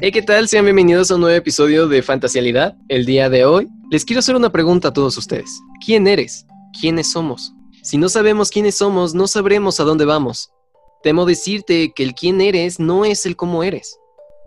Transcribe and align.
Hey, 0.00 0.10
¿qué 0.10 0.22
tal? 0.22 0.48
Sean 0.48 0.64
bienvenidos 0.64 1.10
a 1.10 1.14
un 1.14 1.20
nuevo 1.20 1.36
episodio 1.36 1.86
de 1.86 2.02
Fantasialidad. 2.02 2.76
El 2.88 3.06
día 3.06 3.30
de 3.30 3.44
hoy 3.44 3.68
les 3.90 4.04
quiero 4.04 4.18
hacer 4.18 4.34
una 4.34 4.50
pregunta 4.50 4.88
a 4.88 4.92
todos 4.92 5.16
ustedes. 5.16 5.60
¿Quién 5.84 6.08
eres? 6.08 6.46
¿Quiénes 6.80 7.10
somos? 7.12 7.54
Si 7.82 7.96
no 7.96 8.08
sabemos 8.08 8.50
quiénes 8.50 8.76
somos, 8.76 9.14
no 9.14 9.28
sabremos 9.28 9.78
a 9.78 9.84
dónde 9.84 10.04
vamos. 10.04 10.50
Temo 11.02 11.24
decirte 11.26 11.92
que 11.94 12.02
el 12.02 12.14
quién 12.14 12.40
eres 12.40 12.80
no 12.80 13.04
es 13.04 13.24
el 13.24 13.36
cómo 13.36 13.62
eres. 13.62 13.98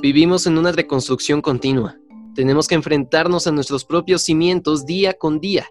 Vivimos 0.02 0.48
en 0.48 0.58
una 0.58 0.74
reconstrucción 0.74 1.42
continua. 1.42 1.98
Tenemos 2.36 2.68
que 2.68 2.76
enfrentarnos 2.76 3.48
a 3.48 3.52
nuestros 3.52 3.86
propios 3.86 4.24
cimientos 4.24 4.86
día 4.86 5.14
con 5.14 5.40
día. 5.40 5.66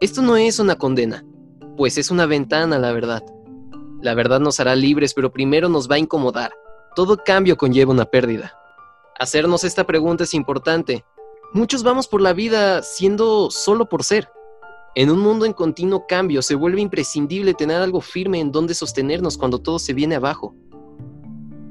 Esto 0.00 0.22
no 0.22 0.36
es 0.36 0.58
una 0.58 0.76
condena, 0.76 1.24
pues 1.76 1.98
es 1.98 2.10
una 2.10 2.24
ventana 2.24 2.76
a 2.76 2.78
la 2.78 2.92
verdad. 2.92 3.22
La 4.00 4.14
verdad 4.14 4.40
nos 4.40 4.58
hará 4.58 4.74
libres, 4.74 5.12
pero 5.12 5.32
primero 5.32 5.68
nos 5.68 5.90
va 5.90 5.96
a 5.96 6.00
incomodar. 6.00 6.52
Todo 6.94 7.22
cambio 7.22 7.56
conlleva 7.56 7.92
una 7.92 8.06
pérdida. 8.06 8.54
Hacernos 9.18 9.64
esta 9.64 9.86
pregunta 9.86 10.24
es 10.24 10.34
importante. 10.34 11.04
Muchos 11.54 11.82
vamos 11.82 12.06
por 12.06 12.20
la 12.20 12.34
vida 12.34 12.82
siendo 12.82 13.50
solo 13.50 13.88
por 13.88 14.04
ser. 14.04 14.28
En 14.94 15.10
un 15.10 15.20
mundo 15.20 15.46
en 15.46 15.54
continuo 15.54 16.06
cambio 16.06 16.42
se 16.42 16.54
vuelve 16.54 16.82
imprescindible 16.82 17.54
tener 17.54 17.80
algo 17.80 18.02
firme 18.02 18.40
en 18.40 18.52
donde 18.52 18.74
sostenernos 18.74 19.38
cuando 19.38 19.58
todo 19.58 19.78
se 19.78 19.94
viene 19.94 20.16
abajo. 20.16 20.54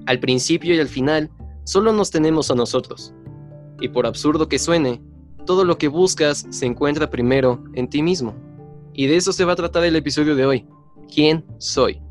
Al 0.08 0.20
principio 0.20 0.74
y 0.74 0.80
al 0.80 0.88
final, 0.88 1.30
solo 1.66 1.94
nos 1.94 2.10
tenemos 2.10 2.50
a 2.50 2.56
nosotros. 2.56 3.14
Y 3.80 3.90
por 3.90 4.08
absurdo 4.08 4.48
que 4.48 4.58
suene, 4.58 5.02
todo 5.46 5.66
lo 5.66 5.78
que 5.78 5.88
buscas 5.88 6.48
se 6.50 6.66
encuentra 6.66 7.12
primero 7.12 7.64
en 7.74 7.90
ti 7.90 8.02
mismo. 8.02 8.36
Y 8.94 9.06
de 9.06 9.18
eso 9.18 9.32
se 9.32 9.46
va 9.46 9.54
a 9.54 9.58
tratar 9.58 9.84
el 9.84 9.96
episodio 9.96 10.36
de 10.36 10.48
hoy. 10.48 10.66
¿Quién 11.14 11.46
soy? 11.60 12.02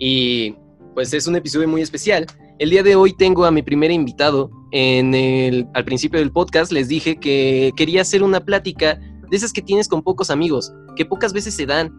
Y 0.00 0.56
pues 0.94 1.14
es 1.14 1.28
un 1.28 1.36
episodio 1.36 1.68
muy 1.68 1.82
especial. 1.82 2.26
El 2.58 2.70
día 2.70 2.82
de 2.82 2.96
hoy 2.96 3.12
tengo 3.12 3.44
a 3.44 3.52
mi 3.52 3.62
primer 3.62 3.92
invitado. 3.92 4.50
En 4.72 5.14
el, 5.14 5.66
al 5.74 5.84
principio 5.84 6.20
del 6.20 6.30
podcast 6.30 6.72
les 6.72 6.88
dije 6.88 7.16
que 7.16 7.72
quería 7.76 8.02
hacer 8.02 8.22
una 8.22 8.40
plática 8.40 9.00
de 9.28 9.36
esas 9.36 9.52
que 9.52 9.62
tienes 9.62 9.88
con 9.88 10.02
pocos 10.02 10.30
amigos, 10.30 10.72
que 10.96 11.04
pocas 11.04 11.32
veces 11.32 11.54
se 11.54 11.66
dan. 11.66 11.92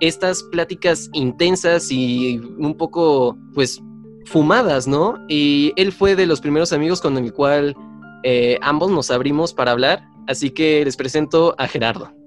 Estas 0.00 0.42
pláticas 0.44 1.10
intensas 1.12 1.90
y 1.90 2.38
un 2.58 2.76
poco, 2.76 3.36
pues, 3.54 3.82
fumadas, 4.26 4.86
¿no? 4.86 5.18
Y 5.28 5.72
él 5.76 5.92
fue 5.92 6.14
de 6.14 6.26
los 6.26 6.40
primeros 6.40 6.72
amigos 6.72 7.00
con 7.00 7.16
el 7.18 7.32
cual 7.32 7.74
eh, 8.24 8.58
ambos 8.62 8.90
nos 8.90 9.10
abrimos 9.10 9.52
para 9.52 9.72
hablar. 9.72 10.04
Así 10.26 10.50
que 10.50 10.84
les 10.84 10.96
presento 10.96 11.54
a 11.58 11.66
Gerardo. 11.66 12.17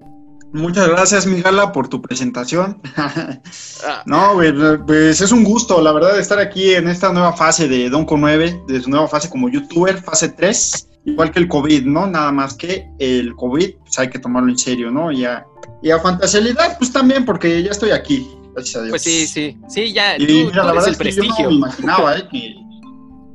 Muchas 0.52 0.86
gracias, 0.88 1.26
Migala, 1.26 1.72
por 1.72 1.88
tu 1.88 2.02
presentación. 2.02 2.80
no, 4.06 4.38
pues 4.86 5.20
es 5.20 5.32
un 5.32 5.44
gusto, 5.44 5.80
la 5.80 5.92
verdad, 5.92 6.18
estar 6.18 6.38
aquí 6.38 6.74
en 6.74 6.88
esta 6.88 7.10
nueva 7.10 7.32
fase 7.32 7.68
de 7.68 7.88
Donco 7.88 8.18
9, 8.18 8.64
de 8.68 8.80
su 8.80 8.90
nueva 8.90 9.08
fase 9.08 9.30
como 9.30 9.48
youtuber, 9.48 10.02
fase 10.02 10.28
3, 10.28 10.88
igual 11.06 11.30
que 11.30 11.38
el 11.38 11.48
COVID, 11.48 11.86
¿no? 11.86 12.06
Nada 12.06 12.32
más 12.32 12.54
que 12.54 12.86
el 12.98 13.34
COVID, 13.34 13.76
pues 13.78 13.98
hay 13.98 14.10
que 14.10 14.18
tomarlo 14.18 14.50
en 14.50 14.58
serio, 14.58 14.90
¿no? 14.90 15.10
Y 15.10 15.24
a, 15.24 15.46
y 15.82 15.90
a 15.90 15.98
Fantasialidad, 15.98 16.76
pues 16.76 16.92
también, 16.92 17.24
porque 17.24 17.62
ya 17.62 17.70
estoy 17.70 17.90
aquí, 17.90 18.28
gracias 18.54 18.76
a 18.76 18.80
Dios. 18.82 18.90
Pues 18.90 19.02
sí, 19.02 19.26
sí, 19.26 19.58
sí, 19.68 19.92
ya, 19.94 20.18
y, 20.18 20.26
tú, 20.26 20.32
mira, 20.50 20.64
la 20.64 20.72
verdad 20.72 20.88
el 20.88 20.92
es 20.92 20.98
que 20.98 21.04
prestigio. 21.04 21.34
Yo 21.38 21.44
no 21.44 21.50
me 21.50 21.56
imaginaba, 21.56 22.18
¿eh? 22.18 22.28
Que, 22.30 22.54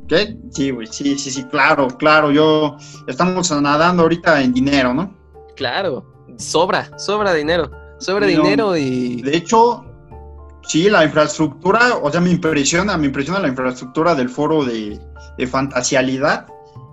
¿Qué? 0.07 0.37
Sí, 0.51 0.69
güey, 0.69 0.85
sí, 0.85 1.17
sí, 1.17 1.31
sí, 1.31 1.43
claro, 1.45 1.87
claro, 1.87 2.31
yo, 2.31 2.77
estamos 3.07 3.49
nadando 3.59 4.03
ahorita 4.03 4.39
en 4.43 4.53
dinero, 4.53 4.93
¿no? 4.93 5.17
Claro 5.55 6.16
sobra, 6.37 6.89
sobra 6.97 7.33
dinero, 7.33 7.71
sobra 7.99 8.27
dinero 8.27 8.75
y... 8.75 9.21
De 9.21 9.37
hecho, 9.37 9.85
sí, 10.63 10.89
la 10.89 11.03
infraestructura, 11.03 11.97
o 12.01 12.11
sea, 12.11 12.21
me 12.21 12.29
impresiona, 12.29 12.97
me 12.97 13.07
impresiona 13.07 13.39
la 13.39 13.47
infraestructura 13.47 14.15
del 14.15 14.29
foro 14.29 14.63
de, 14.65 14.99
de 15.37 15.47
Fantasialidad. 15.47 16.47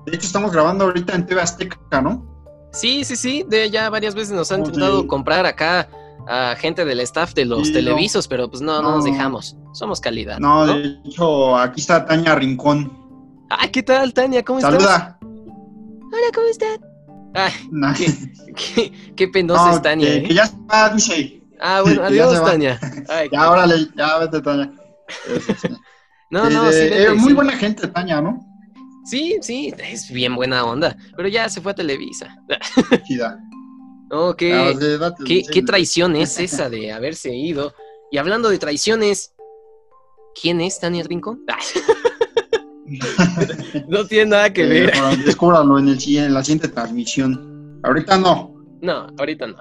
De 0.06 0.16
hecho, 0.16 0.26
estamos 0.26 0.52
grabando 0.52 0.84
ahorita 0.84 1.14
en 1.14 1.26
TV 1.26 1.40
Azteca, 1.40 2.00
¿no? 2.00 2.24
Sí, 2.72 3.04
sí, 3.04 3.16
sí, 3.16 3.44
de 3.48 3.70
ya 3.70 3.88
varias 3.88 4.14
veces 4.14 4.34
nos 4.34 4.50
han 4.50 4.60
intentado 4.60 5.06
comprar 5.06 5.46
acá 5.46 5.88
a 6.26 6.56
gente 6.56 6.84
del 6.84 7.00
staff 7.00 7.34
de 7.34 7.44
los 7.44 7.72
televisos, 7.72 8.26
pero 8.26 8.48
pues 8.48 8.62
no, 8.62 8.82
no, 8.82 8.90
no, 8.90 8.96
nos 8.96 9.04
dejamos. 9.04 9.56
Somos 9.72 10.00
calidad. 10.00 10.38
No, 10.38 10.66
de 10.66 10.98
hecho, 11.04 11.56
aquí 11.56 11.80
está 11.80 12.04
Tania 12.04 12.34
Rincón. 12.34 12.92
Ah, 13.50 13.68
¿qué 13.70 13.82
tal, 13.82 14.12
Tania? 14.12 14.44
¿Cómo 14.44 14.58
estás? 14.58 14.74
Saluda. 14.74 15.18
Hola, 15.20 16.26
¿cómo 16.34 16.46
estás? 16.48 16.80
Ay, 17.34 17.52
qué, 17.96 18.32
qué, 18.54 18.92
qué 19.16 19.28
penosa 19.28 19.66
no, 19.66 19.76
es 19.76 19.82
Tania. 19.82 20.06
Que, 20.06 20.16
¿eh? 20.16 20.22
que 20.22 20.34
ya 20.34 20.46
se 20.46 20.56
va, 20.70 20.90
dice. 20.90 21.42
Ah, 21.60 21.82
bueno, 21.82 22.02
adiós, 22.04 22.44
Tania. 22.44 22.78
Ay, 23.08 23.28
ya, 23.32 23.50
órale, 23.50 23.88
ya 23.96 24.18
vete, 24.18 24.40
Tania. 24.40 24.72
no, 26.30 26.48
no, 26.48 26.72
sí, 26.72 26.78
vete, 26.78 27.04
eh, 27.04 27.14
muy 27.14 27.32
buena 27.32 27.52
gente, 27.52 27.88
Tania, 27.88 28.20
¿no? 28.20 28.40
Sí, 29.04 29.36
sí, 29.42 29.74
es 29.78 30.10
bien 30.10 30.34
buena 30.34 30.64
onda, 30.64 30.96
pero 31.16 31.28
ya 31.28 31.48
se 31.48 31.60
fue 31.60 31.72
a 31.72 31.74
Televisa. 31.74 32.38
No, 34.10 34.34
qué, 34.34 34.74
sí, 34.78 35.24
qué, 35.26 35.42
qué 35.52 35.62
traición 35.62 36.16
es 36.16 36.38
esa 36.38 36.70
de 36.70 36.92
haberse 36.92 37.34
ido. 37.34 37.74
Y 38.10 38.16
hablando 38.16 38.48
de 38.48 38.58
traiciones, 38.58 39.34
¿quién 40.40 40.60
es 40.60 40.80
Tania 40.80 41.02
Rincón? 41.02 41.44
No 43.88 44.06
tiene 44.06 44.30
nada 44.30 44.52
que 44.52 44.66
ver. 44.66 44.92
Eh, 44.94 45.16
descúbralo 45.24 45.78
en, 45.78 45.88
el, 45.88 46.16
en 46.16 46.34
la 46.34 46.42
siguiente 46.42 46.68
transmisión. 46.68 47.80
Ahorita 47.82 48.18
no. 48.18 48.54
No, 48.80 49.06
ahorita 49.18 49.46
no. 49.46 49.56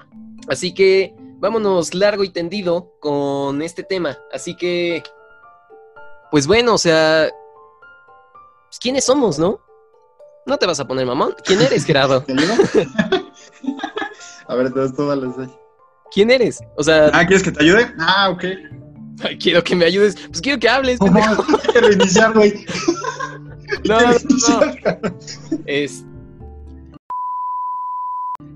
Así 0.48 0.74
que 0.74 1.14
vámonos 1.40 1.94
largo 1.94 2.24
y 2.24 2.30
tendido 2.30 2.94
con 3.00 3.62
este 3.62 3.84
tema. 3.84 4.18
Así 4.32 4.56
que, 4.56 5.04
pues 6.32 6.48
bueno, 6.48 6.76
o 6.76 6.78
sea, 6.78 7.30
pues, 8.70 8.80
¿quiénes 8.80 9.06
somos, 9.06 9.40
no? 9.40 9.60
No 10.46 10.58
te 10.58 10.66
vas 10.66 10.80
a 10.80 10.88
poner 10.88 11.06
mamón. 11.06 11.36
¿Quién 11.44 11.62
eres, 11.62 11.86
Gerardo? 11.86 12.24
a 14.48 14.56
ver, 14.56 14.68
entonces 14.68 14.96
tú 14.96 15.08
dale. 15.08 15.28
¿Quién 16.14 16.32
eres? 16.32 16.62
O 16.78 16.84
sea. 16.84 17.10
Ah, 17.14 17.26
¿quieres 17.26 17.44
que 17.44 17.52
te 17.52 17.64
ayude? 17.64 17.92
Ah, 18.00 18.30
ok. 18.30 18.44
Ay, 19.24 19.38
quiero 19.38 19.64
que 19.64 19.76
me 19.76 19.86
ayudes. 19.86 20.16
Pues 20.28 20.42
quiero 20.42 20.60
que 20.60 20.70
hables. 20.70 21.00
No, 21.00 21.14
quiero 21.72 21.92
iniciar, 21.92 22.34
güey. 22.34 22.66
No, 23.88 24.00
no, 24.00 24.12
no. 24.12 25.60
Es... 25.66 26.06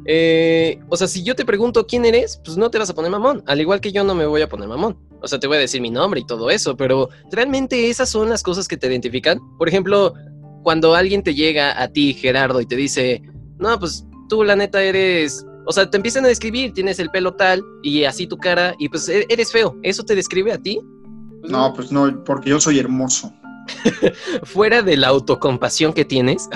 Eh, 0.09 0.79
o 0.87 0.95
sea, 0.95 1.07
si 1.07 1.21
yo 1.21 1.35
te 1.35 1.43
pregunto 1.43 1.85
quién 1.85 2.05
eres, 2.05 2.39
pues 2.43 2.57
no 2.57 2.71
te 2.71 2.79
vas 2.79 2.89
a 2.89 2.95
poner 2.95 3.11
mamón. 3.11 3.43
Al 3.45 3.59
igual 3.59 3.81
que 3.81 3.91
yo 3.91 4.05
no 4.05 4.15
me 4.15 4.25
voy 4.25 4.41
a 4.41 4.47
poner 4.47 4.67
mamón. 4.67 4.97
O 5.21 5.27
sea, 5.27 5.39
te 5.39 5.47
voy 5.47 5.57
a 5.57 5.59
decir 5.59 5.81
mi 5.81 5.89
nombre 5.89 6.21
y 6.21 6.25
todo 6.25 6.49
eso, 6.49 6.77
pero 6.77 7.09
realmente 7.31 7.89
esas 7.89 8.09
son 8.09 8.29
las 8.29 8.41
cosas 8.41 8.67
que 8.67 8.77
te 8.77 8.87
identifican. 8.87 9.41
Por 9.57 9.67
ejemplo, 9.67 10.13
cuando 10.63 10.95
alguien 10.95 11.23
te 11.23 11.35
llega 11.35 11.81
a 11.81 11.89
ti, 11.89 12.13
Gerardo, 12.13 12.61
y 12.61 12.65
te 12.65 12.77
dice, 12.77 13.21
no, 13.59 13.77
pues 13.79 14.05
tú 14.29 14.43
la 14.43 14.55
neta 14.55 14.81
eres... 14.81 15.45
O 15.65 15.73
sea, 15.73 15.89
te 15.89 15.97
empiezan 15.97 16.23
a 16.23 16.29
describir, 16.29 16.71
tienes 16.71 16.97
el 16.99 17.09
pelo 17.09 17.35
tal 17.35 17.61
y 17.83 18.05
así 18.05 18.25
tu 18.25 18.37
cara 18.37 18.73
y 18.79 18.87
pues 18.87 19.09
e-, 19.09 19.25
eres 19.27 19.51
feo. 19.51 19.77
¿Eso 19.83 20.03
te 20.03 20.15
describe 20.15 20.53
a 20.53 20.57
ti? 20.57 20.79
No, 21.43 21.73
pues 21.73 21.91
no, 21.91 22.23
porque 22.23 22.51
yo 22.51 22.61
soy 22.61 22.79
hermoso. 22.79 23.33
Fuera 24.43 24.81
de 24.81 24.97
la 24.97 25.07
autocompasión 25.09 25.93
que 25.93 26.05
tienes. 26.05 26.49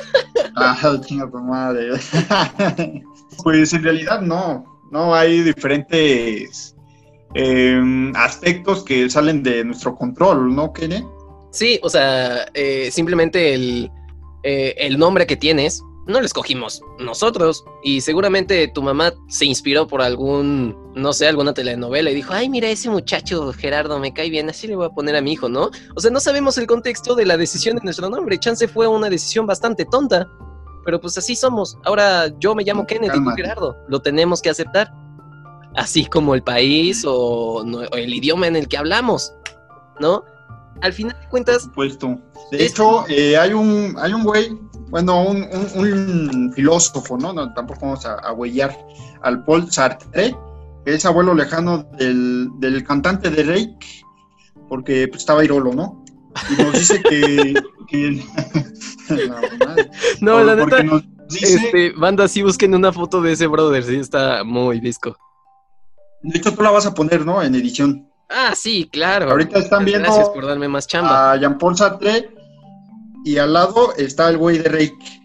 ah, 0.56 0.98
chinga 1.04 1.30
tu 1.30 1.38
madre. 1.38 1.90
pues 3.42 3.72
en 3.72 3.82
realidad 3.82 4.20
no. 4.20 4.64
No 4.90 5.14
hay 5.14 5.42
diferentes 5.42 6.76
eh, 7.34 8.12
aspectos 8.14 8.84
que 8.84 9.10
salen 9.10 9.42
de 9.42 9.64
nuestro 9.64 9.96
control, 9.96 10.54
¿no, 10.54 10.72
Kene? 10.72 11.04
Sí, 11.50 11.80
o 11.82 11.88
sea, 11.88 12.46
eh, 12.54 12.90
simplemente 12.92 13.54
el, 13.54 13.90
eh, 14.42 14.74
el 14.78 14.98
nombre 14.98 15.26
que 15.26 15.36
tienes 15.36 15.82
no 16.06 16.20
lo 16.20 16.26
escogimos 16.26 16.80
nosotros. 16.98 17.64
Y 17.82 18.00
seguramente 18.00 18.68
tu 18.68 18.82
mamá 18.82 19.12
se 19.28 19.46
inspiró 19.46 19.86
por 19.86 20.02
algún, 20.02 20.76
no 20.96 21.12
sé, 21.12 21.28
alguna 21.28 21.52
telenovela 21.52 22.10
y 22.10 22.14
dijo, 22.14 22.32
ay, 22.32 22.48
mira, 22.48 22.68
ese 22.68 22.88
muchacho 22.88 23.52
Gerardo 23.52 23.98
me 23.98 24.14
cae 24.14 24.30
bien, 24.30 24.48
así 24.48 24.66
le 24.66 24.76
voy 24.76 24.86
a 24.86 24.88
poner 24.88 25.14
a 25.14 25.20
mi 25.20 25.32
hijo, 25.32 25.46
¿no? 25.46 25.70
O 25.94 26.00
sea, 26.00 26.10
no 26.10 26.20
sabemos 26.20 26.56
el 26.56 26.66
contexto 26.66 27.14
de 27.14 27.26
la 27.26 27.36
decisión 27.36 27.76
de 27.76 27.82
nuestro 27.84 28.08
nombre. 28.08 28.38
Chance 28.38 28.66
fue 28.66 28.88
una 28.88 29.10
decisión 29.10 29.46
bastante 29.46 29.84
tonta. 29.84 30.26
Pero 30.86 31.00
pues 31.00 31.18
así 31.18 31.36
somos. 31.36 31.76
Ahora 31.84 32.28
yo 32.38 32.54
me 32.54 32.62
llamo 32.62 32.86
Kenneth 32.86 33.12
y 33.14 33.22
tú 33.22 33.30
Gerardo. 33.36 33.76
Lo 33.88 34.00
tenemos 34.00 34.40
que 34.40 34.48
aceptar. 34.50 34.90
Así 35.74 36.06
como 36.06 36.34
el 36.34 36.42
país 36.42 37.04
o, 37.06 37.62
no, 37.66 37.78
o 37.78 37.96
el 37.96 38.14
idioma 38.14 38.46
en 38.46 38.56
el 38.56 38.66
que 38.66 38.78
hablamos, 38.78 39.34
¿no? 40.00 40.24
Al 40.80 40.92
final 40.92 41.18
de 41.20 41.28
cuentas. 41.28 41.68
Por 41.74 41.90
supuesto. 41.90 42.20
De 42.52 42.64
hecho, 42.64 43.04
eh, 43.08 43.36
hay 43.36 43.52
un 43.52 43.96
hay 43.98 44.12
un 44.14 44.22
güey 44.22 44.56
bueno, 44.88 45.24
un, 45.24 45.42
un, 45.74 46.30
un, 46.30 46.52
filósofo, 46.52 47.18
¿no? 47.18 47.32
¿no? 47.32 47.52
Tampoco 47.52 47.80
vamos 47.82 48.06
a, 48.06 48.14
a 48.14 48.32
huellar 48.32 48.74
al 49.22 49.44
Paul 49.44 49.70
Sartre, 49.70 50.36
es 50.86 51.04
abuelo 51.04 51.34
lejano 51.34 51.84
del, 51.98 52.48
del 52.58 52.84
cantante 52.84 53.30
de 53.30 53.42
Reik, 53.42 53.84
porque 54.68 55.08
pues, 55.08 55.20
estaba 55.22 55.44
Irolo, 55.44 55.74
¿no? 55.74 56.04
Y 56.50 56.62
nos 56.62 56.72
dice 56.72 57.02
que... 57.02 57.54
que... 57.88 58.24
no, 60.20 60.38
no 60.38 60.44
la 60.44 60.54
neta, 60.54 60.82
nos 60.82 61.02
dice... 61.28 61.56
este, 61.56 61.92
banda, 61.92 62.28
sí 62.28 62.42
busquen 62.42 62.74
una 62.74 62.92
foto 62.92 63.20
de 63.20 63.32
ese 63.32 63.46
brother, 63.46 63.82
sí, 63.82 63.96
está 63.96 64.44
muy 64.44 64.80
disco. 64.80 65.16
De 66.22 66.38
hecho, 66.38 66.54
tú 66.54 66.62
la 66.62 66.70
vas 66.70 66.86
a 66.86 66.94
poner, 66.94 67.26
¿no? 67.26 67.42
En 67.42 67.54
edición. 67.54 68.08
Ah, 68.28 68.54
sí, 68.56 68.88
claro. 68.90 69.30
Ahorita 69.30 69.58
están 69.58 69.84
viendo 69.84 70.08
Gracias 70.08 70.28
por 70.30 70.46
darme 70.46 70.68
más 70.68 70.86
chamba. 70.86 71.32
A 71.32 71.36
Jean-Paul 71.36 71.76
Sartre 71.76 72.30
y 73.24 73.38
al 73.38 73.52
lado 73.52 73.94
está 73.96 74.28
el 74.28 74.38
güey 74.38 74.58
de 74.58 74.68
Reiki. 74.68 75.22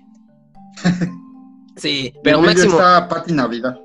Sí, 1.76 2.14
pero 2.24 2.42
máximo. 2.42 2.74
está 2.76 3.08
Pati 3.08 3.34
Navidad. 3.34 3.80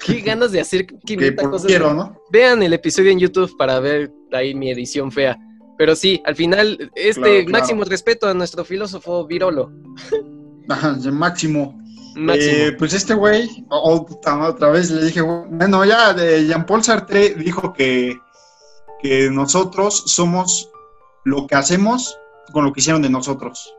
Qué 0.06 0.20
ganas 0.20 0.52
de 0.52 0.60
hacer 0.60 0.86
que 0.86 1.34
cosas. 1.36 1.66
Quiero, 1.66 1.94
¿no? 1.94 2.18
Vean 2.30 2.62
el 2.62 2.72
episodio 2.72 3.10
en 3.10 3.18
YouTube 3.18 3.56
para 3.56 3.80
ver 3.80 4.12
ahí 4.32 4.54
mi 4.54 4.70
edición 4.70 5.10
fea. 5.12 5.38
Pero 5.76 5.96
sí, 5.96 6.22
al 6.24 6.36
final, 6.36 6.90
este 6.94 7.46
máximo 7.48 7.84
respeto 7.84 8.28
a 8.28 8.34
nuestro 8.34 8.64
filósofo 8.64 9.26
Virolo. 9.26 9.72
Ajá, 10.68 10.96
máximo. 11.10 11.80
Eh, 12.16 12.72
pues 12.78 12.92
este 12.94 13.14
güey, 13.14 13.66
otra 13.68 14.70
vez 14.70 14.90
le 14.90 15.04
dije, 15.04 15.20
bueno, 15.20 15.84
ya 15.84 16.14
Jean-Paul 16.14 16.84
Sartre 16.84 17.34
dijo 17.34 17.72
que, 17.72 18.16
que 19.02 19.30
nosotros 19.30 20.04
somos 20.06 20.70
lo 21.24 21.46
que 21.48 21.56
hacemos 21.56 22.16
con 22.52 22.64
lo 22.64 22.72
que 22.72 22.80
hicieron 22.80 23.02
de 23.02 23.10
nosotros. 23.10 23.74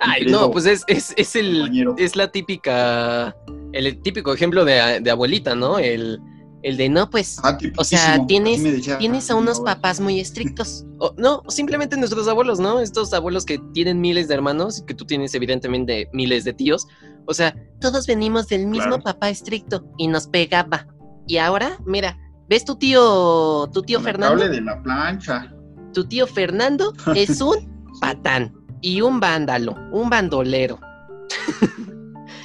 Ay, 0.00 0.26
no, 0.26 0.50
pues 0.50 0.66
es, 0.66 0.84
es, 0.86 1.14
es, 1.16 1.36
el, 1.36 1.94
es 1.98 2.16
la 2.16 2.30
típica, 2.30 3.34
el 3.72 4.00
típico 4.02 4.32
ejemplo 4.32 4.64
de, 4.64 5.00
de 5.00 5.10
abuelita, 5.10 5.54
¿no? 5.54 5.78
El, 5.78 6.20
el 6.62 6.76
de 6.76 6.88
no, 6.88 7.08
pues, 7.08 7.38
ah, 7.44 7.56
o 7.76 7.84
sea, 7.84 8.26
tienes, 8.26 8.60
tienes 8.98 9.30
a 9.30 9.36
unos 9.36 9.60
papás 9.60 10.00
muy 10.00 10.18
estrictos. 10.18 10.84
O, 10.98 11.14
no, 11.16 11.42
simplemente 11.48 11.96
nuestros 11.96 12.26
abuelos, 12.26 12.58
¿no? 12.58 12.80
Estos 12.80 13.12
abuelos 13.14 13.44
que 13.44 13.60
tienen 13.72 14.00
miles 14.00 14.28
de 14.28 14.34
hermanos 14.34 14.82
que 14.86 14.94
tú 14.94 15.04
tienes 15.04 15.34
evidentemente 15.34 16.08
miles 16.12 16.44
de 16.44 16.52
tíos. 16.52 16.86
O 17.26 17.34
sea, 17.34 17.54
todos 17.80 18.06
venimos 18.06 18.48
del 18.48 18.66
mismo 18.66 19.00
papá 19.00 19.30
estricto 19.30 19.84
y 19.98 20.08
nos 20.08 20.26
pegaba. 20.26 20.88
Y 21.26 21.36
ahora, 21.36 21.78
mira, 21.86 22.18
¿ves 22.48 22.64
tu 22.64 22.76
tío, 22.76 23.70
tu 23.72 23.82
tío 23.82 24.00
Fernando? 24.00 24.48
de 24.48 24.60
la 24.60 24.82
plancha. 24.82 25.54
Tu 25.94 26.04
tío 26.06 26.26
Fernando 26.26 26.92
es 27.14 27.40
un 27.40 27.56
patán 28.00 28.57
y 28.80 29.00
un 29.00 29.20
vándalo, 29.20 29.76
un 29.92 30.10
bandolero. 30.10 30.78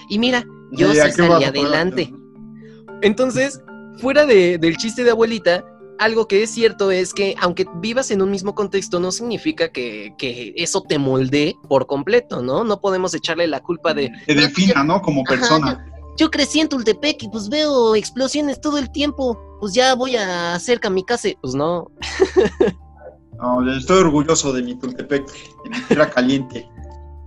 y 0.10 0.20
mira, 0.20 0.46
yo 0.72 0.94
sí 0.94 1.12
salí 1.12 1.44
adelante. 1.44 2.14
Entonces, 3.02 3.62
fuera 3.98 4.26
del 4.26 4.78
chiste 4.78 5.04
de 5.04 5.12
abuelita, 5.12 5.64
algo 6.00 6.28
que 6.28 6.44
es 6.44 6.52
cierto 6.52 6.92
es 6.92 7.14
que 7.14 7.36
aunque 7.40 7.66
vivas 7.76 8.12
en 8.12 8.22
un 8.22 8.32
mismo 8.32 8.56
contexto, 8.56 9.00
no 9.00 9.12
significa 9.12 9.70
que, 9.70 10.14
eso 10.56 10.82
te 10.82 10.98
moldee 10.98 11.56
por 11.70 11.86
completo, 11.88 12.42
¿no? 12.42 12.64
No 12.64 12.80
podemos 12.80 13.14
echarle 13.14 13.48
la 13.48 13.62
culpa 13.62 13.94
de... 13.94 14.12
Te 14.26 14.36
defina, 14.36 14.84
¿no? 14.84 15.02
Como 15.02 15.24
persona. 15.24 15.86
yo, 16.18 16.32
crecí 16.32 16.60
en 16.60 16.70
Tultepec 16.70 17.24
y 17.24 17.30
pues 17.30 17.50
veo 17.50 17.96
explosiones 17.96 18.60
todo 18.62 18.78
el 18.78 18.92
tiempo, 18.92 19.40
pues 19.60 19.74
ya 19.74 19.96
voy 19.96 20.16
a 20.16 20.56
hacer 20.56 20.80
kamikaze. 20.80 21.38
Pues 21.42 21.54
no. 21.56 21.92
no, 23.44 23.72
estoy 23.76 24.00
orgulloso 24.00 24.54
de 24.54 24.64
mi 24.64 24.76
Tultepec, 24.76 25.26
de 25.64 25.70
mi 25.70 25.82
tierra 25.82 26.10
caliente. 26.10 26.70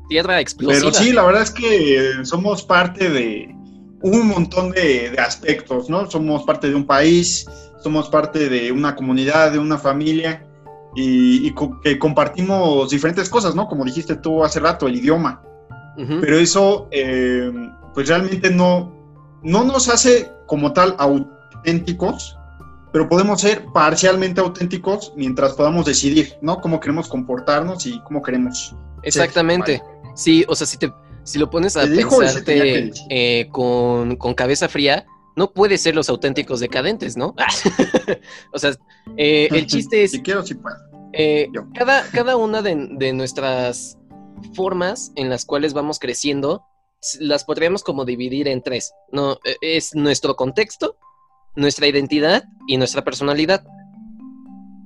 Tierra 0.08 0.40
explosiva. 0.40 0.90
Pero 0.90 0.94
sí, 0.94 1.12
la 1.12 1.24
verdad 1.24 1.42
es 1.42 1.50
que 1.50 2.12
somos 2.24 2.62
parte 2.62 3.10
de 3.10 3.54
un 4.02 4.28
montón 4.28 4.70
de, 4.70 5.14
aspectos, 5.18 5.90
¿no? 5.90 6.10
Somos 6.10 6.44
parte 6.44 6.68
de 6.70 6.74
un 6.74 6.86
país, 6.86 7.46
somos 7.82 8.08
parte 8.08 8.48
de 8.48 8.72
una 8.72 8.96
comunidad, 8.96 9.52
de 9.52 9.58
una 9.58 9.76
familia 9.76 10.46
y, 10.94 11.52
que 11.82 11.98
compartimos 11.98 12.88
diferentes 12.90 13.28
cosas, 13.28 13.54
¿no? 13.54 13.68
Como 13.68 13.84
dijiste 13.84 14.16
tú 14.16 14.42
hace 14.42 14.60
rato, 14.60 14.86
el 14.86 14.96
idioma. 14.96 15.42
Pero 15.96 16.38
eso, 16.38 16.88
eh, 16.90 17.50
pues 17.94 18.08
realmente 18.08 18.50
no, 18.50 18.92
no 19.42 19.64
nos 19.64 19.88
hace 19.88 20.30
como 20.46 20.74
tal 20.74 20.94
auténticos, 20.98 22.36
pero 22.96 23.10
podemos 23.10 23.42
ser 23.42 23.62
parcialmente 23.74 24.40
auténticos 24.40 25.12
mientras 25.16 25.52
podamos 25.52 25.84
decidir, 25.84 26.32
¿no? 26.40 26.62
Cómo 26.62 26.80
queremos 26.80 27.08
comportarnos 27.08 27.84
y 27.84 28.00
cómo 28.04 28.22
queremos. 28.22 28.74
Exactamente. 29.02 29.82
sí, 30.14 30.46
o 30.48 30.54
sea, 30.54 30.66
si 30.66 30.78
te 30.78 30.90
si 31.22 31.38
lo 31.38 31.50
pones 31.50 31.76
a 31.76 31.82
pensarte 31.82 32.90
eh, 33.10 33.48
con, 33.50 34.16
cabeza 34.34 34.66
fría, 34.70 35.04
no 35.36 35.52
puede 35.52 35.76
ser 35.76 35.94
los 35.94 36.08
auténticos 36.08 36.58
decadentes, 36.58 37.18
¿no? 37.18 37.34
o 38.54 38.58
sea, 38.58 38.74
eh, 39.18 39.48
el 39.50 39.66
chiste 39.66 40.02
es... 40.02 40.12
Si 40.12 40.22
quiero, 40.22 40.42
si 40.42 40.54
puedo. 40.54 40.76
Eh, 41.12 41.50
cada, 41.74 42.02
cada 42.12 42.38
una 42.38 42.62
de, 42.62 43.12
nuestras 43.12 43.98
formas 44.54 45.12
en 45.16 45.28
las 45.28 45.44
cuales 45.44 45.74
vamos 45.74 45.98
creciendo, 45.98 46.64
las 47.20 47.44
podríamos 47.44 47.84
como 47.84 48.06
dividir 48.06 48.48
en 48.48 48.62
tres. 48.62 48.94
No, 49.12 49.36
es 49.60 49.94
nuestro 49.94 50.34
contexto, 50.34 50.96
nuestra 51.56 51.86
identidad 51.86 52.44
y 52.66 52.76
nuestra 52.76 53.02
personalidad. 53.02 53.64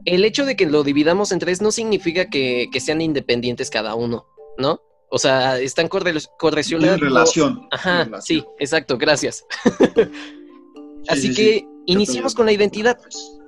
El 0.04 0.24
hecho 0.24 0.46
de 0.46 0.56
que 0.56 0.66
lo 0.66 0.82
dividamos 0.82 1.32
en 1.32 1.38
tres 1.38 1.60
no 1.60 1.72
significa 1.72 2.30
que, 2.30 2.68
que 2.72 2.80
sean 2.80 3.00
independientes 3.00 3.68
cada 3.68 3.94
uno, 3.94 4.26
¿no? 4.56 4.80
O 5.10 5.18
sea, 5.18 5.58
están 5.58 5.88
correlacionados. 5.88 6.94
En 6.94 7.00
relación. 7.00 7.68
Ajá, 7.72 8.08
sí, 8.20 8.44
exacto, 8.58 8.96
gracias. 8.96 9.44
Así 11.08 11.34
que 11.34 11.66
iniciamos 11.86 12.34
con 12.34 12.46
la 12.46 12.52
identidad, 12.52 12.98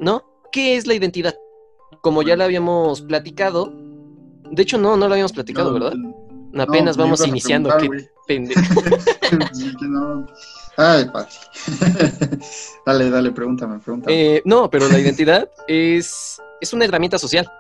¿no? 0.01 0.25
¿Qué 0.51 0.77
es 0.77 0.87
la 0.87 0.95
identidad? 0.95 1.37
Como 2.01 2.23
ya 2.23 2.37
la 2.37 2.45
habíamos 2.45 3.01
platicado, 3.03 3.73
de 4.51 4.63
hecho 4.63 4.77
no, 4.77 4.97
no 4.97 5.07
lo 5.07 5.15
habíamos 5.15 5.33
platicado, 5.33 5.73
¿verdad? 5.73 5.95
Apenas 6.59 6.97
vamos 6.97 7.27
iniciando, 7.27 7.71
qué 7.79 7.89
pendejo. 8.27 8.83
Ay, 10.77 11.05
Pati. 11.07 11.37
dale, 12.87 13.11
dale, 13.11 13.31
pregúntame, 13.31 13.79
pregúntame. 13.79 14.37
Eh, 14.37 14.43
no, 14.45 14.71
pero 14.71 14.89
la 14.89 14.99
identidad 14.99 15.51
es, 15.69 16.41
es 16.61 16.73
una 16.73 16.85
herramienta 16.85 17.19
social. 17.19 17.51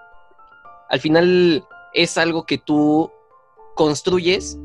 Al 0.88 1.00
final 1.00 1.64
es 1.92 2.16
algo 2.18 2.44
que 2.44 2.58
tú 2.58 3.10
construyes 3.74 4.58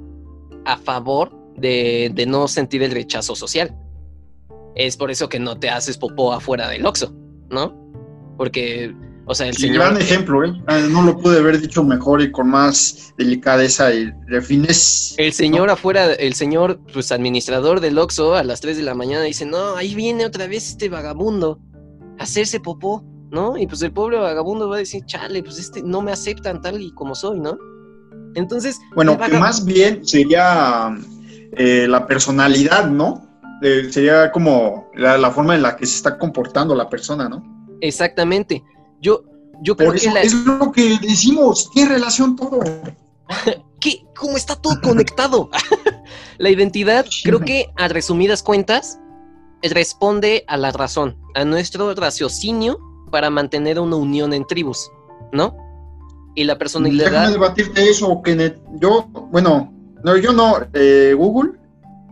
a 0.65 0.77
favor 0.77 1.31
de, 1.55 2.25
no 2.27 2.47
sentir 2.47 2.83
el 2.83 2.91
rechazo 2.91 3.35
social. 3.35 3.75
Es 4.75 4.95
por 4.95 5.11
eso 5.11 5.27
que 5.27 5.39
no 5.39 5.57
te 5.57 5.69
haces 5.69 5.97
popó 5.97 6.33
afuera 6.33 6.69
del 6.69 6.85
Oxxo, 6.85 7.11
¿no? 7.49 7.73
Porque, 8.37 8.93
o 9.27 9.35
sea, 9.35 9.47
el 9.47 9.55
señor... 9.55 9.75
Gran 9.75 9.97
ejemplo, 9.97 10.43
¿eh? 10.45 10.53
Ah, 10.67 10.79
no 10.89 11.03
lo 11.03 11.17
pude 11.17 11.39
haber 11.39 11.59
dicho 11.59 11.83
mejor 11.83 12.21
y 12.21 12.31
con 12.31 12.49
más 12.49 13.13
delicadeza 13.17 13.93
y 13.93 14.11
refines. 14.27 15.15
El 15.17 15.33
señor 15.33 15.69
afuera, 15.69 16.13
el 16.13 16.33
señor, 16.33 16.79
pues, 16.93 17.11
administrador 17.11 17.81
del 17.81 17.97
Oxxo 17.97 18.35
a 18.35 18.43
las 18.43 18.61
3 18.61 18.77
de 18.77 18.83
la 18.83 18.95
mañana 18.95 19.23
dice, 19.23 19.45
no, 19.45 19.75
ahí 19.75 19.95
viene 19.95 20.25
otra 20.25 20.47
vez 20.47 20.69
este 20.69 20.87
vagabundo 20.87 21.59
a 22.17 22.23
hacerse 22.23 22.61
popó, 22.61 23.03
¿no? 23.29 23.57
Y 23.57 23.67
pues 23.67 23.81
el 23.81 23.91
pobre 23.91 24.17
vagabundo 24.17 24.69
va 24.69 24.77
a 24.77 24.79
decir, 24.79 25.03
chale, 25.05 25.43
pues 25.43 25.59
este 25.59 25.83
no 25.83 26.01
me 26.01 26.11
aceptan 26.13 26.61
tal 26.61 26.81
y 26.81 26.91
como 26.93 27.13
soy, 27.13 27.39
¿no? 27.39 27.57
Entonces. 28.35 28.79
Bueno, 28.95 29.17
que 29.17 29.37
más 29.37 29.65
bien 29.65 30.07
sería 30.07 30.95
eh, 31.57 31.85
la 31.89 32.07
personalidad, 32.07 32.89
¿no? 32.89 33.27
Eh, 33.61 33.87
sería 33.91 34.31
como 34.31 34.89
la, 34.95 35.31
forma 35.31 35.55
en 35.55 35.63
la 35.63 35.75
que 35.75 35.85
se 35.85 35.97
está 35.97 36.17
comportando 36.17 36.75
la 36.75 36.89
persona, 36.89 37.27
¿no? 37.27 37.43
Exactamente. 37.81 38.63
Yo, 39.01 39.23
yo 39.61 39.75
creo 39.75 39.93
que 39.93 40.07
es 40.21 40.33
lo 40.33 40.71
que 40.71 40.97
decimos, 41.01 41.69
¿qué 41.73 41.85
relación 41.85 42.35
todo? 42.35 42.59
¿Qué? 43.79 44.05
¿Cómo 44.15 44.37
está 44.37 44.55
todo 44.55 44.79
conectado? 44.81 45.49
la 46.37 46.49
identidad, 46.49 47.05
creo 47.23 47.39
que 47.39 47.67
a 47.75 47.87
resumidas 47.87 48.41
cuentas, 48.41 48.99
responde 49.61 50.43
a 50.47 50.57
la 50.57 50.71
razón, 50.71 51.17
a 51.35 51.45
nuestro 51.45 51.93
raciocinio 51.93 52.79
para 53.11 53.29
mantener 53.29 53.79
una 53.79 53.95
unión 53.95 54.33
en 54.33 54.45
tribus, 54.45 54.89
¿no? 55.31 55.67
y 56.37 56.43
la 56.43 56.55
personalidad. 56.55 57.09
Déjame 57.09 57.31
debatirte 57.31 57.89
eso, 57.89 58.21
Kenneth. 58.21 58.61
Yo, 58.79 59.07
bueno, 59.31 59.73
no, 60.03 60.17
yo 60.17 60.31
no, 60.31 60.57
eh, 60.71 61.15
Google. 61.17 61.53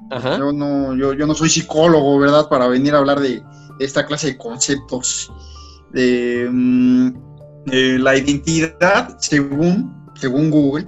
Ajá. 0.10 0.40
Yo 0.40 0.52
no, 0.52 0.96
yo, 0.96 1.14
yo 1.14 1.28
no 1.28 1.36
soy 1.36 1.48
psicólogo, 1.48 2.18
¿verdad? 2.18 2.50
Para 2.50 2.68
venir 2.68 2.96
a 2.96 2.98
hablar 2.98 3.20
de, 3.20 3.44
esta 3.80 4.04
clase 4.08 4.28
de 4.28 4.38
conceptos. 4.38 5.32
De, 5.92 6.48
mm, 6.52 7.14
la 7.66 8.16
identidad, 8.16 9.18
según, 9.20 10.06
según 10.16 10.52
Google, 10.52 10.86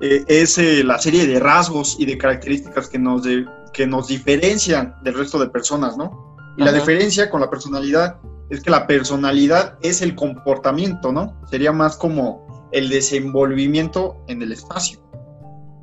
eh, 0.00 0.24
es 0.28 0.58
eh, 0.58 0.82
la 0.84 0.98
serie 0.98 1.26
de 1.26 1.38
rasgos 1.40 1.96
y 1.98 2.06
de 2.06 2.18
características 2.18 2.88
que 2.88 2.98
nos, 2.98 3.22
que 3.72 3.86
nos 3.86 4.08
diferencian 4.08 4.94
del 5.04 5.14
resto 5.14 5.38
de 5.38 5.48
personas, 5.48 5.96
¿no? 5.96 6.36
Y 6.58 6.64
la 6.64 6.72
diferencia 6.72 7.28
con 7.28 7.40
la 7.42 7.50
personalidad 7.50 8.18
es 8.48 8.62
que 8.62 8.70
la 8.70 8.86
personalidad 8.86 9.78
es 9.82 10.02
el 10.02 10.14
comportamiento, 10.14 11.12
¿no? 11.12 11.38
Sería 11.50 11.72
más 11.72 11.96
como 11.96 12.68
el 12.72 12.88
desenvolvimiento 12.88 14.16
en 14.28 14.42
el 14.42 14.52
espacio. 14.52 15.00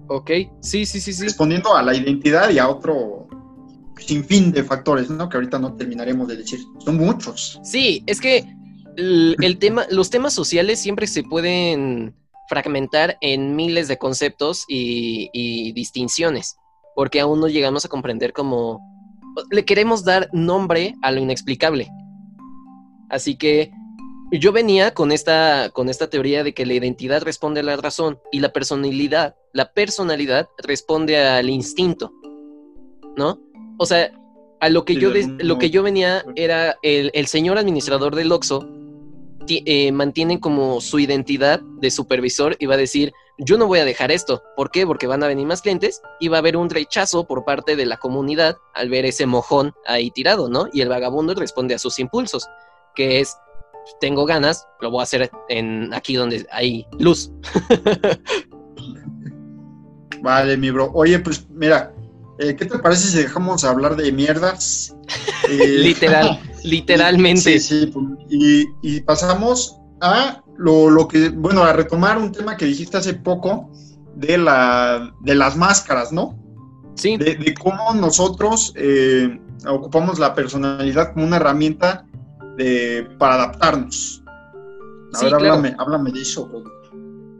Ok, 0.07 0.31
sí, 0.61 0.85
sí, 0.85 0.99
sí, 0.99 1.13
sí. 1.13 1.23
Respondiendo 1.23 1.75
a 1.75 1.81
la 1.81 1.95
identidad 1.95 2.49
y 2.49 2.59
a 2.59 2.67
otro 2.67 3.27
sinfín 3.97 4.51
de 4.51 4.63
factores, 4.63 5.09
¿no? 5.09 5.29
Que 5.29 5.37
ahorita 5.37 5.59
no 5.59 5.75
terminaremos 5.75 6.27
de 6.27 6.37
decir. 6.37 6.59
Son 6.83 6.97
muchos. 6.97 7.59
Sí, 7.63 8.03
es 8.07 8.19
que 8.19 8.45
el, 8.97 9.57
tema, 9.59 9.85
los 9.89 10.09
temas 10.09 10.33
sociales 10.33 10.79
siempre 10.79 11.07
se 11.07 11.23
pueden 11.23 12.15
fragmentar 12.49 13.17
en 13.21 13.55
miles 13.55 13.87
de 13.87 13.97
conceptos 13.97 14.65
y, 14.67 15.29
y 15.33 15.71
distinciones, 15.73 16.57
porque 16.95 17.19
aún 17.19 17.39
no 17.39 17.47
llegamos 17.47 17.85
a 17.85 17.89
comprender 17.89 18.33
cómo 18.33 18.81
le 19.49 19.65
queremos 19.65 20.03
dar 20.03 20.29
nombre 20.33 20.95
a 21.01 21.11
lo 21.11 21.19
inexplicable. 21.19 21.89
Así 23.09 23.37
que 23.37 23.71
yo 24.39 24.51
venía 24.51 24.93
con 24.93 25.11
esta, 25.11 25.69
con 25.73 25.89
esta 25.89 26.09
teoría 26.09 26.43
de 26.43 26.53
que 26.53 26.65
la 26.65 26.73
identidad 26.73 27.21
responde 27.21 27.59
a 27.59 27.63
la 27.63 27.75
razón 27.75 28.19
y 28.31 28.39
la 28.39 28.51
personalidad, 28.51 29.35
la 29.53 29.71
personalidad 29.73 30.49
responde 30.57 31.17
al 31.17 31.49
instinto, 31.49 32.11
¿no? 33.15 33.39
O 33.83 33.85
sea, 33.85 34.13
a 34.61 34.69
lo 34.69 34.85
que, 34.85 34.95
yo, 34.95 35.11
lo 35.39 35.59
que 35.59 35.69
yo 35.69 35.83
venía 35.83 36.23
era 36.37 36.77
el, 36.83 37.11
el 37.13 37.27
señor 37.27 37.57
administrador 37.57 38.15
del 38.15 38.31
Oxxo 38.31 38.65
eh, 39.49 39.91
mantiene 39.91 40.39
como 40.39 40.79
su 40.79 40.99
identidad 40.99 41.59
de 41.81 41.91
supervisor 41.91 42.55
y 42.59 42.65
va 42.65 42.75
a 42.75 42.77
decir, 42.77 43.11
yo 43.37 43.57
no 43.57 43.67
voy 43.67 43.79
a 43.79 43.85
dejar 43.85 44.09
esto. 44.09 44.41
¿Por 44.55 44.71
qué? 44.71 44.87
Porque 44.87 45.05
van 45.05 45.21
a 45.21 45.27
venir 45.27 45.45
más 45.45 45.61
clientes 45.61 46.01
y 46.21 46.29
va 46.29 46.37
a 46.37 46.39
haber 46.39 46.55
un 46.55 46.69
rechazo 46.69 47.25
por 47.25 47.43
parte 47.43 47.75
de 47.75 47.85
la 47.85 47.97
comunidad 47.97 48.55
al 48.73 48.89
ver 48.89 49.03
ese 49.03 49.25
mojón 49.25 49.73
ahí 49.85 50.11
tirado, 50.11 50.47
¿no? 50.47 50.69
Y 50.71 50.79
el 50.79 50.87
vagabundo 50.87 51.33
responde 51.33 51.75
a 51.75 51.79
sus 51.79 51.99
impulsos, 51.99 52.47
que 52.95 53.19
es, 53.19 53.35
tengo 53.99 54.25
ganas, 54.25 54.65
lo 54.79 54.91
voy 54.91 55.01
a 55.01 55.03
hacer 55.03 55.29
en 55.49 55.93
aquí 55.93 56.15
donde 56.15 56.47
hay 56.51 56.87
luz. 56.99 57.33
vale, 60.21 60.55
mi 60.55 60.71
bro. 60.71 60.89
Oye, 60.93 61.19
pues 61.19 61.45
mira, 61.49 61.93
eh, 62.39 62.55
¿qué 62.55 62.65
te 62.65 62.79
parece 62.79 63.07
si 63.07 63.17
dejamos 63.17 63.63
hablar 63.63 63.95
de 63.95 64.11
mierdas? 64.11 64.95
Literal, 65.49 66.39
literalmente. 66.63 67.59
Sí, 67.59 67.91
sí, 68.29 68.65
y, 68.81 69.01
pasamos 69.01 69.77
a 70.01 70.41
lo, 70.57 71.07
que, 71.07 71.29
bueno, 71.29 71.63
a 71.63 71.73
retomar 71.73 72.17
un 72.17 72.31
tema 72.31 72.57
que 72.57 72.65
dijiste 72.65 72.97
hace 72.97 73.13
poco 73.13 73.69
de, 74.15 74.37
la, 74.37 75.13
de 75.21 75.35
las 75.35 75.55
máscaras, 75.55 76.11
¿no? 76.11 76.39
Sí. 76.95 77.17
De, 77.17 77.53
cómo 77.61 77.93
nosotros 77.93 78.73
eh, 78.75 79.39
ocupamos 79.67 80.19
la 80.19 80.33
personalidad 80.33 81.13
como 81.13 81.25
una 81.25 81.37
herramienta 81.37 82.05
de, 82.57 83.07
para 83.17 83.35
adaptarnos. 83.35 84.23
A 85.13 85.23
ver, 85.23 85.35
háblame, 85.35 85.75
háblame 85.77 86.11
de 86.11 86.21
eso, 86.21 86.49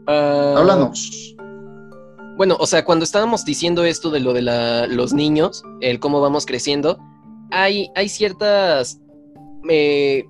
ah, 0.06 0.54
Háblanos. 0.56 1.34
Bueno, 2.36 2.56
o 2.58 2.66
sea, 2.66 2.84
cuando 2.84 3.04
estábamos 3.04 3.44
diciendo 3.44 3.84
esto 3.84 4.10
de 4.10 4.20
lo 4.20 4.32
de 4.32 4.42
los 4.88 5.12
niños, 5.12 5.62
el 5.80 6.00
cómo 6.00 6.20
vamos 6.20 6.46
creciendo, 6.46 6.98
hay, 7.50 7.90
hay 7.94 8.08
ciertas... 8.08 9.00
Eh, 9.68 10.24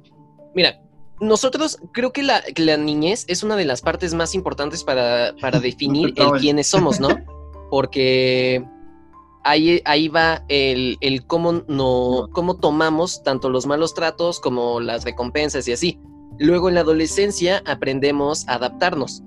mira, 0.54 0.82
nosotros 1.20 1.78
creo 1.92 2.12
que 2.12 2.22
la, 2.22 2.42
niñez 2.76 3.24
es 3.28 3.42
una 3.42 3.56
de 3.56 3.64
las 3.64 3.80
partes 3.80 4.14
más 4.14 4.34
importantes 4.34 4.84
para, 4.84 5.34
para 5.40 5.60
definir 5.60 6.12
el 6.16 6.30
quiénes 6.40 6.66
somos, 6.66 7.00
¿no? 7.00 7.08
Porque 7.70 8.64
ahí, 9.42 9.80
ahí 9.84 10.08
va 10.08 10.44
el, 10.48 10.98
el 11.00 11.26
cómo, 11.26 11.64
no, 11.68 12.28
cómo 12.32 12.56
tomamos 12.56 13.22
tanto 13.22 13.48
los 13.48 13.66
malos 13.66 13.94
tratos 13.94 14.40
como 14.40 14.80
las 14.80 15.04
recompensas 15.04 15.66
y 15.68 15.72
así. 15.72 15.98
Luego 16.38 16.68
en 16.68 16.74
la 16.74 16.80
adolescencia 16.82 17.62
aprendemos 17.64 18.46
a 18.48 18.54
adaptarnos. 18.54 19.22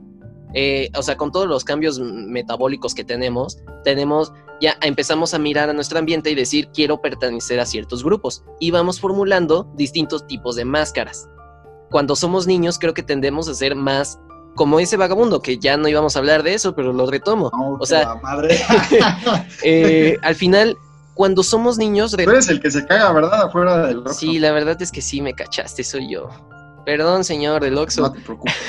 Eh, 0.53 0.89
o 0.95 1.03
sea, 1.03 1.17
con 1.17 1.31
todos 1.31 1.47
los 1.47 1.63
cambios 1.63 1.99
metabólicos 1.99 2.95
que 2.95 3.03
tenemos, 3.03 3.59
tenemos, 3.83 4.31
ya 4.61 4.77
empezamos 4.81 5.33
a 5.33 5.39
mirar 5.39 5.69
a 5.69 5.73
nuestro 5.73 5.99
ambiente 5.99 6.31
y 6.31 6.35
decir, 6.35 6.69
quiero 6.73 7.01
pertenecer 7.01 7.59
a 7.59 7.65
ciertos 7.65 8.03
grupos. 8.03 8.43
Y 8.59 8.71
vamos 8.71 8.99
formulando 8.99 9.67
distintos 9.75 10.25
tipos 10.27 10.55
de 10.55 10.65
máscaras. 10.65 11.27
Cuando 11.89 12.15
somos 12.15 12.47
niños, 12.47 12.79
creo 12.79 12.93
que 12.93 13.03
tendemos 13.03 13.47
a 13.47 13.53
ser 13.53 13.75
más 13.75 14.19
como 14.55 14.79
ese 14.79 14.97
vagabundo, 14.97 15.41
que 15.41 15.59
ya 15.59 15.77
no 15.77 15.87
íbamos 15.87 16.15
a 16.15 16.19
hablar 16.19 16.43
de 16.43 16.53
eso, 16.53 16.75
pero 16.75 16.91
lo 16.91 17.05
retomo. 17.09 17.51
o 17.79 17.85
sea, 17.85 18.15
madre. 18.15 18.59
Eh, 19.63 20.17
al 20.21 20.35
final, 20.35 20.77
cuando 21.13 21.43
somos 21.43 21.77
niños... 21.77 22.11
Tú 22.11 22.29
eres 22.29 22.49
el 22.49 22.61
que 22.61 22.71
se 22.71 22.85
caga, 22.85 23.11
¿verdad? 23.13 23.43
Afuera 23.43 23.87
del 23.87 24.03
Sí, 24.13 24.39
la 24.39 24.51
verdad 24.51 24.81
es 24.81 24.91
que 24.91 25.01
sí, 25.01 25.21
me 25.21 25.33
cachaste, 25.33 25.83
soy 25.83 26.11
yo. 26.11 26.29
Perdón, 26.88 27.25
señor 27.25 27.62
del 27.62 27.77
Oxxo. 27.77 28.01
No 28.03 28.13
te 28.13 28.22
preocupes. 28.22 28.56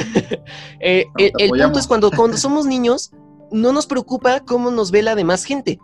Eh, 0.81 1.07
el, 1.19 1.51
punto 1.51 1.79
es 1.79 1.87
cuando, 1.87 2.11
cuando 2.11 2.37
somos 2.37 2.65
niños, 2.65 3.11
no 3.51 3.73
nos 3.73 3.87
preocupa 3.87 4.41
cómo 4.41 4.71
nos 4.71 4.91
ve 4.91 5.03
la 5.03 5.15
demás 5.15 5.45
gente. 5.45 5.79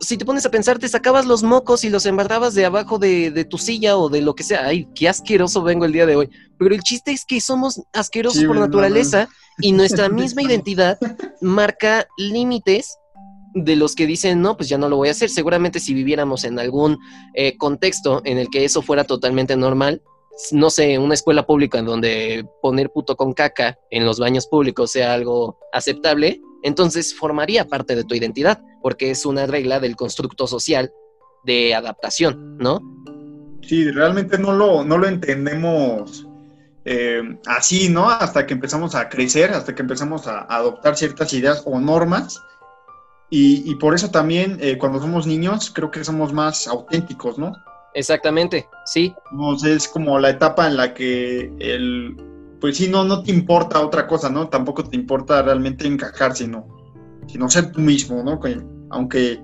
Si 0.00 0.16
te 0.16 0.24
pones 0.24 0.44
a 0.44 0.50
pensar, 0.50 0.78
te 0.78 0.88
sacabas 0.88 1.24
los 1.24 1.42
mocos 1.42 1.84
y 1.84 1.90
los 1.90 2.04
embarrabas 2.04 2.54
de 2.54 2.64
abajo 2.64 2.98
de, 2.98 3.46
tu 3.48 3.58
silla 3.58 3.96
o 3.96 4.08
de 4.08 4.22
lo 4.22 4.34
que 4.34 4.42
sea. 4.42 4.66
Ay, 4.66 4.88
qué 4.94 5.08
asqueroso 5.08 5.62
vengo 5.62 5.84
el 5.84 5.92
día 5.92 6.06
de 6.06 6.16
hoy. 6.16 6.30
Pero 6.58 6.74
el 6.74 6.82
chiste 6.82 7.12
es 7.12 7.24
que 7.24 7.40
somos 7.40 7.80
asquerosos 7.92 8.44
por 8.44 8.56
naturaleza 8.56 9.28
y 9.58 9.72
nuestra 9.72 10.08
misma 10.20 10.42
identidad 10.42 10.98
marca 11.40 12.06
límites 12.18 12.98
de 13.54 13.76
los 13.76 13.94
que 13.94 14.06
dicen, 14.06 14.42
no, 14.42 14.56
pues 14.56 14.68
ya 14.68 14.78
no 14.78 14.88
lo 14.88 14.96
voy 14.96 15.08
a 15.08 15.12
hacer. 15.12 15.30
Seguramente 15.30 15.80
si 15.80 15.94
viviéramos 15.94 16.44
en 16.44 16.58
algún 16.58 16.98
eh, 17.34 17.56
contexto 17.56 18.20
en 18.24 18.38
el 18.38 18.48
que 18.48 18.64
eso 18.64 18.82
fuera 18.82 19.04
totalmente 19.04 19.56
normal, 19.56 20.02
no 20.52 20.70
sé, 20.70 20.98
una 20.98 21.14
escuela 21.14 21.46
pública 21.46 21.78
en 21.78 21.86
donde 21.86 22.46
poner 22.60 22.90
puto 22.90 23.16
con 23.16 23.32
caca 23.32 23.78
en 23.90 24.04
los 24.04 24.18
baños 24.18 24.46
públicos 24.46 24.90
sea 24.90 25.14
algo 25.14 25.58
aceptable, 25.72 26.40
entonces 26.62 27.14
formaría 27.14 27.66
parte 27.66 27.94
de 27.94 28.04
tu 28.04 28.14
identidad, 28.14 28.62
porque 28.82 29.10
es 29.10 29.26
una 29.26 29.46
regla 29.46 29.80
del 29.80 29.96
constructo 29.96 30.46
social 30.46 30.92
de 31.44 31.74
adaptación, 31.74 32.56
¿no? 32.58 32.80
Sí, 33.62 33.90
realmente 33.90 34.38
no 34.38 34.52
lo, 34.52 34.84
no 34.84 34.98
lo 34.98 35.06
entendemos 35.06 36.26
eh, 36.84 37.38
así, 37.46 37.88
¿no? 37.88 38.10
Hasta 38.10 38.46
que 38.46 38.54
empezamos 38.54 38.94
a 38.94 39.08
crecer, 39.08 39.50
hasta 39.52 39.74
que 39.74 39.82
empezamos 39.82 40.26
a 40.26 40.40
adoptar 40.42 40.96
ciertas 40.96 41.32
ideas 41.32 41.62
o 41.64 41.80
normas. 41.80 42.40
Y, 43.30 43.74
por 43.76 43.96
eso 43.96 44.12
también, 44.12 44.58
eh, 44.60 44.78
cuando 44.78 45.00
somos 45.00 45.26
niños, 45.26 45.72
creo 45.74 45.90
que 45.90 46.04
somos 46.04 46.32
más 46.32 46.68
auténticos, 46.68 47.36
¿no? 47.36 47.52
Exactamente, 47.94 48.68
sí. 48.84 49.14
No 49.32 49.54
es 49.54 49.88
como 49.88 50.18
la 50.18 50.30
etapa 50.30 50.66
en 50.66 50.76
la 50.76 50.92
que 50.92 51.52
el, 51.60 52.16
pues 52.60 52.76
sí, 52.76 52.88
no, 52.88 53.04
no 53.04 53.22
te 53.22 53.30
importa 53.30 53.80
otra 53.80 54.06
cosa, 54.06 54.28
¿no? 54.28 54.48
Tampoco 54.48 54.84
te 54.84 54.96
importa 54.96 55.42
realmente 55.42 55.86
encajar, 55.86 56.34
sino, 56.34 56.66
sino 57.26 57.48
ser 57.48 57.70
tú 57.72 57.80
mismo, 57.80 58.22
¿no? 58.22 58.40
aunque, 58.90 59.40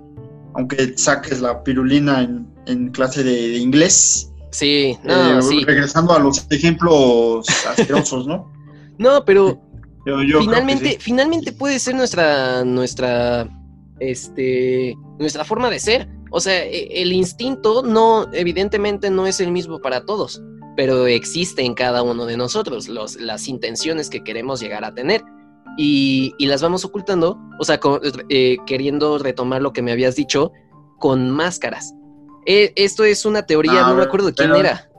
aunque 0.54 0.96
saques 0.96 1.40
la 1.40 1.62
pirulina 1.62 2.28
en, 2.66 2.88
clase 2.90 3.22
de, 3.22 3.58
inglés. 3.58 4.32
Sí, 4.50 4.96
no, 5.04 5.38
eh, 5.38 5.42
sí. 5.42 5.64
Regresando 5.64 6.12
a 6.12 6.18
los 6.18 6.46
ejemplos 6.50 7.46
asquerosos, 7.68 8.26
¿no? 8.26 8.50
no, 8.98 9.24
pero 9.24 9.60
finalmente, 10.04 10.98
finalmente 10.98 11.52
puede 11.52 11.78
ser 11.78 11.94
nuestra, 11.94 12.64
nuestra, 12.64 13.48
este, 14.00 14.96
nuestra 15.18 15.44
forma 15.44 15.70
de 15.70 15.78
ser 15.78 16.19
o 16.30 16.40
sea, 16.40 16.64
e, 16.64 17.02
el 17.02 17.12
instinto 17.12 17.82
no, 17.82 18.28
evidentemente 18.32 19.10
no 19.10 19.26
es 19.26 19.40
el 19.40 19.50
mismo 19.50 19.80
para 19.80 20.04
todos, 20.04 20.40
pero 20.76 21.06
existe 21.06 21.62
en 21.62 21.74
cada 21.74 22.02
uno 22.02 22.24
de 22.26 22.36
nosotros 22.36 22.88
los, 22.88 23.16
las 23.16 23.48
intenciones 23.48 24.08
que 24.08 24.22
queremos 24.22 24.60
llegar 24.60 24.84
a 24.84 24.94
tener. 24.94 25.22
Y, 25.76 26.34
las 26.40 26.62
vamos 26.62 26.84
ocultando, 26.84 27.38
o 27.58 27.64
sea, 27.64 27.80
eh, 28.28 28.58
queriendo 28.66 29.18
retomar 29.18 29.62
lo 29.62 29.72
que 29.72 29.82
me 29.82 29.92
habías 29.92 30.16
dicho, 30.16 30.52
con 30.98 31.30
máscaras. 31.30 31.94
E, 32.44 32.72
esto 32.76 33.04
es 33.04 33.24
una 33.24 33.42
teoría, 33.42 33.82
no 33.82 33.94
me 33.94 34.02
acuerdo 34.02 34.32
quién 34.34 34.54
era. 34.54 34.90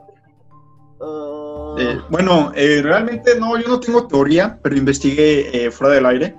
Eh, 1.78 2.00
bueno, 2.10 2.52
eh, 2.54 2.80
realmente 2.82 3.38
no, 3.38 3.58
yo 3.60 3.68
no 3.68 3.80
tengo 3.80 4.06
teoría, 4.06 4.58
pero 4.62 4.76
investigué 4.76 5.70
fuera 5.70 5.94
del 5.94 6.06
aire. 6.06 6.36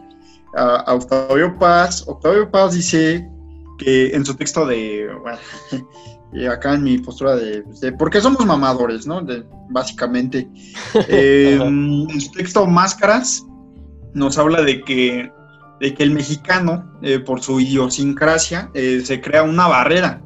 a 0.56 0.94
Octavio 0.94 1.58
Paz, 1.58 2.04
Octavio 2.08 2.50
Paz 2.52 2.74
dice 2.74 3.28
que 3.84 4.16
en 4.16 4.25
su 4.25 4.36
texto 4.36 4.66
de, 4.66 5.10
bueno, 5.22 5.38
acá 6.52 6.74
en 6.74 6.84
mi 6.84 6.98
postura 6.98 7.36
de, 7.36 7.63
¿por 7.98 8.10
qué 8.10 8.22
somos 8.22 8.46
mamadores, 8.46 9.06
no? 9.06 9.25
básicamente, 9.70 10.48
eh, 11.08 11.60
en 11.62 12.22
su 12.22 12.32
texto 12.32 12.66
Máscaras 12.66 13.46
nos 14.13 14.38
habla 14.38 14.62
de 14.62 14.84
que, 14.84 15.32
de 15.80 15.94
que 15.94 16.04
el 16.04 16.12
mexicano, 16.12 16.98
eh, 17.02 17.20
por 17.20 17.42
su 17.42 17.60
idiosincrasia, 17.60 18.70
eh, 18.74 19.02
se 19.04 19.22
crea 19.22 19.44
una 19.44 19.68
barrera, 19.68 20.22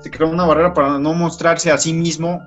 se 0.00 0.10
crea 0.10 0.28
una 0.28 0.44
barrera 0.44 0.72
para 0.72 0.98
no 0.98 1.14
mostrarse 1.14 1.70
a 1.70 1.78
sí 1.78 1.92
mismo 1.92 2.40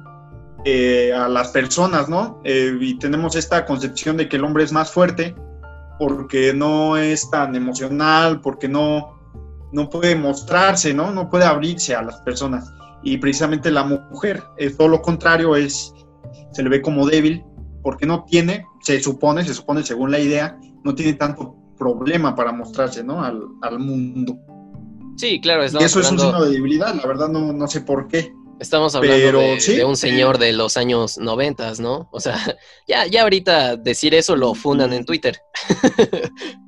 a 1.16 1.30
las 1.30 1.52
personas, 1.52 2.10
¿no? 2.10 2.42
y 2.44 3.00
tenemos 3.00 3.38
esta 3.38 3.66
concepción 3.66 4.18
de 4.18 4.28
que 4.28 4.36
el 4.36 4.44
hombre 4.44 4.66
es 4.66 4.74
más 4.74 4.92
fuerte 4.92 5.34
porque 5.98 6.54
no 6.54 6.98
es 6.98 7.30
tan 7.30 7.56
emocional, 7.56 8.42
porque 8.42 8.68
no 8.68 9.17
no 9.72 9.90
puede 9.90 10.16
mostrarse, 10.16 10.94
¿no? 10.94 11.12
No 11.12 11.30
puede 11.30 11.46
abrirse 11.46 11.96
a 11.96 12.02
las 12.02 12.22
personas. 12.22 12.72
Y 13.04 13.18
precisamente 13.18 13.72
la 13.72 13.84
mujer, 13.84 14.44
es 14.58 14.78
todo 14.78 14.88
lo 14.88 15.02
contrario, 15.02 15.56
es, 15.56 15.94
se 16.52 16.64
le 16.64 16.70
ve 16.70 16.82
como 16.82 17.06
débil, 17.06 17.44
porque 17.84 18.06
no 18.06 18.26
tiene, 18.26 18.66
se 18.82 19.02
supone, 19.02 19.44
se 19.46 19.54
supone 19.54 19.84
según 19.84 20.12
la 20.12 20.20
idea, 20.20 20.60
no 20.84 20.96
tiene 20.96 21.14
tanto 21.14 21.56
problema 21.78 22.36
para 22.36 22.52
mostrarse, 22.52 23.04
¿no? 23.04 23.24
Al, 23.24 23.80
mundo. 23.80 24.38
Sí, 25.18 25.40
claro. 25.40 25.64
Y 25.64 25.84
eso 25.84 26.00
es 26.00 26.12
un 26.12 26.20
signo 26.20 26.44
de 26.44 26.52
debilidad, 26.52 26.94
la 26.96 27.06
verdad 27.06 27.30
no, 27.30 27.54
no 27.54 27.68
sé 27.68 27.82
por 27.82 28.08
qué. 28.08 28.34
Estamos 28.60 28.96
hablando 28.96 29.40
de, 29.40 29.86
un 29.86 29.96
señor 29.96 30.40
de 30.40 30.52
los 30.52 30.78
años 30.78 31.20
noventas, 31.20 31.80
¿no? 31.80 32.10
O 32.12 32.20
sea, 32.20 32.38
ya, 32.88 33.06
ya 33.06 33.22
ahorita 33.22 33.78
decir 33.78 34.16
eso 34.16 34.36
lo 34.36 34.56
fundan 34.56 34.94
en 34.94 35.06
Twitter. 35.06 35.38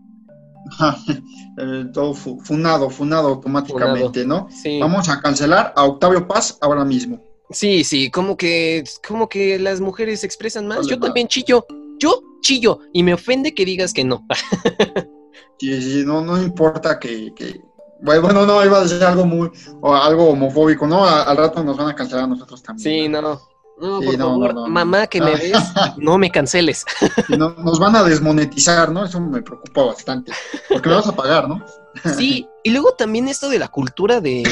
Eh, 1.62 1.86
todo 1.94 2.14
funado, 2.14 2.90
funado 2.90 3.28
automáticamente, 3.28 4.26
¿no? 4.26 4.48
Vamos 4.80 5.10
a 5.10 5.20
cancelar 5.20 5.74
a 5.76 5.84
Octavio 5.84 6.26
Paz 6.26 6.58
ahora 6.62 6.86
mismo. 6.86 7.22
Sí, 7.50 7.84
sí, 7.84 8.10
como 8.10 8.38
que, 8.38 8.86
como 9.06 9.28
que 9.28 9.60
las 9.60 9.82
mujeres 9.82 10.22
se 10.22 10.26
expresan 10.26 10.68
más. 10.68 10.78
Vale, 10.78 10.90
Yo 10.92 11.00
también 11.00 11.28
chillo. 11.28 11.66
Yo 12.00 12.22
chillo. 12.42 12.80
Y 12.94 13.04
me 13.04 13.14
ofende 13.14 13.54
que 13.54 13.66
digas 13.66 13.94
que 13.94 14.06
no. 14.06 14.26
Sí, 15.60 15.82
sí, 15.82 16.04
no, 16.06 16.22
no 16.22 16.42
importa 16.42 16.98
que, 16.98 17.34
que- 17.36 17.60
Bueno, 18.02 18.46
no, 18.46 18.64
iba 18.64 18.78
a 18.78 18.84
decir 18.84 19.04
algo 19.04 19.26
muy... 19.26 19.52
O 19.82 19.94
algo 19.94 20.30
homofóbico, 20.30 20.88
¿no? 20.88 21.04
Al 21.06 21.36
rato 21.36 21.62
nos 21.62 21.76
van 21.76 21.90
a 21.90 21.96
cancelar 21.96 22.24
a 22.24 22.28
nosotros 22.28 22.64
también. 22.64 22.84
Sí, 23.04 23.10
no. 23.10 23.22
No, 23.22 23.42
Sí, 23.82 24.06
por 24.06 24.18
no, 24.18 24.26
favor, 24.30 24.54
no, 24.54 24.62
no. 24.62 24.68
mamá 24.68 25.08
que 25.08 25.22
me 25.22 25.32
ves, 25.36 25.54
no 25.98 26.18
me 26.18 26.30
canceles. 26.32 26.86
No- 27.30 27.52
nos 27.56 27.80
van 27.80 27.96
a 27.96 28.04
desmonetizar, 28.04 28.92
¿no? 28.92 29.06
Eso 29.06 29.20
me 29.22 29.42
preocupa 29.42 29.84
bastante. 29.86 30.32
Porque 30.68 30.90
me 30.90 30.96
vas 30.96 31.08
a 31.08 31.16
pagar, 31.16 31.48
¿no? 31.48 31.64
Sí, 32.18 32.48
y 32.64 32.70
luego 32.70 32.92
también 32.94 33.28
esto 33.28 33.50
de 33.50 33.58
la 33.60 33.68
cultura 33.68 34.22
de, 34.22 34.44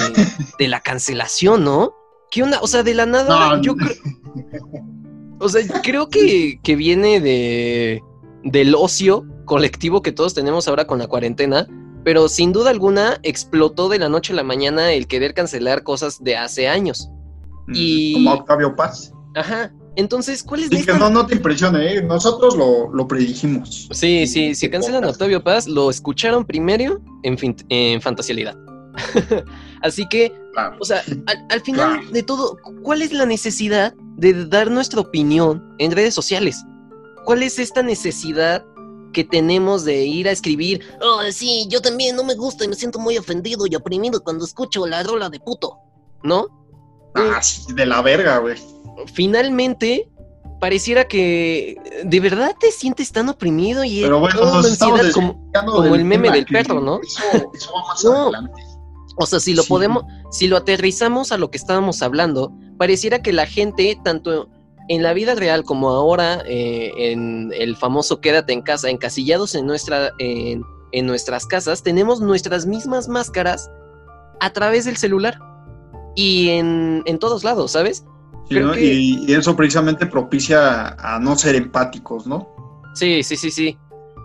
de 0.58 0.68
la 0.68 0.82
cancelación, 0.82 1.64
¿no? 1.64 1.94
¿Qué 2.32 2.42
onda? 2.44 2.60
O 2.62 2.68
sea, 2.68 2.84
de 2.84 2.94
la 2.94 3.06
nada, 3.06 3.56
No, 3.56 3.62
yo 3.62 3.76
creo. 3.76 3.94
O 5.40 5.48
sea, 5.50 5.62
creo 5.84 6.10
que, 6.10 6.60
que 6.64 6.76
viene 6.76 7.20
de 7.22 8.02
del 8.44 8.76
ocio 8.76 9.26
colectivo 9.46 10.02
que 10.02 10.12
todos 10.12 10.34
tenemos 10.34 10.68
ahora 10.68 10.88
con 10.88 11.00
la 11.00 11.08
cuarentena, 11.08 11.68
pero 12.04 12.28
sin 12.28 12.54
duda 12.54 12.70
alguna 12.72 13.20
explotó 13.24 13.88
de 13.90 14.00
la 14.00 14.10
noche 14.10 14.34
a 14.34 14.36
la 14.36 14.44
mañana 14.44 14.92
el 14.94 15.08
querer 15.08 15.34
cancelar 15.34 15.84
cosas 15.84 16.24
de 16.24 16.38
hace 16.38 16.68
años. 16.68 17.10
Y- 17.74 18.14
Como 18.14 18.34
Octavio 18.34 18.76
Paz. 18.76 19.14
Ajá. 19.36 19.72
Entonces, 19.96 20.44
¿cuál 20.44 20.62
es 20.64 20.70
Sí, 20.70 20.86
que 20.86 20.94
no, 20.94 21.10
no 21.10 21.26
te 21.26 21.36
impresione, 21.36 21.96
¿eh? 21.96 22.02
Nosotros 22.04 22.56
lo, 22.56 22.94
lo 22.94 23.08
predijimos. 23.08 23.88
Sí, 23.92 24.28
sí, 24.28 24.54
si 24.54 24.70
cancelan 24.70 25.04
a. 25.04 25.10
Octavio 25.10 25.44
Paz, 25.44 25.68
lo 25.68 25.90
escucharon 25.90 26.46
primero 26.46 27.00
en, 27.24 27.38
fin- 27.38 27.56
en 27.70 28.00
Fantasialidad. 28.02 28.56
Así 29.82 30.08
que 30.10 30.32
Claro. 30.54 30.76
O 30.80 30.86
sea, 30.86 31.04
al, 31.28 31.46
al 31.50 31.62
final 31.62 31.98
Claro. 32.00 32.12
de 32.12 32.24
todo, 32.24 32.58
¿cuál 32.82 33.02
es 33.04 33.12
la 33.14 33.26
necesidad 33.28 33.94
de 34.18 34.46
dar 34.46 34.72
nuestra 34.72 35.02
opinión 35.02 35.76
en 35.78 35.92
redes 35.92 36.16
sociales? 36.16 36.64
¿Cuál 37.26 37.44
es 37.44 37.60
esta 37.60 37.84
necesidad 37.84 38.66
que 39.14 39.24
tenemos 39.24 39.86
de 39.86 40.04
ir 40.06 40.28
a 40.28 40.32
escribir? 40.32 40.82
Oh, 41.02 41.20
sí, 41.32 41.68
yo 41.70 41.80
también 41.82 42.16
no 42.16 42.24
me 42.24 42.34
gusta 42.34 42.66
y 42.66 42.68
me 42.70 42.76
siento 42.76 42.98
muy 42.98 43.18
ofendido 43.20 43.66
y 43.68 43.76
oprimido 43.76 44.24
cuando 44.24 44.46
escucho 44.46 44.88
la 44.88 45.04
rola 45.04 45.30
de 45.30 45.40
puto. 45.40 45.78
¿No? 46.24 46.48
Ah, 47.14 47.40
sí, 47.42 47.72
de 47.74 47.86
la 47.86 48.02
verga, 48.02 48.40
güey. 48.40 48.56
Finalmente, 49.06 50.10
pareciera 50.60 51.08
que 51.08 51.78
de 52.04 52.20
verdad 52.20 52.56
te 52.60 52.72
sientes 52.72 53.12
tan 53.12 53.30
oprimido 53.30 53.84
y 53.84 54.02
Pero 54.02 54.20
bueno, 54.20 54.40
toda 54.40 54.54
nos 54.56 54.66
la 54.66 54.72
estamos 54.74 55.00
ansiedad 55.00 55.14
como- 55.14 55.52
como 55.72 55.96
el 55.96 56.06
meme 56.06 56.32
del 56.32 56.46
perro, 56.46 56.82
¿no? 56.82 57.00
Eso, 57.02 57.52
eso 57.54 57.72
va 57.76 57.88
más 57.88 58.04
No. 58.04 58.24
adelante. 58.24 58.62
O 59.20 59.26
sea, 59.26 59.40
si 59.40 59.54
lo 59.54 59.64
Sí. 59.64 59.70
podemos, 59.70 60.04
si 60.32 60.48
lo 60.48 60.58
aterrizamos 60.58 61.32
a 61.32 61.38
lo 61.38 61.50
que 61.50 61.58
estábamos 61.58 62.02
hablando, 62.02 62.52
pareciera 62.78 63.22
que 63.22 63.34
la 63.34 63.46
gente, 63.48 63.98
tanto 64.04 64.50
en 64.90 65.04
la 65.04 65.14
vida 65.14 65.36
real 65.36 65.64
como 65.64 65.90
ahora 65.90 66.42
eh, 66.46 66.92
en 66.98 67.52
el 67.56 67.76
famoso 67.76 68.22
quédate 68.22 68.54
en 68.54 68.62
casa, 68.62 68.90
encasillados 68.90 69.54
en, 69.56 69.66
nuestra, 69.66 70.12
en, 70.20 70.64
en 70.92 71.06
nuestras 71.08 71.46
casas, 71.46 71.84
tenemos 71.84 72.22
nuestras 72.22 72.66
mismas 72.68 73.08
máscaras 73.10 73.70
a 74.40 74.54
través 74.54 74.86
del 74.86 74.98
celular 74.98 75.40
y 76.16 76.50
en, 76.50 77.02
en 77.06 77.18
todos 77.20 77.44
lados, 77.44 77.72
¿sabes? 77.72 78.06
Sí, 78.50 78.56
Creo 78.56 78.68
¿no? 78.68 78.74
que- 78.74 78.82
y, 78.94 79.26
y 79.26 79.34
eso 79.34 79.56
precisamente 79.56 80.06
propicia 80.06 80.90
a 81.00 81.20
no 81.20 81.36
ser 81.38 81.56
empáticos, 81.56 82.26
¿no? 82.28 82.48
Sí, 82.94 83.22
sí, 83.24 83.36
sí, 83.36 83.52
sí. 83.52 83.78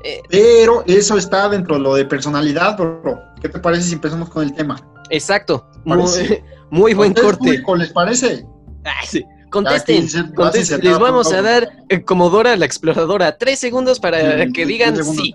Eh, 0.05 0.21
Pero 0.29 0.83
eso 0.87 1.17
está 1.17 1.49
dentro 1.49 1.75
de 1.77 1.81
lo 1.81 1.95
de 1.95 2.05
personalidad, 2.05 2.77
bro. 2.77 3.21
¿Qué 3.41 3.49
te 3.49 3.59
parece 3.59 3.83
si 3.85 3.95
empezamos 3.95 4.29
con 4.31 4.43
el 4.45 4.53
tema? 4.55 4.81
exacto. 5.11 5.67
Muy, 5.85 5.97
buen 6.95 6.95
¿A 6.97 7.01
ustedes, 7.09 7.25
corte. 7.25 7.39
público, 7.39 7.77
¿Les 7.77 7.91
parece? 7.91 8.47
Ay, 8.85 9.07
sí. 9.07 9.25
Contesten. 9.51 10.09
Se- 10.09 10.79
Les 10.79 10.99
vamos 10.99 11.31
a 11.33 11.43
dar, 11.43 11.69
eh, 11.91 12.03
como 12.03 12.31
Dora 12.31 12.57
la 12.57 12.65
exploradora, 12.65 13.37
tres 13.37 13.59
segundos 13.59 14.01
para 14.01 14.45
Sí, 14.47 14.53
que 14.53 14.65
digan 14.67 14.97
segundos. 14.97 15.25
sí. 15.27 15.35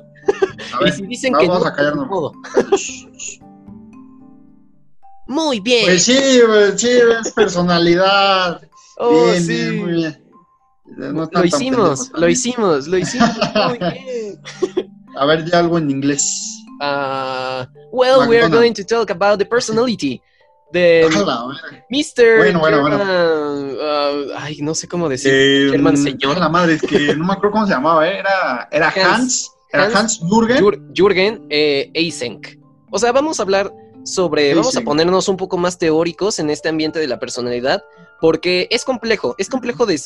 A 0.74 0.82
Y 0.82 0.84
ver, 0.86 0.94
si 0.94 1.06
dicen 1.06 1.34
no, 1.34 1.40
que 1.40 1.48
vamos 1.48 1.64
no, 1.64 1.70
a 1.70 1.74
callarnos. 1.76 2.06
ni 2.06 2.10
modo. 2.10 2.32
Muy 5.28 5.60
bien. 5.60 5.86
Pues 5.86 6.04
sí, 6.06 6.18
güey, 6.48 6.78
sí, 6.78 6.90
es 7.22 7.32
personalidad. 7.34 8.62
Oh, 9.00 9.26
bien, 9.26 9.44
sí. 9.44 9.54
bien, 9.54 9.80
muy 9.84 9.94
bien. 9.94 10.24
No 10.98 11.30
Lo 11.32 11.44
hicimos, 11.46 12.12
lo 12.14 12.28
hicimos, 12.30 12.88
lo 12.88 12.98
hicimos. 12.98 13.30
Muy 13.70 13.78
bien. 13.80 14.42
A 15.18 15.26
ver, 15.26 15.46
ya 15.46 15.60
algo 15.60 15.78
en 15.78 15.92
inglés. 15.92 16.64
Ah, 16.82 17.68
well, 17.92 18.20
we 18.30 18.38
are 18.38 18.48
McDonald's. 18.48 18.52
going 18.56 18.74
to 18.74 18.84
talk 18.84 19.10
about 19.12 19.38
the 19.40 19.46
personality. 19.46 20.22
Verga. 20.74 21.46
Mr. 21.90 22.38
Bueno, 22.40 22.60
bueno, 22.60 22.82
bueno. 22.82 22.98
German, 22.98 23.78
ah, 23.82 24.14
ay, 24.44 24.58
no 24.62 24.76
sé 24.76 24.88
cómo 24.88 25.08
decir. 25.08 25.32
Eh, 25.34 25.68
Germán 25.72 25.96
señor. 25.98 26.36
a 26.38 26.40
La 26.42 26.50
madre, 26.50 26.74
es 26.74 26.82
que 26.82 27.16
no 27.16 27.26
me 27.26 27.34
acuerdo 27.34 27.52
cómo 27.52 27.68
se 27.68 27.74
llamaba, 27.74 28.08
¿eh? 28.08 28.18
era, 28.20 28.68
era 28.72 28.88
Hans. 28.90 28.98
Hans, 29.06 29.52
era 29.72 29.84
Hans 29.86 29.96
Hans 29.96 30.20
Jürgen. 30.22 30.58
Jür- 30.64 30.92
Jürgen 30.94 31.46
eh, 31.50 31.90
Eysenck. 31.94 32.60
O 32.92 33.00
sea, 33.00 33.12
vamos 33.14 33.40
a 33.40 33.44
hablar 33.44 33.74
sobre, 34.04 34.54
vamos 34.56 34.76
a 34.76 34.82
ponernos 34.82 35.28
un 35.30 35.38
poco 35.38 35.58
más 35.58 35.78
teóricos 35.78 36.40
en 36.40 36.50
este 36.50 36.68
ambiente 36.70 37.00
de 37.00 37.08
la 37.08 37.18
personalidad, 37.20 37.82
porque 38.22 38.68
es 38.72 38.84
complejo, 38.86 39.36
es 39.38 39.50
complejo 39.50 39.86
de... 39.86 40.00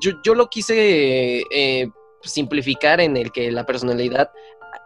Yo, 0.00 0.12
yo 0.24 0.34
lo 0.34 0.48
quise 0.48 1.42
eh, 1.50 1.90
simplificar 2.22 3.00
en 3.00 3.16
el 3.16 3.30
que 3.32 3.50
la 3.52 3.64
personalidad 3.66 4.30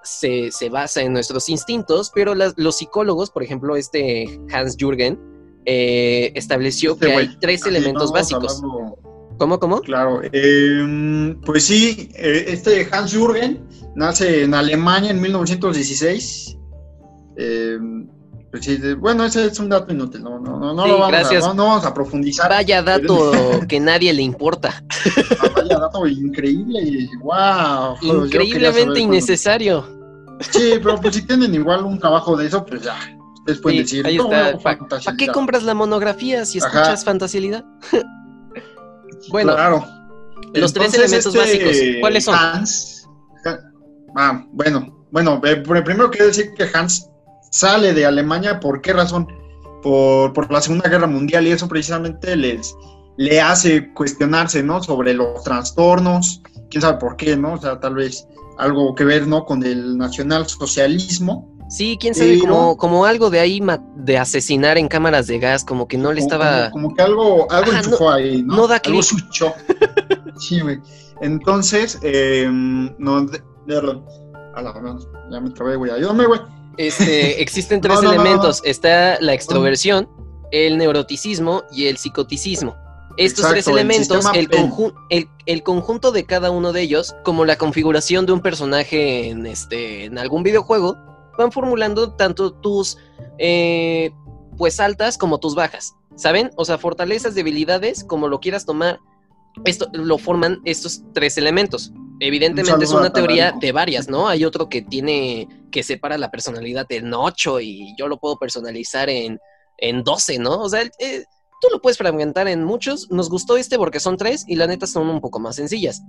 se, 0.03 0.51
se 0.53 0.69
basa 0.69 1.03
en 1.03 1.13
nuestros 1.13 1.49
instintos, 1.49 2.11
pero 2.15 2.35
las- 2.35 2.55
los 2.57 2.77
psicólogos, 2.79 3.31
por 3.31 3.43
ejemplo, 3.43 3.77
este 3.77 4.41
Hans 4.53 4.77
Jürgen, 4.77 5.19
eh, 5.65 6.33
estableció 6.35 6.93
Este 6.95 7.07
que 7.07 7.13
hay 7.13 7.37
tres 7.41 7.65
elementos 7.67 8.11
básicos. 8.13 8.61
¿Cómo, 9.39 9.59
cómo? 9.59 9.81
Claro, 9.81 10.21
eh, 10.33 11.37
pues 11.45 11.65
sí, 11.65 12.11
eh, 12.15 12.45
este 12.49 12.87
Hans 12.93 13.13
Jürgen 13.13 13.65
nace 13.95 14.43
en 14.45 14.55
Alemania 14.55 15.11
en 15.11 15.21
1916. 15.21 16.59
Pues 18.53 18.65
sí, 18.67 18.79
bueno, 18.99 19.25
ese 19.25 19.47
es 19.47 19.59
un 19.59 19.71
dato 19.71 19.91
inútil, 19.95 20.23
no, 20.23 20.39
no, 20.39 20.59
no, 20.61 20.75
no 20.75 20.83
Sí, 20.83 20.89
lo 20.91 20.99
vamos, 20.99 21.09
gracias. 21.11 21.43
A, 21.43 21.49
no, 21.49 21.55
no 21.55 21.65
vamos 21.69 21.87
a 21.87 21.95
profundizar. 21.95 22.51
Vaya 22.51 22.83
dato 22.83 23.33
que 23.69 23.81
nadie 23.81 24.13
le 24.13 24.21
importa. 24.23 24.85
Ah, 25.41 25.49
Vaya 25.57 25.79
dato 25.79 26.07
increíble 26.07 26.81
y 26.83 27.17
wow. 27.17 27.97
Increíblemente 28.03 29.01
innecesario. 29.01 29.87
Sí, 30.51 30.73
pero 30.83 31.01
pues 31.01 31.15
si 31.17 31.23
tienen 31.27 31.55
igual 31.55 31.85
un 31.85 31.99
trabajo 31.99 32.37
de 32.37 32.47
eso, 32.49 32.65
pues 32.67 32.83
ya, 32.83 32.95
ustedes 33.39 33.59
pueden 33.61 33.79
Sí, 33.89 34.03
decir. 34.03 34.07
ahí 34.07 34.17
"No, 34.19 34.25
está. 34.25 34.59
¿Para 34.59 34.77
fantasía". 34.79 35.15
qué 35.17 35.29
compras 35.29 35.63
la 35.63 35.73
monografía 35.73 36.45
si 36.45 36.59
Ajá. 36.59 36.69
escuchas 36.69 37.05
fantasilidad? 37.07 37.65
bueno, 39.31 39.55
Claro. 39.55 39.85
los 40.55 40.73
tres 40.75 40.93
elementos 40.95 41.35
este 41.35 41.39
básicos, 41.39 41.77
¿cuáles 42.01 42.25
son? 42.25 42.35
Hans. 42.35 43.09
Ah, 44.15 44.45
bueno, 44.53 45.07
bueno, 45.11 45.41
eh, 45.45 45.57
primero 45.57 46.11
quiero 46.11 46.27
decir 46.27 46.53
que 46.55 46.69
Hans 46.75 47.09
sale 47.53 47.93
de 47.95 48.05
Alemania, 48.05 48.59
¿por 48.59 48.81
qué 48.81 48.93
razón? 48.93 49.29
Por, 49.83 50.33
por 50.33 50.51
la 50.51 50.61
Segunda 50.61 50.89
Guerra 50.89 51.07
Mundial 51.07 51.47
y 51.47 51.51
eso 51.53 51.69
precisamente 51.69 52.35
les 52.37 52.75
le 53.19 53.41
hace 53.41 53.93
cuestionarse, 53.93 54.63
¿no? 54.63 54.83
Sobre 54.83 55.13
los 55.15 55.45
trastornos, 55.45 56.41
quién 56.71 56.81
sabe 56.81 56.99
por 56.99 57.17
qué, 57.17 57.37
¿no? 57.37 57.53
O 57.55 57.59
sea, 57.59 57.79
tal 57.79 57.95
vez 57.95 58.27
algo 58.59 58.95
que 58.95 59.05
ver, 59.05 59.27
¿no? 59.27 59.45
Con 59.45 59.63
el 59.65 59.99
nacionalsocialismo. 59.99 61.49
Sí, 61.69 61.97
quién 62.01 62.15
sabe, 62.15 62.39
Pero- 62.41 62.53
como, 62.55 62.77
como 62.77 63.05
algo 63.07 63.31
de 63.31 63.41
ahí 63.41 63.61
de 63.97 64.19
asesinar 64.19 64.79
en 64.79 64.89
cámaras 64.89 65.27
de 65.27 65.39
gas, 65.39 65.65
como 65.65 65.89
que 65.89 65.97
no 65.99 66.13
le 66.13 66.21
estaba... 66.21 66.71
Como, 66.71 66.89
como 66.89 66.97
que 66.97 67.03
algo, 67.03 67.51
algo 67.51 67.71
Ajá, 67.71 67.79
enchufó 67.81 68.11
ahí, 68.11 68.43
¿no? 68.43 68.57
no 68.57 68.67
da 68.69 68.77
Algo 68.77 69.01
clic. 69.01 69.03
sucho. 69.03 69.55
sí, 70.39 70.61
güey. 70.61 70.79
Entonces, 71.23 71.99
eh, 72.03 72.47
no, 72.51 73.25
de- 73.27 73.43
de- 73.67 74.03
a 74.55 74.61
la 74.63 74.73
verdad, 74.73 74.97
ya 75.31 75.41
me 75.41 75.51
trabé, 75.51 75.77
güey. 75.77 75.91
Ayúdame, 75.93 76.27
güey. 76.27 76.41
Este, 76.77 77.43
existen 77.43 77.81
tres 77.81 77.97
no, 77.97 78.03
no, 78.03 78.09
no. 78.09 78.15
elementos. 78.23 78.63
Está 78.65 79.19
la 79.21 79.35
extroversión, 79.35 80.09
el 80.51 80.79
neuroticismo 80.79 81.65
y 81.73 81.87
el 81.87 81.97
psicoticismo. 81.97 82.75
Estos 83.19 83.45
Exacto, 83.45 83.53
tres 83.55 83.67
el 83.69 83.73
elementos, 83.75 84.25
sistema 84.25 84.33
el, 84.39 84.49
PEN. 84.49 84.71
conju- 84.71 84.95
el, 85.11 85.29
el 85.45 85.63
conjunto 85.63 86.13
de 86.13 86.25
cada 86.25 86.51
uno 86.51 86.73
de 86.73 86.81
ellos, 86.81 87.15
como 87.25 87.45
la 87.45 87.57
configuración 87.57 88.25
de 88.25 88.33
un 88.33 88.41
personaje 88.41 89.29
en, 89.29 89.45
este, 89.45 90.05
en 90.05 90.19
algún 90.19 90.43
videojuego, 90.43 90.97
van 91.37 91.53
formulando 91.53 92.13
tanto 92.15 92.53
tus 92.55 92.97
eh, 93.39 94.13
pues 94.57 94.81
altas 94.81 95.19
como 95.19 95.39
tus 95.41 95.55
bajas. 95.55 95.95
¿Saben? 96.17 96.51
O 96.57 96.65
sea, 96.65 96.77
fortalezas, 96.79 97.35
debilidades, 97.35 98.05
como 98.05 98.29
lo 98.29 98.41
quieras 98.41 98.65
tomar, 98.67 98.99
esto 99.65 99.89
lo 99.93 100.17
forman 100.19 100.61
estos 100.65 101.03
tres 101.13 101.37
elementos. 101.39 101.93
Evidentemente 102.25 102.77
Un 102.77 102.83
es 102.83 102.93
una 102.93 103.13
teoría 103.13 103.51
de 103.51 103.73
varias, 103.73 104.09
¿no? 104.09 104.29
Hay 104.29 104.45
otro 104.45 104.69
que 104.69 104.81
tiene, 104.81 105.49
que 105.73 105.83
separa 105.83 106.17
la 106.17 106.31
personalidad 106.31 106.87
en 106.91 107.13
8 107.13 107.61
y 107.61 107.97
yo 107.99 108.07
lo 108.07 108.19
puedo 108.19 108.39
personalizar 108.39 109.11
en, 109.11 109.41
en 109.79 110.05
12, 110.05 110.39
¿no? 110.39 110.61
O 110.61 110.69
sea, 110.69 110.83
eh, 111.01 111.25
tú 111.61 111.69
lo 111.73 111.81
puedes 111.83 111.99
fragmentar 111.99 112.47
en 112.47 112.63
muchos. 112.63 113.11
Nos 113.11 113.29
gustó 113.29 113.57
este 113.57 113.77
porque 113.77 113.99
son 113.99 114.17
tres 114.17 114.45
y 114.47 114.55
la 114.55 114.69
neta 114.69 114.87
son 114.87 115.11
un 115.11 115.21
poco 115.21 115.41
más 115.41 115.57
sencillas. 115.57 116.01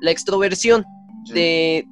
La 0.00 0.10
extroversión, 0.10 0.84
de, 1.32 1.86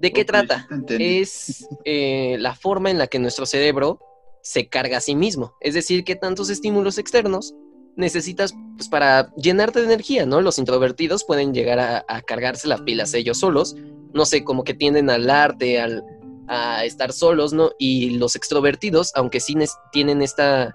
¿de 0.00 0.12
qué 0.12 0.24
trata? 0.24 0.66
es 0.88 1.68
eh, 1.84 2.34
la 2.40 2.56
forma 2.56 2.90
en 2.90 2.98
la 2.98 3.06
que 3.06 3.20
nuestro 3.20 3.46
cerebro 3.46 4.00
se 4.42 4.68
carga 4.68 4.96
a 4.96 5.00
sí 5.00 5.14
mismo. 5.14 5.54
Es 5.60 5.74
decir, 5.74 6.02
que 6.02 6.16
tantos 6.16 6.50
estímulos 6.50 6.98
externos 6.98 7.54
necesitas 8.00 8.54
pues, 8.76 8.88
para 8.88 9.32
llenarte 9.36 9.80
de 9.80 9.86
energía, 9.86 10.26
¿no? 10.26 10.40
Los 10.40 10.58
introvertidos 10.58 11.24
pueden 11.24 11.54
llegar 11.54 11.78
a, 11.78 12.22
cargarse 12.22 12.66
las 12.66 12.80
pilas 12.80 13.14
ellos 13.14 13.38
solos, 13.38 13.76
no 14.12 14.24
sé, 14.24 14.42
como 14.42 14.64
que 14.64 14.74
tienden 14.74 15.10
al 15.10 15.30
arte, 15.30 15.80
al, 15.80 16.02
a 16.48 16.84
estar 16.84 17.12
solos, 17.12 17.52
¿no? 17.52 17.70
Y 17.78 18.18
los 18.18 18.34
extrovertidos, 18.34 19.12
aunque 19.14 19.38
sí 19.38 19.54
tienen 19.92 20.22
esta, 20.22 20.74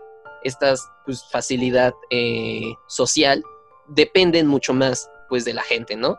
pues, 1.05 1.25
facilidad 1.31 1.93
eh, 2.11 2.73
social, 2.87 3.43
dependen 3.89 4.47
mucho 4.47 4.73
más, 4.73 5.09
pues, 5.27 5.43
de 5.43 5.53
la 5.53 5.63
gente, 5.63 5.95
¿no? 5.97 6.17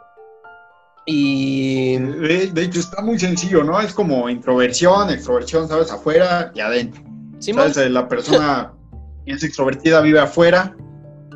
Y... 1.07 1.97
De, 1.99 2.63
hecho, 2.63 2.81
está 2.81 3.01
muy 3.01 3.19
sencillo, 3.19 3.63
¿no? 3.63 3.81
Es 3.81 3.95
como 3.95 4.29
introversión, 4.29 5.09
extroversión, 5.09 5.69
¿sabes? 5.69 5.91
Afuera 5.91 6.51
y 6.53 6.61
adentro. 6.61 7.03
¿Sí, 7.39 7.53
¿Sabes? 7.53 7.77
La 7.77 8.09
persona 8.09 8.73
es 9.27 9.43
extrovertida, 9.45 10.01
vive 10.01 10.19
afuera, 10.19 10.77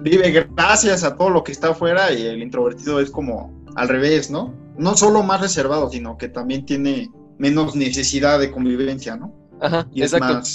vive 0.02 0.48
gracias 0.54 1.04
a 1.04 1.16
todo 1.16 1.30
lo 1.30 1.44
que 1.44 1.52
está 1.52 1.70
afuera 1.70 2.12
y 2.12 2.26
el 2.26 2.42
introvertido 2.42 3.00
es 3.00 3.10
como 3.10 3.64
al 3.76 3.88
revés, 3.88 4.30
¿no? 4.30 4.54
No 4.76 4.96
solo 4.96 5.22
más 5.22 5.40
reservado, 5.40 5.90
sino 5.90 6.16
que 6.16 6.28
también 6.28 6.64
tiene 6.64 7.10
menos 7.38 7.74
necesidad 7.74 8.38
de 8.38 8.50
convivencia, 8.50 9.16
¿no? 9.16 9.34
Ajá, 9.60 9.86
y 9.92 10.02
exacto. 10.02 10.48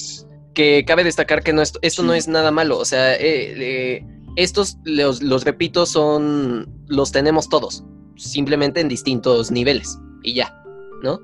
Que 0.54 0.86
cabe 0.86 1.04
destacar 1.04 1.44
que 1.44 1.54
no, 1.54 1.62
esto, 1.62 1.80
esto 1.82 2.02
no 2.04 2.14
es 2.14 2.28
nada 2.28 2.50
malo, 2.50 2.78
o 2.78 2.86
sea, 2.86 3.16
eh, 3.16 3.20
eh, 3.58 4.06
estos, 4.36 4.78
los, 4.84 5.22
los 5.22 5.44
repito, 5.44 5.86
son, 5.86 6.70
los 6.88 7.12
tenemos 7.12 7.50
todos 7.50 7.84
simplemente 8.16 8.80
en 8.80 8.88
distintos 8.88 9.52
niveles 9.52 10.00
y 10.24 10.36
ya, 10.36 10.64
¿no? 11.04 11.20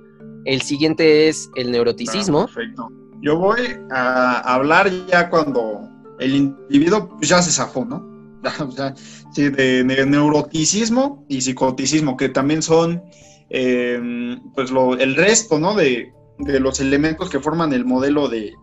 El 0.46 0.62
siguiente 0.62 1.30
es 1.30 1.50
el 1.56 1.72
neuroticismo. 1.72 2.46
perfecto. 2.46 2.90
Yo 3.22 3.38
voy 3.38 3.60
a 3.92 4.40
hablar 4.56 4.92
ya 5.08 5.30
cuando 5.30 5.88
el 6.20 6.36
individuo 6.36 7.18
ya 7.22 7.42
se 7.42 7.52
zafó, 7.52 7.86
¿no? 7.86 8.11
o 8.60 8.72
sea, 8.72 8.94
sí, 9.34 9.50
de, 9.50 9.84
neuroticismo 9.84 11.26
y 11.28 11.42
psicoticismo, 11.42 12.18
que 12.18 12.30
también 12.30 12.62
son 12.62 13.04
em, 13.50 14.42
pues 14.54 14.72
lo, 14.72 14.98
el 14.98 15.16
resto, 15.16 15.60
¿no? 15.60 15.76
De, 15.76 16.14
de, 16.40 16.60
los 16.60 16.80
elementos 16.80 17.30
que 17.30 17.40
forman 17.40 17.74
el 17.74 17.86
modelo 17.86 18.28
de, 18.28 18.54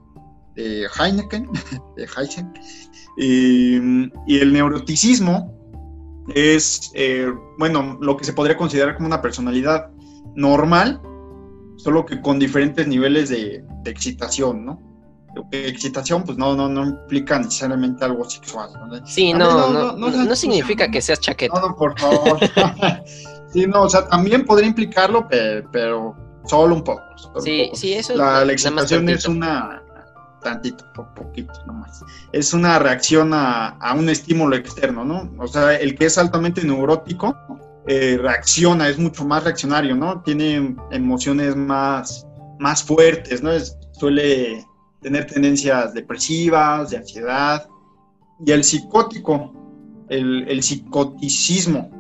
de 0.54 0.86
Heineken, 0.98 1.48
de 1.96 2.04
Heisen. 2.16 2.52
Y, 3.16 3.76
el 3.76 4.52
neuroticismo 4.52 5.54
es, 6.34 6.90
eh, 6.94 7.32
bueno, 7.58 7.98
lo 8.00 8.16
que 8.16 8.24
se 8.24 8.32
podría 8.32 8.56
considerar 8.56 8.94
como 8.94 9.06
una 9.06 9.22
personalidad 9.22 9.90
normal, 10.34 11.00
solo 11.76 12.06
que 12.06 12.20
con 12.20 12.38
diferentes 12.38 12.86
niveles 12.86 13.28
de, 13.28 13.64
excitación, 13.86 14.66
¿no? 14.66 14.88
Excitación, 15.52 16.24
pues 16.24 16.38
no, 16.38 16.54
no, 16.54 16.68
no 16.68 16.84
implica 16.84 17.38
necesariamente 17.38 18.04
algo 18.04 18.28
sexual. 18.28 18.70
¿no? 18.74 19.06
Sí, 19.06 19.32
no, 19.32 19.70
no, 19.70 20.10
no, 20.10 20.36
significa 20.36 20.90
que 20.90 21.00
seas 21.00 21.20
chaqueta. 21.20 21.60
No, 21.60 21.74
por 21.76 21.98
favor. 21.98 22.38
sí, 23.52 23.66
no, 23.66 23.82
o 23.82 23.88
sea, 23.88 24.06
también 24.08 24.44
podría 24.44 24.68
implicarlo, 24.68 25.26
pero, 25.28 26.16
solo 26.46 26.74
un 26.74 26.84
poco. 26.84 27.02
sí, 27.40 27.70
sí, 27.74 27.92
eso 27.92 28.16
La, 28.16 28.44
la 28.44 28.52
excitación 28.52 29.08
es 29.08 29.26
una, 29.26 29.82
tantito, 30.42 30.84
poquito 31.14 31.52
nomás. 31.66 32.02
Es 32.32 32.52
una 32.52 32.78
reacción 32.78 33.32
a, 33.32 33.76
un 33.96 34.08
estímulo 34.08 34.56
externo, 34.56 35.04
¿no? 35.04 35.30
O 35.38 35.46
sea, 35.46 35.76
el 35.76 35.94
que 35.94 36.06
es 36.06 36.18
altamente 36.18 36.64
neurótico 36.64 37.36
eh, 37.86 38.18
reacciona, 38.20 38.88
es 38.88 38.98
mucho 38.98 39.24
más 39.24 39.44
reaccionario, 39.44 39.94
¿no? 39.94 40.22
Tiene 40.22 40.76
emociones 40.90 41.56
más, 41.56 42.26
más 42.58 42.82
fuertes, 42.82 43.42
¿no? 43.42 43.50
suele 43.92 44.64
tener 45.00 45.26
tendencias 45.26 45.94
depresivas, 45.94 46.90
de 46.90 46.98
ansiedad. 46.98 47.68
Y 48.44 48.52
el 48.52 48.64
psicótico, 48.64 49.52
el, 50.08 50.48
el 50.48 50.62
psicoticismo, 50.62 51.90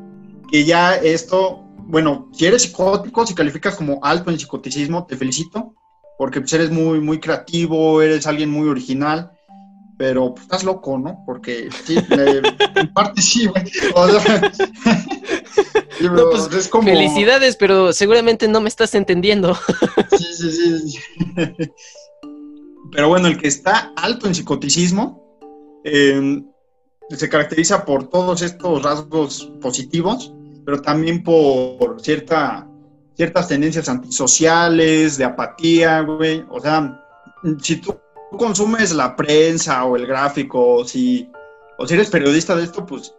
que 0.50 0.64
ya 0.64 0.94
esto, 0.94 1.64
bueno, 1.78 2.28
si 2.32 2.46
eres 2.46 2.62
psicótico, 2.62 3.26
si 3.26 3.34
calificas 3.34 3.76
como 3.76 4.00
alto 4.02 4.30
en 4.30 4.38
psicoticismo, 4.38 5.06
te 5.06 5.16
felicito, 5.16 5.74
porque 6.16 6.40
pues, 6.40 6.52
eres 6.52 6.70
muy, 6.70 7.00
muy 7.00 7.20
creativo, 7.20 8.00
eres 8.02 8.26
alguien 8.26 8.50
muy 8.50 8.68
original, 8.68 9.32
pero 9.96 10.32
pues, 10.34 10.44
estás 10.44 10.64
loco, 10.64 10.98
¿no? 10.98 11.22
Porque 11.26 11.68
sí, 11.84 11.98
en 12.10 12.92
parte 12.92 13.20
sí, 13.20 13.46
güey. 13.46 13.64
pues, 16.30 16.54
es 16.54 16.68
como... 16.68 16.84
Felicidades, 16.84 17.56
pero 17.56 17.92
seguramente 17.92 18.48
no 18.48 18.60
me 18.60 18.68
estás 18.68 18.94
entendiendo. 18.94 19.56
sí, 20.16 20.26
sí, 20.34 20.50
sí. 20.88 20.98
Pero 22.92 23.08
bueno, 23.08 23.28
el 23.28 23.38
que 23.38 23.48
está 23.48 23.92
alto 23.96 24.26
en 24.26 24.34
psicoticismo 24.34 25.22
em, 25.84 26.46
se 27.10 27.28
caracteriza 27.28 27.84
por 27.84 28.08
todos 28.08 28.42
estos 28.42 28.82
rasgos 28.82 29.52
positivos, 29.60 30.32
pero 30.64 30.80
también 30.80 31.22
por 31.22 32.00
cierta 32.00 32.68
ciertas 33.18 33.48
tendencias 33.48 33.88
antisociales, 33.88 35.18
de 35.18 35.24
apatía, 35.24 36.00
güey. 36.02 36.44
O 36.50 36.60
sea, 36.60 37.04
si 37.60 37.76
tú 37.76 37.98
consumes 38.38 38.94
la 38.94 39.16
prensa 39.16 39.84
o 39.84 39.96
el 39.96 40.06
gráfico, 40.06 40.76
o 40.76 40.84
si, 40.84 41.28
o 41.78 41.86
si 41.86 41.94
eres 41.94 42.10
periodista 42.10 42.54
de 42.54 42.62
esto, 42.62 42.86
pues, 42.86 43.12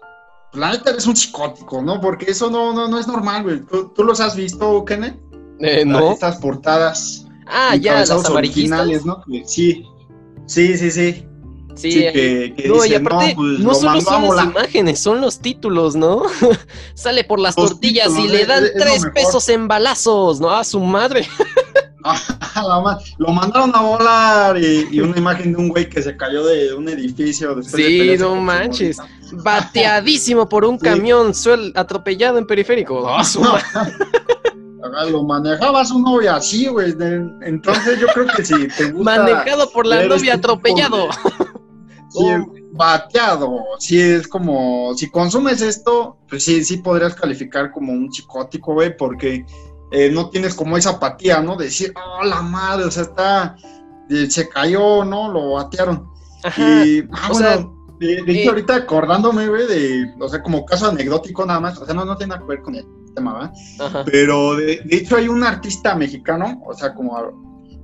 la 0.54 0.72
neta 0.72 0.92
eres 0.92 1.06
un 1.06 1.18
psicótico, 1.18 1.82
¿no? 1.82 2.00
Porque 2.00 2.32
eso 2.32 2.50
no, 2.50 2.74
no, 2.74 2.88
no 2.88 2.98
es 2.98 3.08
normal, 3.08 3.44
güey. 3.44 3.62
¿Tú, 3.94 4.04
los 4.04 4.22
has 4.22 4.38
visto, 4.38 4.86
Kenneth? 4.86 5.20
Eh, 5.60 5.84
no. 5.86 6.14
Estas 6.14 6.38
portadas. 6.38 7.28
Ah, 7.50 7.76
ya, 7.76 8.06
las 8.06 8.30
originales, 8.30 9.06
¿no? 9.06 9.24
Sí, 9.46 9.86
sí, 10.46 10.78
sí, 10.78 10.92
sí. 10.92 11.26
Sí, 11.76 11.92
que, 11.92 12.66
no, 12.68 12.86
y 12.86 12.94
aparte, 12.94 13.34
pues, 13.38 13.60
no 13.60 13.74
solo 13.74 14.02
son 14.02 14.36
las 14.36 14.46
imágenes, 14.46 15.00
son 15.00 15.22
los 15.22 15.40
títulos, 15.40 15.96
¿no? 15.96 16.24
Sale 16.94 17.24
por 17.24 17.40
las 17.40 17.56
tortillas 17.56 18.12
y 18.18 18.28
le 18.28 18.46
dan 18.46 18.66
tres 18.78 19.06
pesos 19.14 19.48
en 19.48 19.70
balazos, 19.70 20.42
¿no? 20.42 20.50
A 20.52 20.66
su 20.66 20.82
madre. 20.82 21.26
lo 23.18 23.32
mandaron 23.32 23.76
a 23.76 23.82
volar 23.82 24.58
y, 24.58 25.00
una 25.00 25.18
imagen 25.18 25.54
de 25.54 25.58
un 25.58 25.70
güey 25.70 25.90
que 25.90 26.02
se 26.02 26.16
cayó 26.18 26.46
de 26.46 26.74
un 26.74 26.88
edificio 26.90 27.56
después 27.56 27.86
Sí, 27.86 28.16
no 28.18 28.36
manches. 28.36 28.98
Bateadísimo 29.32 30.50
por 30.50 30.66
un 30.66 30.78
camión 30.80 31.34
suel 31.34 31.72
atropellado 31.76 32.38
en 32.38 32.48
periférico. 32.48 33.08
A 33.08 33.24
su 33.24 33.42
madre. 33.42 33.64
Lo 35.10 35.24
manejaba 35.24 35.86
su 35.86 36.00
novia 36.00 36.36
así, 36.36 36.68
güey. 36.68 36.96
Entonces 37.42 38.00
yo 38.00 38.08
creo 38.08 38.28
que 38.28 38.46
si 38.46 38.68
te 38.68 38.92
gusta. 38.92 39.24
Manejado 39.24 39.70
por 39.72 39.86
la 39.86 40.06
novia 40.06 40.36
atropellado 40.36 41.10
sí, 42.10 42.26
bateado, 42.72 43.60
sí 43.80 44.00
es 44.00 44.28
como, 44.28 44.94
si 44.96 45.10
consumes 45.10 45.62
esto, 45.62 46.18
pues 46.30 46.44
sí, 46.44 46.64
sí 46.64 46.78
podrías 46.78 47.16
calificar 47.16 47.72
como 47.72 47.92
un 47.92 48.12
psicótico, 48.12 48.74
güey, 48.74 48.96
porque 48.96 49.46
eh, 49.92 50.10
no 50.12 50.30
tienes 50.30 50.54
como 50.54 50.78
esa 50.78 50.92
apatía, 50.92 51.42
¿no? 51.42 51.56
De 51.56 51.66
decir, 51.66 51.94
oh, 51.96 52.24
la 52.24 52.42
madre, 52.42 52.86
o 52.86 52.92
sea, 52.92 53.04
está, 53.04 53.56
eh, 54.10 54.28
se 54.30 54.48
cayó, 54.50 55.04
¿no? 55.04 55.32
Lo 55.32 55.54
batearon. 55.54 56.08
Y, 56.58 57.02
ah, 57.12 57.30
bueno, 57.32 57.88
de, 58.00 58.14
hecho, 58.14 58.32
eh, 58.32 58.48
ahorita 58.48 58.76
acordándome, 58.76 59.48
güey, 59.48 59.68
de, 59.68 60.16
o 60.20 60.30
sea, 60.30 60.42
como 60.42 60.66
caso 60.66 60.88
anecdótico 60.88 61.46
nada 61.46 61.60
más, 61.60 61.78
o 61.80 61.86
sea, 61.86 61.94
no, 61.94 62.06
no 62.06 62.16
tiene 62.16 62.30
nada 62.30 62.42
que 62.42 62.48
ver 62.48 62.62
con 62.62 62.76
el 62.76 62.86
tema, 63.20 63.34
¿verdad? 63.34 64.06
Pero 64.06 64.56
de, 64.56 64.82
hecho 64.90 65.18
hay 65.18 65.28
un 65.28 65.44
artista 65.44 65.96
mexicano, 65.96 66.62
o 66.66 66.74
sea, 66.74 66.94
como 66.94 67.18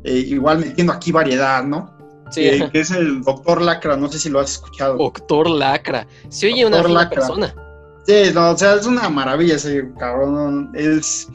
igual 0.04 0.60
metiendo 0.60 0.94
aquí 0.94 1.12
variedad, 1.12 1.64
¿no? 1.64 1.96
que, 2.34 2.70
es 2.74 2.92
el 2.92 3.22
Doctor 3.22 3.62
Lacra, 3.62 3.98
no 3.98 4.08
sé 4.12 4.20
si 4.20 4.30
lo 4.30 4.40
has 4.40 4.52
escuchado. 4.52 4.98
Doctor 4.98 5.50
Lacra, 5.50 6.08
se 6.30 6.48
oye 6.48 6.66
una 6.66 7.10
persona. 7.10 7.54
Sí, 8.06 8.32
no, 8.34 8.52
o 8.52 8.58
sea, 8.58 8.76
es 8.76 8.86
una 8.86 9.10
maravilla 9.10 9.56
ese 9.56 9.92
cabrón. 9.98 10.72
Es. 10.76 11.28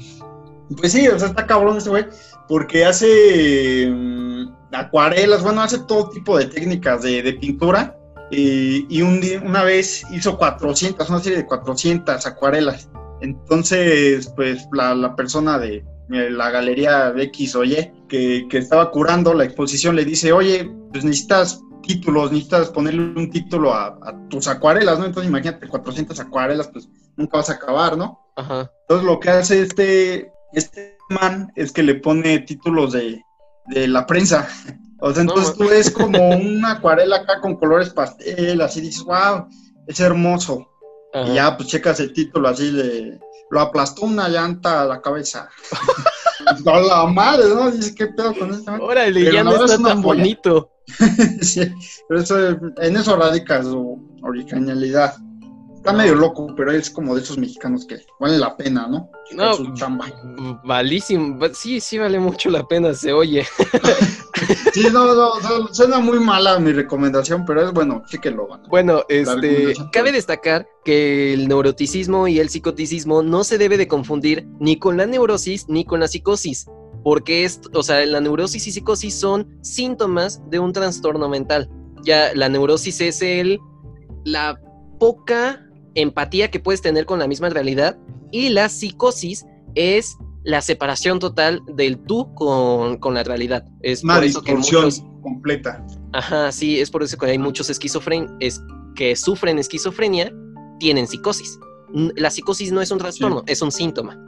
Pues 0.76 0.92
sí, 0.92 1.08
o 1.08 1.18
sea, 1.18 1.28
está 1.28 1.46
cabrón 1.46 1.76
ese 1.76 1.90
güey, 1.90 2.06
porque 2.48 2.84
hace 2.84 3.88
mm, 3.90 4.52
acuarelas, 4.72 5.42
bueno, 5.42 5.62
hace 5.62 5.80
todo 5.80 6.10
tipo 6.10 6.38
de 6.38 6.46
técnicas 6.46 7.02
de, 7.02 7.36
pintura. 7.40 7.96
y 8.30 9.02
un 9.02 9.20
una 9.44 9.64
vez 9.64 10.04
hizo 10.12 10.38
400, 10.38 11.08
una 11.10 11.18
serie 11.18 11.38
de 11.38 11.46
400 11.46 12.24
acuarelas. 12.26 12.88
Entonces, 13.20 14.32
pues 14.36 14.66
la, 14.72 14.94
la 14.94 15.14
persona 15.14 15.58
de, 15.58 15.84
la 16.10 16.50
galería 16.50 17.12
X 17.16 17.54
o 17.54 17.64
Y, 17.64 17.92
que, 18.08 18.46
estaba 18.52 18.90
curando 18.90 19.32
la 19.34 19.44
exposición, 19.44 19.96
le 19.96 20.04
dice, 20.04 20.32
oye, 20.32 20.70
pues 20.90 21.04
necesitas 21.04 21.62
títulos, 21.82 22.32
necesitas 22.32 22.68
ponerle 22.70 23.02
un 23.02 23.30
título 23.30 23.72
a, 23.72 23.98
tus 24.28 24.48
acuarelas, 24.48 24.98
¿no? 24.98 25.06
Entonces 25.06 25.30
imagínate, 25.30 25.68
400 25.68 26.18
acuarelas, 26.20 26.68
pues 26.68 26.88
nunca 27.16 27.38
vas 27.38 27.50
a 27.50 27.54
acabar, 27.54 27.96
¿no? 27.96 28.18
Ajá. 28.36 28.70
Entonces 28.82 29.06
lo 29.06 29.20
que 29.20 29.30
hace 29.30 29.62
este, 29.62 30.32
este 30.52 30.98
man 31.10 31.52
es 31.54 31.72
que 31.72 31.82
le 31.82 31.96
pone 31.96 32.40
títulos 32.40 32.92
de, 32.92 33.22
la 33.66 34.06
prensa. 34.06 34.48
O 35.02 35.14
sea, 35.14 35.22
entonces 35.22 35.54
tú 35.56 35.66
ves 35.66 35.90
como 35.90 36.28
una 36.28 36.72
acuarela 36.72 37.16
acá 37.16 37.40
con 37.40 37.56
colores 37.56 37.88
pastel, 37.88 38.60
así 38.60 38.82
dices, 38.82 39.02
wow, 39.04 39.46
es 39.86 39.98
hermoso. 39.98 40.69
Y 41.12 41.34
ya, 41.34 41.56
pues 41.56 41.68
checas 41.68 42.00
el 42.00 42.12
título 42.12 42.48
así 42.48 42.70
de 42.70 43.18
lo 43.50 43.60
aplastó 43.60 44.02
una 44.02 44.28
llanta 44.28 44.82
a 44.82 44.84
la 44.86 45.00
cabeza. 45.00 45.48
a 46.66 46.80
la 46.80 47.06
madre, 47.06 47.48
¿no? 47.48 47.70
Dice, 47.70 47.94
¿qué 47.94 48.06
pedo 48.06 48.34
con 48.34 48.52
esto? 48.52 48.72
Órale, 48.80 49.32
ya 49.32 49.44
no 49.44 49.64
está 49.64 49.82
tan 49.82 50.00
bonito. 50.02 50.70
sí, 51.42 51.72
pero 52.08 52.20
eso, 52.20 52.48
en 52.48 52.96
eso 52.96 53.16
radica 53.16 53.62
su, 53.62 54.18
originalidad. 54.22 55.14
Está 55.80 55.94
medio 55.94 56.14
loco, 56.14 56.46
pero 56.54 56.72
es 56.72 56.90
como 56.90 57.14
de 57.14 57.22
esos 57.22 57.38
mexicanos 57.38 57.86
que 57.86 58.00
vale 58.18 58.36
la 58.36 58.54
pena, 58.54 58.86
¿no? 58.86 59.10
No, 59.32 60.60
malísimo. 60.62 61.38
Sí, 61.54 61.80
sí 61.80 61.96
vale 61.96 62.18
mucho 62.18 62.50
la 62.50 62.68
pena, 62.68 62.92
se 62.92 63.14
oye. 63.14 63.46
sí, 64.74 64.88
no, 64.92 65.14
no, 65.14 65.32
suena 65.72 65.98
muy 65.98 66.20
mala 66.20 66.58
mi 66.58 66.72
recomendación, 66.72 67.46
pero 67.46 67.62
es 67.62 67.72
bueno, 67.72 68.02
sí 68.06 68.18
que 68.18 68.30
lo 68.30 68.46
van. 68.46 68.62
Bueno, 68.68 69.04
este, 69.08 69.72
cabe 69.90 70.12
destacar 70.12 70.68
que 70.84 71.32
el 71.32 71.48
neuroticismo 71.48 72.28
y 72.28 72.40
el 72.40 72.50
psicoticismo 72.50 73.22
no 73.22 73.42
se 73.42 73.56
debe 73.56 73.78
de 73.78 73.88
confundir 73.88 74.46
ni 74.60 74.78
con 74.78 74.98
la 74.98 75.06
neurosis 75.06 75.66
ni 75.66 75.86
con 75.86 76.00
la 76.00 76.08
psicosis, 76.08 76.66
porque 77.02 77.46
es, 77.46 77.58
o 77.72 77.82
sea, 77.82 78.04
la 78.04 78.20
neurosis 78.20 78.66
y 78.66 78.70
psicosis 78.70 79.18
son 79.18 79.48
síntomas 79.62 80.42
de 80.50 80.58
un 80.58 80.74
trastorno 80.74 81.26
mental. 81.30 81.70
Ya 82.04 82.34
la 82.34 82.50
neurosis 82.50 83.00
es 83.00 83.22
el 83.22 83.58
la 84.26 84.60
poca 84.98 85.66
empatía 85.94 86.50
que 86.50 86.60
puedes 86.60 86.82
tener 86.82 87.06
con 87.06 87.18
la 87.18 87.26
misma 87.26 87.48
realidad 87.48 87.98
y 88.30 88.50
la 88.50 88.68
psicosis 88.68 89.44
es 89.74 90.16
la 90.44 90.60
separación 90.62 91.18
total 91.18 91.60
del 91.66 91.98
tú 91.98 92.32
con, 92.34 93.14
la 93.14 93.22
realidad. 93.22 93.64
Es 93.82 94.02
Una 94.02 94.16
por 94.16 94.24
eso 94.24 94.42
que 94.42 94.54
muchos, 94.54 95.04
completa. 95.22 95.84
Ajá, 96.12 96.50
sí, 96.52 96.80
es 96.80 96.90
por 96.90 97.02
eso 97.02 97.18
que 97.18 97.26
hay 97.26 97.38
muchos 97.38 97.68
esquizofren 97.70 98.28
es, 98.40 98.60
que 98.94 99.14
sufren 99.16 99.58
esquizofrenia, 99.58 100.32
tienen 100.78 101.06
psicosis. 101.06 101.58
La 102.16 102.30
psicosis 102.30 102.72
no 102.72 102.80
es 102.80 102.90
un 102.90 102.98
trastorno, 102.98 103.42
es 103.46 103.60
un 103.62 103.72
síntoma. 103.72 104.18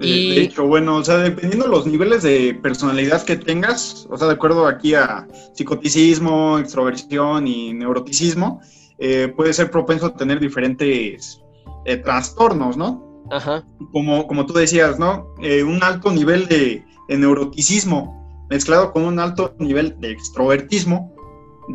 y... 0.00 0.36
de 0.36 0.42
hecho, 0.42 0.66
bueno, 0.66 0.96
o 0.96 1.04
sea, 1.04 1.18
dependiendo 1.18 1.66
los 1.66 1.86
niveles 1.86 2.22
de 2.22 2.54
personalidad 2.62 3.24
que 3.24 3.36
tengas, 3.36 4.06
o 4.10 4.16
sea, 4.16 4.28
de 4.28 4.34
acuerdo 4.34 4.66
aquí 4.66 4.94
a 4.94 5.26
psicoticismo, 5.54 6.58
extroversión 6.58 7.48
y 7.48 7.72
neuroticismo, 7.74 8.60
eh, 8.98 9.32
puede 9.36 9.52
ser 9.52 9.70
propenso 9.70 10.06
a 10.06 10.16
tener 10.16 10.40
diferentes 10.40 11.40
eh, 11.84 11.96
trastornos, 11.98 12.76
¿no? 12.76 13.24
Ajá. 13.30 13.64
Como, 13.92 14.26
como 14.26 14.46
tú 14.46 14.54
decías, 14.54 14.98
¿no? 14.98 15.34
Eh, 15.40 15.62
un 15.62 15.82
alto 15.82 16.10
nivel 16.10 16.48
de, 16.48 16.84
neuroticismo 17.08 18.46
mezclado 18.50 18.92
con 18.92 19.04
un 19.04 19.18
alto 19.18 19.54
nivel 19.58 19.98
de 20.00 20.10
extrovertismo 20.10 21.14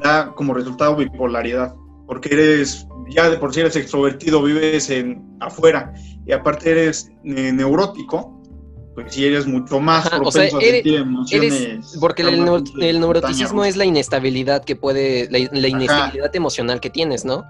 da 0.03 0.33
como 0.35 0.53
resultado 0.53 0.95
bipolaridad, 0.95 1.75
porque 2.07 2.29
eres, 2.33 2.87
ya 3.09 3.29
de 3.29 3.37
por 3.37 3.53
sí 3.53 3.61
eres 3.61 3.75
extrovertido, 3.75 4.43
vives 4.43 4.89
en 4.89 5.23
afuera 5.39 5.93
y 6.25 6.33
aparte 6.33 6.71
eres 6.71 7.11
neurótico, 7.23 8.42
pues 8.93 9.13
sí 9.13 9.25
eres 9.25 9.47
mucho 9.47 9.79
más 9.79 10.09
propenso 10.09 10.57
a 10.57 10.61
sentir 10.61 10.95
emociones. 10.95 11.97
porque 11.99 12.21
el, 12.21 12.99
neuroticismo 12.99 13.65
es 13.65 13.75
la 13.75 13.85
inestabilidad 13.85 14.63
que 14.63 14.75
puede, 14.75 15.29
la, 15.29 15.67
inestabilidad 15.67 16.35
emocional 16.35 16.79
que 16.79 16.89
tienes, 16.89 17.25
¿no? 17.25 17.43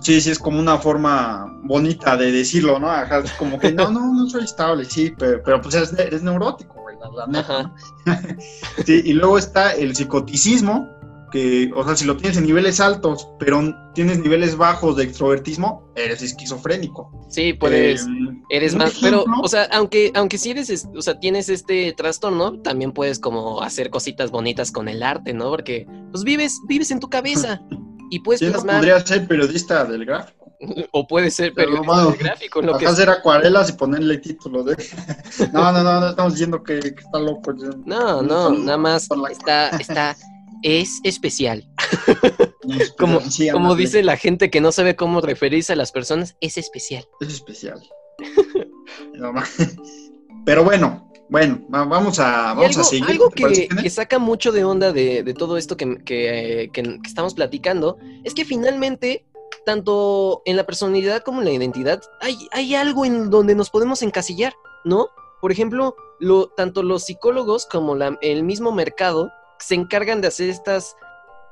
Sí, 0.00 0.20
sí, 0.20 0.30
es 0.30 0.38
como 0.38 0.58
una 0.58 0.76
forma 0.78 1.46
bonita 1.62 2.16
de 2.16 2.30
decirlo, 2.30 2.78
¿no? 2.78 2.90
Ajá, 2.90 3.20
es 3.20 3.32
como 3.32 3.58
que 3.58 3.72
no, 3.72 3.90
no, 3.90 4.12
no 4.12 4.28
soy 4.28 4.44
estable, 4.44 4.84
sí, 4.84 5.14
pero, 5.18 5.60
pues 5.62 5.74
eres, 5.74 6.22
neurótico, 6.22 6.74
güey, 6.82 6.96
la, 7.16 7.26
neta. 7.26 7.72
sí, 8.84 9.02
y 9.04 9.12
luego 9.14 9.38
está 9.38 9.72
el 9.72 9.96
psicoticismo, 9.96 10.90
que, 11.34 11.68
o 11.74 11.84
sea, 11.84 11.96
si 11.96 12.04
lo 12.04 12.16
tienes 12.16 12.38
en 12.38 12.46
niveles 12.46 12.78
altos, 12.78 13.28
pero 13.40 13.60
tienes 13.92 14.20
niveles 14.20 14.56
bajos 14.56 14.94
de 14.94 15.02
extrovertismo, 15.02 15.90
eres 15.96 16.22
esquizofrénico. 16.22 17.10
Sí, 17.28 17.54
puedes, 17.54 18.02
eh, 18.02 18.06
eres 18.50 18.76
más, 18.76 18.96
pero, 19.02 19.24
o 19.42 19.48
sea, 19.48 19.64
aunque, 19.72 20.12
aunque 20.14 20.38
sí 20.38 20.52
eres, 20.52 20.86
o 20.94 21.02
sea, 21.02 21.18
tienes 21.18 21.48
este 21.48 21.92
trastorno, 21.94 22.60
también 22.60 22.92
puedes 22.92 23.18
como 23.18 23.60
hacer 23.62 23.90
cositas 23.90 24.30
bonitas 24.30 24.70
con 24.70 24.86
el 24.86 25.02
arte, 25.02 25.34
¿no? 25.34 25.50
Porque, 25.50 25.88
pues 26.12 26.22
vives, 26.22 26.60
vives 26.68 26.92
en 26.92 27.00
tu 27.00 27.10
cabeza 27.10 27.60
y 28.10 28.20
puedes 28.20 28.38
sí, 28.38 28.46
plasmar... 28.46 28.76
podría 28.76 29.04
ser 29.04 29.26
periodista 29.26 29.84
del 29.86 30.04
gráfico. 30.04 30.44
O 30.92 31.06
puede 31.06 31.32
ser 31.32 31.52
periodista 31.52 32.04
del 32.04 32.16
gráfico, 32.16 32.62
lo 32.62 32.78
que 32.78 32.86
hacer 32.86 33.10
acuarelas 33.10 33.70
y 33.70 33.72
ponerle 33.72 34.18
título 34.18 34.62
de... 34.62 34.76
no, 35.52 35.72
no, 35.72 35.82
no, 35.82 36.00
no 36.00 36.08
estamos 36.10 36.34
diciendo 36.34 36.62
que, 36.62 36.78
está 36.78 37.18
loco. 37.18 37.52
No, 37.84 38.22
no, 38.22 38.50
nada 38.50 38.78
más 38.78 39.08
está, 39.32 39.70
está 39.70 40.16
es 40.64 40.98
especial. 41.04 41.68
como 42.98 43.20
como 43.52 43.76
dice 43.76 44.02
la 44.02 44.16
gente 44.16 44.50
que 44.50 44.62
no 44.62 44.72
sabe 44.72 44.96
cómo 44.96 45.20
referirse 45.20 45.74
a 45.74 45.76
las 45.76 45.92
personas, 45.92 46.36
es 46.40 46.58
especial. 46.58 47.06
Es 47.20 47.28
especial. 47.28 47.80
Pero 50.46 50.64
bueno, 50.64 51.10
bueno, 51.28 51.62
vamos 51.68 52.18
a, 52.18 52.54
vamos 52.54 52.76
a 52.78 52.84
seguir. 52.84 53.10
Algo 53.10 53.30
que, 53.30 53.90
saca 53.90 54.18
mucho 54.18 54.52
de 54.52 54.64
onda 54.64 54.92
de, 54.92 55.34
todo 55.38 55.56
esto 55.58 55.76
que, 55.76 56.70
estamos 57.04 57.34
platicando 57.34 57.98
es 58.24 58.34
que 58.34 58.44
finalmente, 58.44 59.26
tanto 59.66 60.42
en 60.46 60.56
la 60.56 60.64
personalidad 60.64 61.22
como 61.22 61.40
en 61.40 61.46
la 61.46 61.52
identidad, 61.52 62.02
hay, 62.20 62.36
hay 62.52 62.74
algo 62.74 63.04
en 63.04 63.30
donde 63.30 63.54
nos 63.54 63.70
podemos 63.70 64.02
encasillar, 64.02 64.54
¿no? 64.84 65.08
Por 65.40 65.52
ejemplo, 65.52 65.94
lo, 66.20 66.48
tanto 66.48 66.82
los 66.82 67.04
psicólogos 67.04 67.66
como 67.66 67.96
el 67.96 68.42
mismo 68.44 68.72
mercado 68.72 69.30
se 69.58 69.74
encargan 69.74 70.20
de 70.20 70.28
hacer 70.28 70.50
estas 70.50 70.96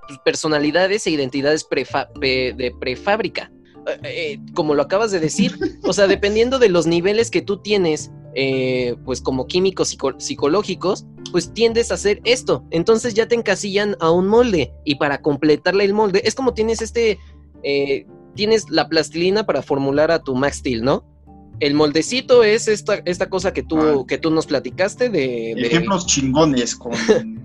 pues, 0.07 0.19
personalidades 0.21 1.07
e 1.07 1.11
identidades 1.11 1.67
de 1.69 2.75
prefábrica. 2.81 3.51
Eh, 3.87 4.01
eh, 4.05 4.41
como 4.55 4.75
lo 4.75 4.83
acabas 4.83 5.11
de 5.11 5.21
decir, 5.21 5.59
o 5.83 5.93
sea, 5.93 6.07
dependiendo 6.07 6.59
de 6.59 6.69
los 6.69 6.87
niveles 6.87 7.31
que 7.31 7.43
tú 7.43 7.59
tienes, 7.59 8.11
eh, 8.35 8.95
pues 9.05 9.21
como 9.21 9.47
químicos 9.47 9.97
psicológicos, 10.19 11.05
pues 11.31 11.53
tiendes 11.53 11.91
a 11.91 11.95
hacer 11.95 12.21
esto. 12.25 12.65
Entonces 12.71 13.15
ya 13.15 13.27
te 13.27 13.35
encasillan 13.35 13.97
a 14.01 14.11
un 14.11 14.29
molde 14.29 14.73
y 14.85 14.97
para 14.97 15.21
completarle 15.21 15.85
el 15.85 15.95
molde, 15.95 16.23
es 16.25 16.35
como 16.35 16.55
tienes 16.55 16.83
este, 16.83 17.19
tienes 18.35 18.69
la 18.71 18.88
plastilina 18.88 19.45
para 19.45 19.62
formular 19.62 20.11
a 20.11 20.23
tu 20.23 20.35
Max 20.35 20.59
Steel, 20.59 20.83
¿no? 20.83 21.05
El 21.61 21.75
moldecito 21.75 22.43
es 22.43 22.67
esta, 22.69 22.97
esta 23.05 23.29
cosa 23.29 23.53
que 23.53 23.62
tú, 23.62 23.79
ah. 23.79 24.05
que 24.07 24.19
tú 24.19 24.31
nos 24.31 24.47
platicaste 24.47 25.09
de, 25.09 25.53
Ejemplos 25.53 26.07
chingones 26.07 26.75
con, 26.75 26.93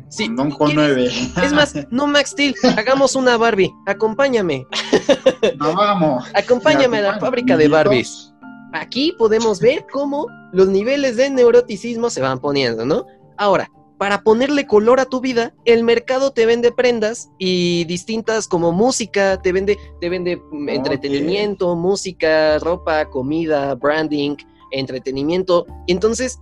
sí, 0.10 0.30
Don 0.36 0.52
con 0.52 0.74
9. 0.74 1.06
Es 1.44 1.54
más, 1.54 1.76
no 1.92 2.08
Max 2.08 2.32
Steel, 2.32 2.56
hagamos 2.78 3.16
una 3.16 3.38
Barbie. 3.38 3.72
Acompáñame. 3.86 4.66
No 5.60 5.76
vamos. 5.76 6.26
Acompáñame 6.34 6.98
a 6.98 7.02
la 7.02 7.20
fábrica 7.20 7.58
de 7.58 7.68
Barbies. 7.68 8.34
Aquí 8.74 9.14
podemos 9.18 9.60
ver 9.60 9.86
cómo 9.92 10.28
los 10.52 10.68
niveles 10.68 11.16
de 11.16 11.30
neuroticismo 11.30 12.10
se 12.10 12.22
van 12.22 12.40
poniendo, 12.40 12.86
¿no? 12.86 13.06
Ahora, 13.38 13.70
para 13.98 14.22
ponerle 14.22 14.68
color 14.68 15.00
a 15.00 15.06
tu 15.06 15.22
vida, 15.22 15.54
el 15.66 15.84
mercado 15.84 16.32
te 16.32 16.46
vende 16.46 16.72
prendas 16.72 17.32
y 17.40 17.86
distintas 17.86 18.48
como 18.48 18.72
música, 18.72 19.42
te 19.42 19.52
vende, 19.52 19.78
te 20.00 20.10
vende 20.10 20.42
entretenimiento, 20.68 21.76
música, 21.76 22.60
ropa, 22.60 23.10
comida, 23.10 23.74
branding, 23.76 24.36
entretenimiento. 24.72 25.66
Entonces, 25.88 26.40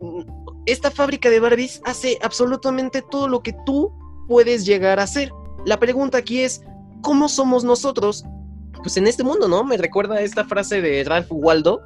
mm, 0.00 0.22
esta 0.66 0.90
fábrica 0.90 1.30
de 1.30 1.40
Barbies 1.40 1.80
hace 1.84 2.18
absolutamente 2.20 3.02
todo 3.02 3.28
lo 3.28 3.42
que 3.42 3.54
tú 3.64 3.92
puedes 4.26 4.66
llegar 4.66 4.98
a 4.98 5.04
hacer. 5.04 5.30
La 5.64 5.78
pregunta 5.78 6.18
aquí 6.18 6.40
es, 6.40 6.62
¿cómo 7.00 7.28
somos 7.28 7.62
nosotros? 7.62 8.24
Pues 8.82 8.96
en 8.96 9.06
este 9.06 9.22
mundo, 9.22 9.48
¿no? 9.48 9.64
Me 9.64 9.76
recuerda 9.76 10.20
esta 10.20 10.44
frase 10.44 10.80
de 10.82 11.04
Ralph 11.04 11.28
Waldo 11.30 11.80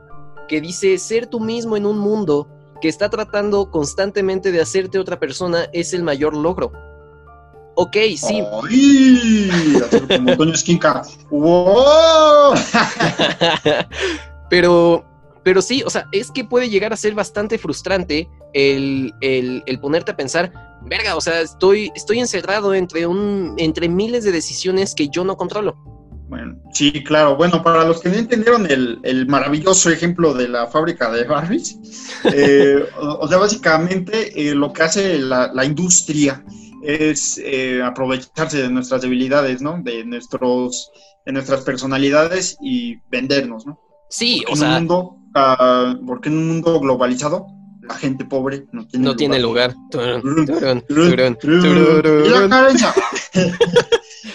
que 0.48 0.60
dice, 0.60 0.98
ser 0.98 1.26
tú 1.26 1.38
mismo 1.38 1.76
en 1.76 1.86
un 1.86 1.98
mundo 1.98 2.48
que 2.82 2.88
está 2.88 3.08
tratando 3.08 3.70
constantemente 3.70 4.52
de 4.52 4.60
hacerte 4.60 4.98
otra 4.98 5.18
persona 5.18 5.68
es 5.72 5.94
el 5.94 6.02
mayor 6.02 6.36
logro. 6.36 6.72
Ok, 7.76 7.96
sí. 8.16 8.42
Esquinca. 10.52 11.02
pero, 14.50 15.04
pero 15.42 15.62
sí, 15.62 15.82
o 15.86 15.90
sea, 15.90 16.06
es 16.12 16.30
que 16.30 16.44
puede 16.44 16.68
llegar 16.68 16.92
a 16.92 16.96
ser 16.96 17.14
bastante 17.14 17.56
frustrante 17.56 18.28
el, 18.52 19.14
ponerte 19.80 20.10
a 20.10 20.16
pensar, 20.16 20.52
verga, 20.82 21.16
o 21.16 21.20
sea, 21.20 21.40
estoy, 21.40 21.90
estoy 21.94 22.18
encerrado 22.18 22.74
entre, 22.74 23.06
un, 23.06 23.54
entre 23.58 23.88
miles 23.88 24.24
de 24.24 24.32
decisiones 24.32 24.94
que 24.94 25.08
yo 25.08 25.24
no 25.24 25.36
controlo. 25.36 25.76
Bueno, 26.32 26.56
sí, 26.72 27.04
claro. 27.04 27.36
Bueno, 27.36 27.62
para 27.62 27.84
los 27.84 28.00
que 28.00 28.08
no 28.08 28.14
entendieron 28.14 28.66
el, 28.66 29.26
maravilloso 29.26 29.90
ejemplo 29.90 30.32
de 30.32 30.48
la 30.48 30.66
fábrica 30.66 31.10
de 31.10 31.24
Barbies, 31.24 31.78
eh, 32.32 32.86
o, 32.98 33.28
sea, 33.28 33.36
básicamente 33.36 34.48
eh, 34.48 34.54
lo 34.54 34.72
que 34.72 34.82
hace 34.82 35.18
la, 35.18 35.64
industria 35.66 36.42
es 36.82 37.38
eh, 37.44 37.82
aprovecharse 37.82 38.62
de 38.62 38.70
nuestras 38.70 39.02
debilidades, 39.02 39.60
¿no? 39.60 39.82
De, 39.82 40.06
nuestros, 40.06 40.90
de 41.26 41.32
nuestras 41.32 41.60
personalidades 41.64 42.56
y 42.62 42.96
vendernos, 43.10 43.66
¿no? 43.66 43.78
Sí, 44.08 44.42
o 44.50 44.56
sea... 44.56 44.78
mundo, 44.78 45.18
ah, 45.34 45.94
porque 46.06 46.30
en 46.30 46.38
un 46.38 46.48
mundo 46.48 46.80
globalizado 46.80 47.44
la 47.82 47.94
gente 47.96 48.24
pobre 48.24 48.64
no 48.72 48.86
tiene 48.86 49.04
no 49.04 49.16
Tiene 49.16 49.38
lugar. 49.38 49.74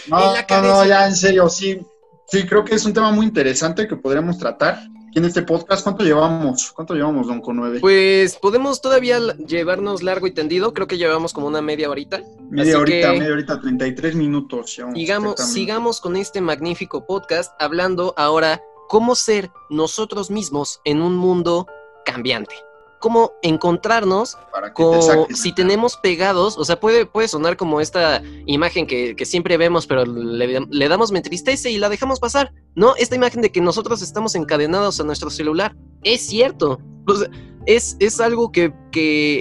No, 0.09 0.61
no, 0.61 0.85
ya 0.85 1.07
en 1.07 1.15
serio, 1.15 1.49
sí. 1.49 1.79
Sí, 2.27 2.45
creo 2.45 2.65
que 2.65 2.75
es 2.75 2.85
un 2.85 2.93
tema 2.93 3.11
muy 3.11 3.25
interesante 3.25 3.87
que 3.87 3.95
podríamos 3.95 4.37
tratar 4.37 4.79
en 5.17 5.25
este 5.25 5.41
podcast. 5.41 5.83
¿Cuánto 5.83 6.03
llevamos? 6.03 6.71
¿Cuánto 6.71 6.93
llevamos, 6.93 7.27
Don 7.27 7.41
Con 7.41 7.57
9? 7.57 7.79
Pues 7.79 8.35
podemos 8.35 8.81
todavía 8.81 9.19
llevarnos 9.47 10.03
largo 10.03 10.27
y 10.27 10.31
tendido. 10.31 10.73
Creo 10.73 10.87
que 10.87 10.97
llevamos 10.97 11.33
como 11.33 11.47
una 11.47 11.61
media 11.61 11.89
horita. 11.89 12.21
Media 12.49 12.77
horita, 12.77 13.11
media 13.13 13.33
horita, 13.33 13.59
33 13.59 14.15
minutos. 14.15 14.77
Sigamos, 14.93 15.39
sigamos 15.39 16.01
con 16.01 16.15
este 16.15 16.41
magnífico 16.41 17.05
podcast 17.05 17.51
hablando 17.59 18.13
ahora 18.17 18.61
cómo 18.87 19.15
ser 19.15 19.51
nosotros 19.69 20.29
mismos 20.29 20.81
en 20.85 21.01
un 21.01 21.15
mundo 21.15 21.67
cambiante. 22.05 22.55
Cómo 23.07 23.31
encontrarnos 23.41 24.37
si 25.33 25.53
tenemos 25.53 25.95
pegados, 25.95 26.57
o 26.57 26.65
sea, 26.65 26.77
puede, 26.77 27.05
puede 27.05 27.29
sonar 27.29 27.55
como 27.55 27.79
esta 27.79 28.21
imagen 28.45 28.85
que, 28.85 29.15
siempre 29.23 29.55
vemos, 29.55 29.87
pero 29.87 30.05
le, 30.05 30.89
damos 30.89 31.13
me 31.13 31.21
tristeza 31.21 31.69
y 31.69 31.77
la 31.77 31.87
dejamos 31.87 32.19
pasar, 32.19 32.51
¿no? 32.75 32.97
Esta 32.97 33.15
imagen 33.15 33.41
de 33.41 33.49
que 33.49 33.61
nosotros 33.61 34.01
estamos 34.01 34.35
encadenados 34.35 34.99
a 34.99 35.05
nuestro 35.05 35.29
celular. 35.29 35.73
Es 36.03 36.27
cierto. 36.27 36.79
es, 37.65 37.95
es, 38.01 38.19
algo 38.19 38.51
que, 38.51 38.73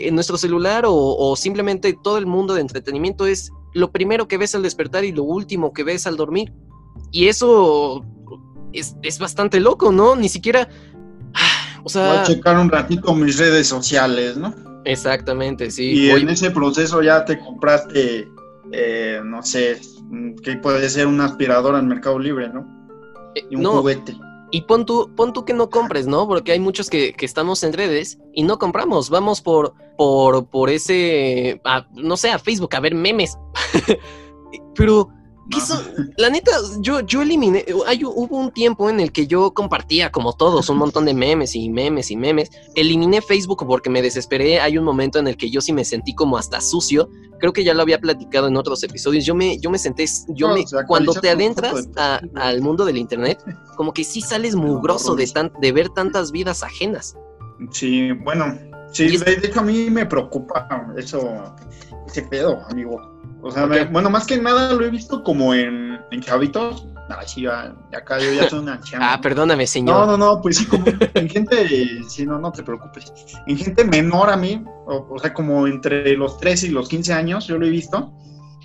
en 0.07 0.15
nuestro 0.15 0.39
celular 0.39 0.85
o, 0.87 0.95
o 0.95 1.35
simplemente 1.35 1.93
todo 2.05 2.19
el 2.19 2.27
mundo 2.27 2.55
de 2.55 2.61
entretenimiento 2.61 3.27
es 3.27 3.51
lo 3.75 3.91
primero 3.91 4.29
que 4.29 4.39
ves 4.39 4.55
al 4.55 4.63
despertar 4.63 5.05
y 5.05 5.11
lo 5.11 5.25
último 5.25 5.73
que 5.73 5.83
ves 5.83 6.07
al 6.07 6.17
dormir. 6.17 6.53
Y 7.11 7.27
eso 7.27 8.05
es, 8.73 9.19
bastante 9.19 9.59
loco, 9.59 9.91
¿no? 9.91 10.15
Ni 10.15 10.29
siquiera... 10.29 10.69
O 11.87 11.89
sea... 11.89 12.09
Voy 12.09 12.19
a 12.19 12.23
checar 12.25 12.59
un 12.59 12.69
ratito 12.69 13.15
mis 13.15 13.39
redes 13.39 13.69
sociales, 13.69 14.37
¿no? 14.37 14.53
Exactamente, 14.85 15.71
sí. 15.71 15.93
Y 15.93 16.11
en 16.11 16.29
ese 16.29 16.51
proceso 16.51 17.01
ya 17.01 17.25
te 17.25 17.39
compraste, 17.39 18.29
eh, 18.73 19.21
no 19.25 19.41
sé, 19.45 19.81
que 20.43 20.57
puede 20.57 20.89
ser 20.89 21.07
una 21.07 21.27
aspiradora 21.27 21.79
en 21.79 21.87
Mercado 21.87 22.19
Libre, 22.19 22.49
¿no? 22.49 22.67
Eh, 23.37 23.45
y 23.51 23.55
un 23.55 23.65
juguete. 23.65 24.17
Y 24.51 24.63
pon 24.63 24.85
tú, 24.85 25.13
pon 25.15 25.33
tú 25.33 25.45
que 25.45 25.55
no 25.55 25.71
compres, 25.71 26.09
¿no? 26.09 26.27
Porque 26.27 26.51
hay 26.51 26.59
muchos 26.59 26.91
que, 26.91 27.15
estamos 27.21 27.63
en 27.63 27.73
redes 27.73 28.19
y 28.35 28.43
no 28.43 28.59
compramos. 28.59 29.09
Vamos 29.09 29.41
por, 29.41 29.73
por, 29.97 30.51
por 30.51 30.71
ese, 30.71 31.61
no 31.93 32.17
sé, 32.17 32.31
a 32.31 32.41
Facebook 32.41 32.75
a 32.75 32.81
ver 32.81 32.97
memes. 32.97 33.39
Pero 34.75 35.09
la 36.17 36.31
neta, 36.31 36.51
yo, 36.81 37.01
yo 37.01 37.23
eliminé, 37.23 37.65
hay, 37.87 38.05
hubo 38.05 38.37
un 38.37 38.51
tiempo 38.51 38.91
en 38.91 39.01
el 39.01 39.13
que 39.13 39.27
yo 39.27 39.53
compartía 39.53 40.11
como 40.11 40.33
todos 40.33 40.69
un 40.69 40.79
montón 40.79 41.05
de 41.05 41.15
memes 41.15 41.55
y 41.55 41.69
memes 41.71 42.11
y 42.11 42.17
memes. 42.17 42.51
Eliminé 42.75 43.23
Facebook 43.23 43.65
porque 43.67 43.91
me 43.91 44.03
desesperé. 44.03 44.61
Hay 44.61 44.77
un 44.77 44.85
momento 44.85 45.19
en 45.19 45.29
el 45.29 45.37
que 45.37 45.51
yo 45.51 45.61
sí 45.61 45.73
me 45.73 45.85
sentí 45.85 46.15
como 46.15 46.37
hasta 46.37 46.61
sucio. 46.61 47.09
Creo 47.39 47.53
que 47.53 47.65
ya 47.65 47.75
lo 47.75 47.83
había 47.83 48.01
platicado 48.01 48.49
en 48.49 48.57
otros 48.57 48.83
episodios. 48.83 49.25
Yo 49.25 49.35
me, 49.35 49.59
yo 49.59 49.71
me 49.71 49.79
senté, 49.79 50.07
yo 50.29 50.49
me, 50.49 50.65
cuando 50.87 51.13
te 51.15 51.31
adentras 51.31 51.89
al 52.35 52.61
mundo 52.61 52.85
del 52.85 52.97
internet, 52.97 53.39
como 53.77 53.93
que 53.93 54.05
sí 54.05 54.21
sales 54.21 54.57
mugroso 54.57 55.15
de, 55.15 55.27
tan, 55.27 55.53
de 55.61 55.73
ver 55.73 55.91
tantas 55.91 56.33
vidas 56.33 56.63
ajenas. 56.63 57.17
Sí, 57.71 58.13
bueno, 58.13 58.59
sí, 58.93 59.17
de 59.17 59.33
hecho 59.33 59.61
a 59.61 59.63
mí 59.63 59.91
me 59.91 60.07
preocupa 60.07 60.69
eso, 60.97 61.55
ese 62.07 62.23
pedo, 62.23 62.63
amigo. 62.71 63.16
O 63.47 63.51
sea, 63.53 63.67
bueno, 63.93 64.11
más 64.11 64.27
que 64.27 64.39
nada 64.39 64.73
lo 64.75 64.85
he 64.85 64.91
visto 64.91 65.23
como 65.23 65.55
en, 65.55 66.01
en 66.11 66.21
chavitos. 66.21 66.85
Ay, 67.09 67.29
sí, 67.29 67.47
acá 67.47 68.19
yo 68.19 68.33
ya 68.33 68.51
soy 68.51 68.59
una 68.59 68.81
chama. 68.85 69.13
ah, 69.13 69.21
perdóname, 69.21 69.69
señor. 69.69 69.95
No, 69.95 70.07
no, 70.07 70.35
no, 70.35 70.43
pues 70.43 70.57
sí, 70.57 70.67
como 70.67 70.85
en 71.15 71.29
gente, 71.29 72.03
sí, 72.09 72.27
no, 72.27 72.41
no 72.41 72.51
te 72.51 72.65
preocupes. 72.65 73.13
En 73.47 73.57
gente 73.57 73.85
menor 73.85 74.31
a 74.31 74.37
mí, 74.37 74.65
o, 74.87 75.17
sea, 75.21 75.33
como 75.33 75.69
entre 75.69 76.17
los 76.17 76.39
13 76.39 76.67
y 76.67 76.71
los 76.71 76.89
15 76.89 77.13
años, 77.13 77.47
yo 77.47 77.57
lo 77.57 77.67
he 77.67 77.71
visto, 77.71 78.13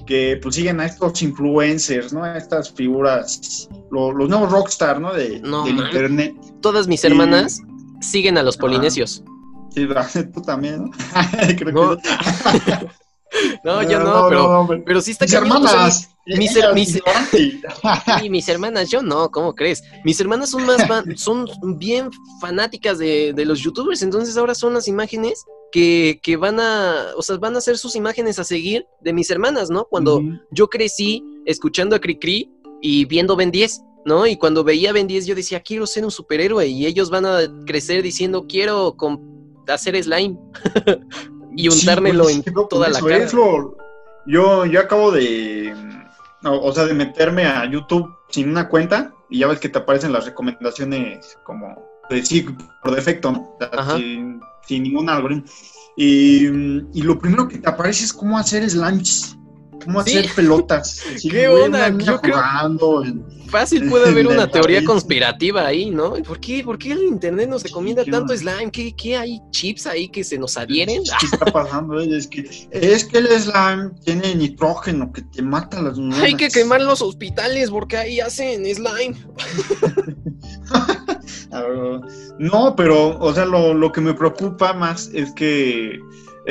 que 0.08 0.40
pues 0.42 0.56
siguen 0.56 0.80
a 0.80 0.88
estos 0.88 1.22
influencers, 1.22 2.12
¿no? 2.12 2.24
A 2.24 2.36
estas 2.36 2.72
figuras, 2.72 3.70
los 3.92 4.30
nuevos 4.30 4.52
rockstar, 4.52 5.00
¿no? 5.00 5.14
De, 5.14 5.40
del 5.42 5.78
internet. 5.78 6.36
Todas 6.60 6.88
mis 6.88 7.04
hermanas 7.04 7.62
siguen 8.00 8.40
a 8.40 8.42
los 8.42 8.58
polinesios. 8.58 9.24
Sí, 9.76 9.88
tú 10.34 10.42
también, 10.42 10.86
¿no? 10.86 10.92
Creo 11.60 11.72
no. 11.72 11.98
que... 11.98 12.90
No, 13.64 13.82
yo 13.84 14.00
no, 14.00 14.28
pero, 14.30 14.84
pero 14.86 15.02
sí 15.02 15.12
está 15.12 15.26
Mis 15.26 15.34
hermanas. 15.34 16.10
Mis, 16.26 16.56
mis, 18.30 18.50
hermanas, 18.50 18.90
yo 18.90 19.02
no, 19.02 19.30
¿cómo 19.32 19.56
crees? 19.56 19.84
Mis 20.04 20.20
hermanas 20.20 20.52
son 20.52 20.66
más 20.66 20.82
son 21.16 21.48
bien 21.78 22.10
fanáticas 22.40 23.00
de, 23.00 23.34
los 23.46 23.60
youtubers, 23.60 24.02
entonces 24.02 24.38
ahora 24.38 24.54
son 24.54 24.74
las 24.74 24.88
imágenes 24.88 25.46
que, 25.72 26.20
van 26.40 26.60
a, 26.60 27.08
o 27.18 27.22
sea, 27.22 27.38
van 27.38 27.56
a 27.56 27.62
ser 27.62 27.78
sus 27.78 27.96
imágenes 27.96 28.38
a 28.40 28.44
seguir 28.44 28.86
de 29.02 29.14
mis 29.14 29.30
hermanas, 29.32 29.70
¿no? 29.70 29.86
Cuando 29.86 30.22
yo 30.52 30.68
crecí 30.68 31.24
escuchando 31.46 31.96
a 31.96 32.00
Cricri 32.00 32.52
y 32.82 33.06
viendo 33.06 33.36
Ben 33.36 33.52
10, 33.52 33.82
¿no? 34.06 34.28
Y 34.28 34.38
cuando 34.38 34.64
veía 34.64 34.94
Ben 34.94 35.08
10 35.08 35.26
yo 35.26 35.36
decía, 35.36 35.62
quiero 35.62 35.88
ser 35.88 36.06
un 36.06 36.12
superhéroe 36.12 36.68
y 36.68 36.86
ellos 36.86 37.10
van 37.10 37.26
a 37.26 37.40
crecer 37.66 38.04
diciendo, 38.04 38.46
quiero 38.48 38.96
hacer 39.68 40.02
slime. 40.04 40.38
Y 41.56 41.68
untármelo 41.70 42.30
en 42.30 42.44
toda 42.70 42.90
la 42.90 43.00
cara. 43.00 43.28
yo, 44.26 44.66
yo 44.66 44.80
acabo 44.80 45.12
de, 45.12 45.74
o, 46.44 46.72
sea, 46.72 46.86
de 46.86 46.94
meterme 46.94 47.46
a 47.46 47.66
YouTube 47.70 48.10
sin 48.30 48.50
una 48.50 48.70
cuenta 48.70 49.14
y 49.30 49.40
ya 49.40 49.48
ves 49.48 49.60
que 49.60 49.70
te 49.70 49.80
aparecen 49.80 50.14
las 50.14 50.26
recomendaciones 50.26 51.38
como 51.44 51.76
de 52.10 52.26
sí, 52.26 52.46
por 52.84 52.96
defecto, 52.96 53.32
¿no? 53.32 53.58
sin, 53.96 54.42
sin, 54.68 54.84
ningún 54.84 55.10
algoritmo. 55.10 55.46
Y, 55.96 56.46
y, 56.94 57.02
lo 57.02 57.20
primero 57.20 57.48
que 57.48 57.58
te 57.58 57.70
aparece 57.70 58.06
es 58.06 58.14
cómo 58.14 58.38
hacer 58.38 58.68
slimes 58.70 59.38
cómo 59.84 60.00
hacer 60.00 60.30
pelotas. 60.36 61.02
¿Qué 61.22 61.48
onda? 61.48 61.90
Yo 61.98 62.20
creo... 62.22 62.42
Fácil 63.52 63.86
puede 63.90 64.10
haber 64.10 64.28
una 64.28 64.50
teoría 64.50 64.84
conspirativa 64.84 65.68
ahí, 65.68 65.92
¿no? 65.92 66.14
¿Por 66.24 66.40
qué, 66.40 66.64
¿Por 66.64 66.80
qué 66.80 66.94
el 66.94 67.04
internet 67.04 67.50
nos 67.50 67.64
recomienda 67.64 68.04
tanto 68.06 68.36
slime? 68.36 68.72
¿Qué, 68.72 68.96
¿Qué, 68.96 69.18
hay 69.18 69.42
chips 69.52 69.86
ahí 69.86 70.08
que 70.08 70.24
se 70.24 70.38
nos 70.40 70.58
adhieren? 70.58 71.04
¿Qué 71.20 71.26
está 71.26 71.46
pasando? 71.54 72.00
Es 72.00 72.28
que, 72.28 72.50
es 72.72 73.06
que 73.06 73.18
el 73.18 73.28
slime 73.28 73.92
tiene 74.06 74.34
nitrógeno 74.36 75.12
que 75.12 75.22
te 75.22 75.42
mata 75.42 75.82
las 75.82 75.98
neuronas. 75.98 76.24
Hay 76.24 76.36
que 76.36 76.48
quemar 76.48 76.82
los 76.82 77.02
hospitales 77.02 77.70
porque 77.70 77.98
ahí 77.98 78.20
hacen 78.22 78.64
slime. 78.74 79.18
no, 82.40 82.76
pero, 82.76 83.20
o 83.20 83.34
sea, 83.34 83.46
lo, 83.46 83.74
lo 83.74 83.92
que 83.92 84.00
me 84.00 84.14
preocupa 84.14 84.72
más 84.74 85.10
es 85.14 85.34
que 85.34 86.00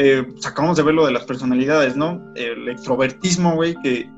eh, 0.03 0.23
pues, 0.23 0.47
acabamos 0.47 0.79
de 0.79 0.83
ver 0.83 0.95
lo 0.95 1.05
de 1.05 1.13
las 1.13 1.25
personalidades, 1.25 1.95
¿no? 1.95 2.33
El 2.35 2.71
extrovertismo, 2.71 3.55
güey, 3.55 3.77
que, 3.83 4.09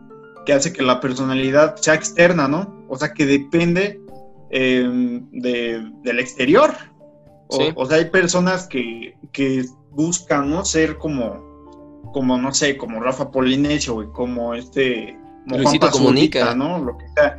hace 0.53 0.73
que 0.73 0.81
la 0.81 1.01
personalidad 1.01 1.75
sea 1.75 1.95
externa, 1.95 2.47
¿no? 2.47 2.85
O 2.89 2.97
sea, 2.97 3.13
que 3.13 3.27
depende 3.27 4.01
em, 4.51 5.29
del 5.33 6.21
exterior. 6.21 6.73
O, 7.49 7.85
sea, 7.85 7.97
hay 7.97 8.05
personas 8.11 8.69
que, 8.69 9.17
buscan, 9.91 10.51
¿no? 10.51 10.65
Ser 10.65 10.99
como, 10.99 12.01
como, 12.13 12.39
no 12.39 12.55
sé, 12.55 12.77
como 12.77 13.03
Rafa 13.03 13.33
Polinesio, 13.33 13.95
güey, 13.95 14.09
como 14.13 14.55
este... 14.55 15.19
Luisito 15.47 15.91
Comunica. 15.91 16.55
¿no? 16.55 16.79
Lo 16.79 16.97
que 16.97 17.09
sea. 17.17 17.39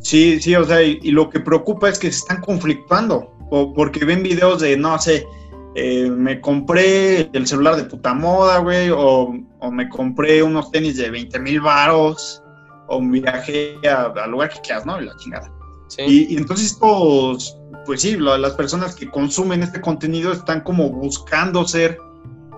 Sí, 0.00 0.40
sí, 0.40 0.56
o 0.56 0.64
sea, 0.64 0.82
y, 0.82 0.98
y, 1.00 1.12
lo 1.12 1.30
que 1.30 1.38
preocupa 1.38 1.88
es 1.88 2.00
que 2.00 2.10
se 2.10 2.18
están 2.18 2.40
conflictuando, 2.40 3.32
o 3.50 3.72
porque 3.72 4.04
ven 4.04 4.24
videos 4.24 4.60
de, 4.60 4.76
no 4.76 4.98
sé, 4.98 5.24
eh, 5.74 6.10
me 6.10 6.40
compré 6.40 7.30
el 7.32 7.46
celular 7.46 7.76
de 7.76 7.84
puta 7.84 8.12
moda, 8.12 8.58
güey, 8.58 8.90
o, 8.90 9.32
me 9.70 9.88
compré 9.88 10.42
unos 10.42 10.70
tenis 10.70 10.98
de 10.98 11.10
20 11.10 11.38
mil 11.38 11.60
varos, 11.60 12.42
o 12.88 13.00
viajé 13.00 13.78
al 13.88 14.30
lugar 14.30 14.50
que 14.50 14.60
quieras, 14.60 14.84
¿no? 14.84 15.00
La 15.00 15.16
chingada. 15.16 15.50
Y, 15.98 16.36
entonces 16.36 16.72
estos, 16.72 17.56
pues 17.86 18.02
sí, 18.02 18.16
las 18.16 18.52
personas 18.52 18.94
que 18.94 19.10
consumen 19.10 19.62
este 19.62 19.80
contenido 19.80 20.32
están 20.32 20.60
como 20.62 20.90
buscando 20.90 21.66
ser 21.66 21.98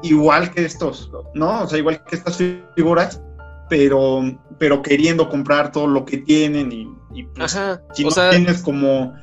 igual 0.03 0.51
que 0.51 0.65
estos, 0.65 1.11
¿no? 1.35 1.63
O 1.63 1.67
sea, 1.69 1.79
igual 1.79 2.03
que 2.05 2.17
estas 2.17 2.37
figuras, 2.75 3.21
pero, 3.69 4.23
pero 4.59 4.83
queriendo 4.83 5.29
comprar 5.29 5.71
todo 5.71 5.87
lo 5.87 6.05
que 6.05 6.19
tienen 6.19 6.73
y, 6.73 7.25
pues, 7.25 7.59
si 7.93 8.05
no 8.05 8.11
tienes 8.31 8.63
como 8.63 9.15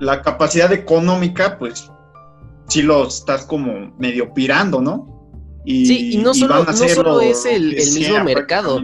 la 0.00 0.20
capacidad 0.22 0.72
económica, 0.72 1.58
pues 1.58 1.90
sí 2.68 2.82
lo 2.82 3.06
estás 3.06 3.44
como 3.44 3.94
medio 3.98 4.32
pirando, 4.32 4.80
¿no? 4.80 5.14
Y, 5.64 5.86
sí, 5.86 6.12
y 6.12 6.16
no 6.18 6.34
solo, 6.34 6.64
no 6.64 6.72
solo 6.74 7.20
es 7.20 7.46
el, 7.46 7.74
mismo 7.74 8.22
mercado, 8.22 8.82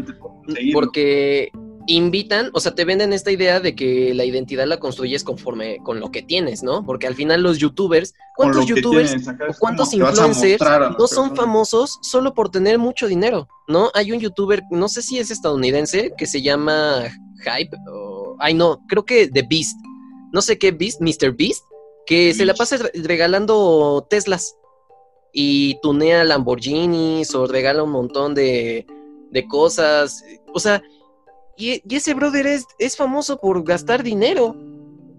porque 0.72 1.52
invitan, 1.86 2.50
o 2.52 2.60
sea, 2.60 2.74
te 2.74 2.84
venden 2.84 3.12
esta 3.12 3.30
idea 3.32 3.60
de 3.60 3.74
que 3.74 4.14
la 4.14 4.24
identidad 4.24 4.66
la 4.66 4.78
construyes 4.78 5.24
conforme 5.24 5.78
con 5.82 6.00
lo 6.00 6.10
que 6.10 6.22
tienes, 6.22 6.62
¿no? 6.62 6.84
Porque 6.84 7.06
al 7.06 7.14
final 7.14 7.42
los 7.42 7.58
youtubers, 7.58 8.14
¿cuántos 8.36 8.66
youtubers 8.66 9.14
o 9.26 9.52
cuántos 9.58 9.92
influencers 9.92 10.62
no 10.98 11.06
son 11.06 11.34
famosos 11.34 11.98
solo 12.02 12.32
por 12.32 12.50
tener 12.50 12.78
mucho 12.78 13.08
dinero, 13.08 13.48
¿no? 13.68 13.90
Hay 13.94 14.12
un 14.12 14.20
youtuber, 14.20 14.62
no 14.70 14.88
sé 14.88 15.02
si 15.02 15.18
es 15.18 15.30
estadounidense, 15.30 16.12
que 16.16 16.26
se 16.26 16.40
llama 16.42 17.02
Hype, 17.44 17.76
o, 17.92 18.36
ay 18.38 18.54
no, 18.54 18.80
creo 18.88 19.04
que 19.04 19.28
The 19.28 19.42
Beast, 19.42 19.76
no 20.32 20.42
sé 20.42 20.58
qué 20.58 20.70
Beast, 20.70 21.00
Mr. 21.00 21.34
Beast, 21.36 21.64
que 22.06 22.34
se 22.34 22.44
la 22.44 22.54
pasa 22.54 22.76
regalando 22.94 24.06
Teslas 24.08 24.56
y 25.32 25.80
tunea 25.80 26.24
Lamborghinis 26.24 27.34
o 27.34 27.46
regala 27.46 27.82
un 27.82 27.90
montón 27.90 28.34
de, 28.34 28.86
cosas. 29.48 30.24
O 30.52 30.60
sea, 30.60 30.82
y, 31.56 31.82
ese 31.94 32.14
brother 32.14 32.46
es, 32.46 32.66
es, 32.78 32.96
famoso 32.96 33.38
por 33.38 33.62
gastar 33.64 34.02
dinero. 34.02 34.56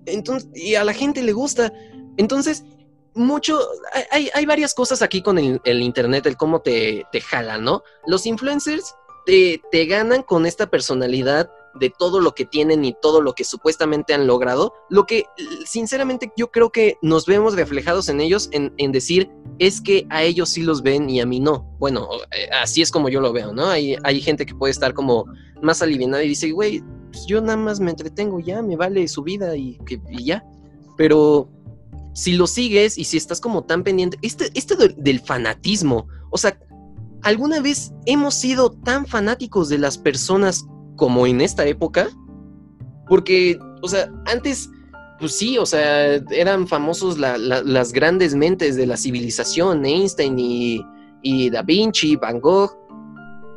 Entonces, 0.06 0.50
y 0.54 0.76
a 0.76 0.84
la 0.84 0.94
gente 0.94 1.22
le 1.22 1.32
gusta. 1.32 1.72
Entonces, 2.18 2.64
mucho, 3.14 3.60
hay, 4.12 4.30
hay, 4.34 4.46
varias 4.46 4.74
cosas 4.74 5.02
aquí 5.02 5.22
con 5.22 5.38
el, 5.38 5.82
Internet, 5.82 6.26
el 6.26 6.38
cómo 6.38 6.62
te, 6.62 7.06
te 7.12 7.22
jalan, 7.22 7.64
¿no? 7.64 7.84
Los 8.06 8.26
influencers 8.26 8.96
te, 9.26 9.62
te 9.72 9.86
ganan 9.86 10.24
con 10.24 10.46
esta 10.46 10.70
personalidad 10.70 11.50
de 11.80 11.90
todo 11.90 12.20
lo 12.20 12.34
que 12.34 12.46
tienen 12.46 12.84
y 12.84 12.96
todo 13.02 13.22
lo 13.22 13.34
que 13.34 13.44
supuestamente 13.44 14.14
han 14.14 14.28
logrado, 14.28 14.74
lo 14.90 15.06
que 15.06 15.26
sinceramente 15.66 16.32
yo 16.36 16.52
creo 16.52 16.72
que 16.72 16.98
nos 17.02 17.26
vemos 17.26 17.56
reflejados 17.56 18.10
en 18.10 18.22
ellos 18.22 18.50
en, 18.52 18.74
en, 18.78 18.92
decir 18.92 19.30
es 19.60 19.80
que 19.80 20.06
a 20.10 20.24
ellos 20.24 20.50
sí 20.50 20.64
los 20.64 20.82
ven 20.82 21.10
y 21.10 21.22
a 21.22 21.26
mí 21.26 21.40
no. 21.40 21.76
Bueno, 21.80 22.08
eh, 22.32 22.50
así 22.62 22.82
es 22.82 22.92
como 22.92 23.10
yo 23.10 23.22
lo 23.22 23.32
veo, 23.32 23.54
¿no? 23.54 23.68
Hay, 23.68 23.96
hay 24.04 24.22
gente 24.22 24.46
que 24.46 24.56
puede 24.56 24.72
estar 24.72 24.94
como 24.94 25.26
más 25.62 25.82
aliviada 25.82 26.24
y 26.24 26.30
dice, 26.30 26.52
güey, 26.52 26.84
pues 27.12 27.26
yo 27.26 27.42
nada 27.42 27.58
más 27.58 27.80
me 27.80 27.92
entretengo 27.92 28.40
ya, 28.40 28.62
me 28.62 28.76
vale 28.76 29.08
su 29.08 29.24
vida 29.24 29.56
y, 29.56 29.78
que, 29.86 30.02
ya. 30.20 30.44
Pero 30.98 31.50
si 32.14 32.34
lo 32.34 32.48
sigues 32.48 32.98
y 32.98 33.04
si 33.04 33.18
estás 33.18 33.40
como 33.40 33.64
tan 33.64 33.84
pendiente, 33.84 34.18
este, 34.22 34.50
este 34.54 34.76
del 34.76 35.20
fanatismo, 35.20 36.08
o 36.30 36.38
sea, 36.38 36.58
¿alguna 37.22 37.62
vez 37.62 37.92
hemos 38.06 38.36
sido 38.36 38.72
tan 38.72 39.06
fanáticos 39.06 39.70
de 39.70 39.78
las 39.78 39.98
personas 39.98 40.66
como 41.02 41.26
en 41.26 41.42
esta 41.42 41.66
época? 41.66 42.10
Porque, 43.08 43.58
o 43.82 43.88
sea, 43.88 44.08
antes, 44.28 44.70
pues 45.20 45.36
sí, 45.36 45.58
o 45.58 45.66
sea, 45.66 46.14
eran 46.30 46.68
famosos 46.68 47.18
las 47.18 47.92
grandes 47.92 48.36
mentes 48.36 48.76
de 48.76 48.86
la 48.86 48.96
civilización, 48.96 49.84
Einstein 49.84 50.38
y, 50.38 50.80
y 51.24 51.50
Da 51.50 51.64
Vinci, 51.64 52.18
Van 52.18 52.40
Gogh. 52.40 52.78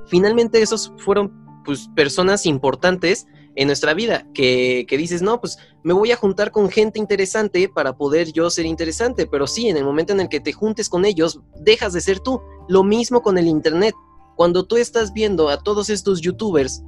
Finalmente 0.06 0.62
esos 0.62 0.90
fueron, 0.96 1.30
pues, 1.66 1.86
personas 1.94 2.46
importantes 2.46 3.26
en 3.56 3.66
nuestra 3.66 3.92
vida, 3.92 4.26
que, 4.32 4.86
dices, 4.88 5.20
no, 5.20 5.38
pues 5.38 5.58
me 5.82 5.92
voy 5.92 6.12
a 6.12 6.16
juntar 6.16 6.50
con 6.50 6.70
gente 6.70 6.98
interesante 6.98 7.68
para 7.68 7.94
poder 7.94 8.32
yo 8.32 8.48
ser 8.48 8.64
interesante, 8.64 9.26
pero 9.26 9.46
sí, 9.46 9.68
en 9.68 9.76
el 9.76 9.84
momento 9.84 10.14
en 10.14 10.20
el 10.20 10.30
que 10.30 10.40
te 10.40 10.54
juntes 10.54 10.88
con 10.88 11.04
ellos, 11.04 11.40
dejas 11.60 11.92
de 11.92 12.00
ser 12.00 12.20
tú. 12.20 12.40
Lo 12.70 12.84
mismo 12.84 13.20
con 13.20 13.36
el 13.36 13.48
Internet. 13.48 13.94
Cuando 14.34 14.64
tú 14.64 14.78
estás 14.78 15.12
viendo 15.12 15.50
a 15.50 15.58
todos 15.58 15.90
estos 15.90 16.22
youtubers, 16.22 16.82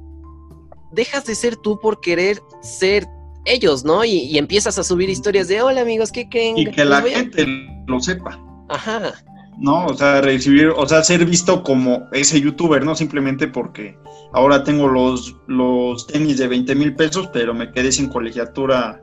dejas 0.91 1.25
de 1.25 1.35
ser 1.35 1.55
tú 1.57 1.79
por 1.79 1.99
querer 2.01 2.41
ser 2.61 3.07
ellos, 3.45 3.83
¿no? 3.83 4.03
Y, 4.03 4.37
empiezas 4.37 4.77
a 4.77 4.83
subir 4.83 5.09
historias 5.09 5.47
de, 5.47 5.61
hola 5.61 5.81
amigos, 5.81 6.11
¿qué 6.11 6.27
creen? 6.27 6.57
Y 6.57 6.69
que 6.71 6.85
la 6.85 7.01
gente 7.01 7.45
lo 7.87 7.99
sepa. 7.99 8.39
Ajá. 8.69 9.13
¿no? 9.57 9.85
O 9.85 9.93
sea, 9.93 10.21
recibir, 10.21 10.69
o 10.69 10.87
sea, 10.87 11.03
ser 11.03 11.25
visto 11.25 11.63
como 11.63 12.07
ese 12.11 12.39
youtuber, 12.39 12.83
no 12.83 12.95
simplemente 12.95 13.47
porque 13.47 13.97
ahora 14.33 14.63
tengo 14.63 14.87
los, 14.87 15.35
los 15.47 16.07
tenis 16.07 16.37
de 16.37 16.47
20 16.47 16.75
mil 16.75 16.95
pesos, 16.95 17.29
pero 17.33 17.53
me 17.53 17.71
quedé 17.71 17.91
sin 17.91 18.09
colegiatura 18.09 19.01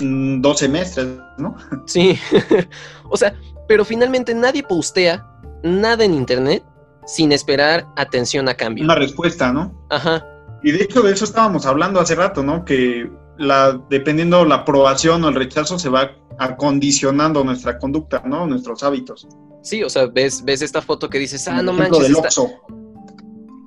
mm, 0.00 0.40
dos 0.40 0.58
semestres, 0.58 1.08
¿no? 1.38 1.56
Sí, 1.86 2.18
o 3.08 3.16
sea, 3.16 3.34
pero 3.68 3.84
finalmente 3.84 4.34
nadie 4.34 4.62
postea 4.62 5.26
nada 5.62 6.04
en 6.04 6.14
internet 6.14 6.64
sin 7.06 7.32
esperar 7.32 7.86
atención 7.96 8.48
a 8.48 8.54
cambio. 8.54 8.84
Una 8.84 8.94
respuesta, 8.94 9.52
¿no? 9.52 9.72
Ajá. 9.88 10.24
Y 10.62 10.72
de 10.72 10.82
hecho 10.82 11.02
de 11.02 11.12
eso 11.12 11.24
estábamos 11.24 11.66
hablando 11.66 12.00
hace 12.00 12.14
rato, 12.14 12.42
¿no? 12.42 12.64
Que 12.64 13.10
la, 13.38 13.80
dependiendo 13.88 14.44
la 14.44 14.56
aprobación 14.56 15.24
o 15.24 15.28
el 15.28 15.34
rechazo 15.34 15.78
se 15.78 15.88
va 15.88 16.12
acondicionando 16.38 17.42
nuestra 17.44 17.78
conducta, 17.78 18.22
¿no? 18.26 18.46
Nuestros 18.46 18.82
hábitos. 18.82 19.26
Sí, 19.62 19.82
o 19.82 19.90
sea, 19.90 20.06
ves, 20.06 20.44
ves 20.44 20.62
esta 20.62 20.82
foto 20.82 21.08
que 21.08 21.18
dices, 21.18 21.46
ah, 21.48 21.62
no 21.62 21.72
manches. 21.72 22.08
Del 22.08 22.16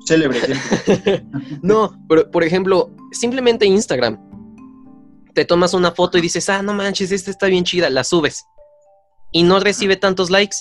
Célebre 0.06 0.39
no, 1.62 1.98
pero 2.10 2.30
por 2.30 2.44
ejemplo, 2.44 2.91
simplemente 3.12 3.66
Instagram. 3.66 4.20
Te 5.34 5.46
tomas 5.46 5.74
una 5.74 5.91
foto 5.91 6.18
y 6.18 6.22
dices, 6.22 6.50
ah, 6.50 6.62
no 6.62 6.74
manches, 6.74 7.12
esta 7.12 7.32
está 7.32 7.48
bien 7.48 7.64
chida, 7.64 7.89
la 7.89 8.04
subes. 8.04 8.46
Y 9.32 9.44
no 9.44 9.60
recibe 9.60 9.96
tantos 9.96 10.30
likes. 10.30 10.58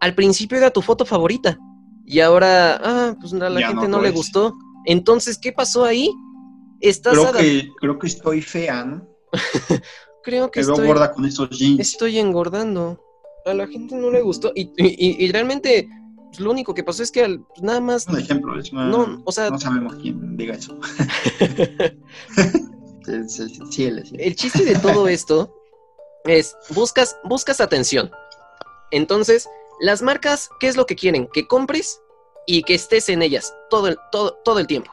Al 0.00 0.14
principio 0.14 0.56
era 0.56 0.70
tu 0.70 0.80
foto 0.80 1.04
favorita. 1.04 1.58
Y 2.06 2.20
ahora, 2.20 2.80
ah, 2.82 3.16
pues 3.20 3.34
a 3.34 3.50
la 3.50 3.66
gente 3.66 3.88
no, 3.88 4.00
le 4.00 4.10
gustó. 4.10 4.54
Entonces, 4.84 5.38
¿qué 5.38 5.52
pasó 5.52 5.84
ahí? 5.84 6.10
Estás 6.80 7.18
creo, 7.18 7.32
que, 7.32 7.68
creo 7.80 7.98
que 7.98 8.06
estoy 8.06 8.40
fea, 8.40 8.84
¿no? 8.84 9.08
creo 10.22 10.50
que 10.50 10.60
estoy, 10.60 10.86
gorda 10.86 11.12
con 11.12 11.24
esos 11.24 11.50
jeans. 11.50 11.80
Estoy 11.80 12.18
engordando 12.18 13.00
a 13.48 13.54
la 13.54 13.66
gente 13.66 13.96
no 13.96 14.10
le 14.10 14.20
gustó. 14.20 14.52
Y, 14.54 15.32
realmente 15.32 15.88
pues, 16.26 16.40
lo 16.40 16.50
único 16.50 16.74
que 16.74 16.84
pasó 16.84 17.02
es 17.02 17.10
que 17.10 17.22
pues, 17.22 17.62
nada 17.62 17.80
más. 17.80 18.06
Un 18.06 18.18
ejemplo, 18.18 18.58
es 18.58 18.72
no, 18.72 19.22
o 19.24 19.32
sea, 19.32 19.50
no 19.50 19.58
sabemos 19.58 19.96
quién 19.96 20.36
diga 20.36 20.54
eso. 20.54 20.78
el 24.18 24.36
chiste 24.36 24.64
de 24.64 24.76
todo 24.76 25.08
esto 25.08 25.54
es 26.24 26.56
buscas, 26.70 27.16
buscas 27.24 27.60
atención. 27.60 28.10
Entonces, 28.90 29.48
las 29.80 30.02
marcas, 30.02 30.50
¿qué 30.60 30.68
es 30.68 30.76
lo 30.76 30.86
que 30.86 30.96
quieren? 30.96 31.28
Que 31.32 31.46
compres 31.46 32.00
y 32.48 32.62
que 32.62 32.74
estés 32.74 33.10
en 33.10 33.20
ellas 33.20 33.54
todo 33.68 33.88
el, 33.88 33.98
todo, 34.10 34.38
todo 34.42 34.58
el 34.58 34.66
tiempo. 34.66 34.90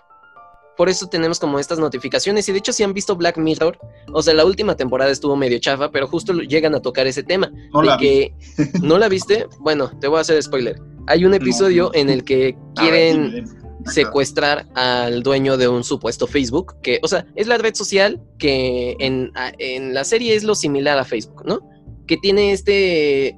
Por 0.76 0.89
eso 0.89 1.08
tenemos 1.08 1.39
como 1.39 1.58
estas 1.58 1.80
notificaciones. 1.80 2.49
Y 2.49 2.51
de 2.51 2.58
hecho, 2.58 2.74
si 2.74 2.84
han 2.84 2.93
visto 2.93 3.16
Black 3.16 3.38
Mirror, 3.38 3.80
o 4.12 4.22
sea, 4.22 4.34
la 4.34 4.43
última 4.43 4.76
temporada 4.76 5.10
estuvo 5.10 5.38
medio 5.38 5.58
chafa, 5.60 5.89
pero 5.89 6.06
justo 6.06 6.34
llegan 6.34 6.76
a 6.76 6.82
tocar 6.82 7.08
ese 7.08 7.24
tema. 7.24 7.49
No 7.74 7.80
de 7.80 7.88
la 7.88 7.97
que, 7.97 8.34
¿No 8.82 8.97
la 8.97 9.08
viste? 9.08 9.47
Bueno, 9.60 9.89
te 10.01 10.10
voy 10.10 10.18
a 10.18 10.22
hacer 10.22 10.43
spoiler. 10.43 10.78
Hay 11.08 11.24
un 11.24 11.34
episodio 11.34 11.91
en 11.93 12.10
el 12.10 12.26
que 12.26 12.58
quieren 12.76 13.45
secuestrar 13.86 14.68
al 14.76 15.24
dueño 15.24 15.56
de 15.56 15.70
un 15.70 15.86
supuesto 15.86 16.28
Facebook, 16.28 16.76
que, 16.82 16.99
o 17.03 17.08
sea, 17.08 17.26
es 17.36 17.47
la 17.47 17.58
red 17.58 17.74
social 17.74 18.22
que 18.38 18.97
en, 18.99 19.32
en 19.60 19.93
la 19.93 20.03
serie 20.03 20.36
es 20.36 20.43
lo 20.43 20.56
similar 20.56 20.97
a 20.97 21.06
Facebook, 21.06 21.43
¿no? 21.45 21.60
Que 22.06 22.18
tiene 22.18 22.51
este, 22.51 23.38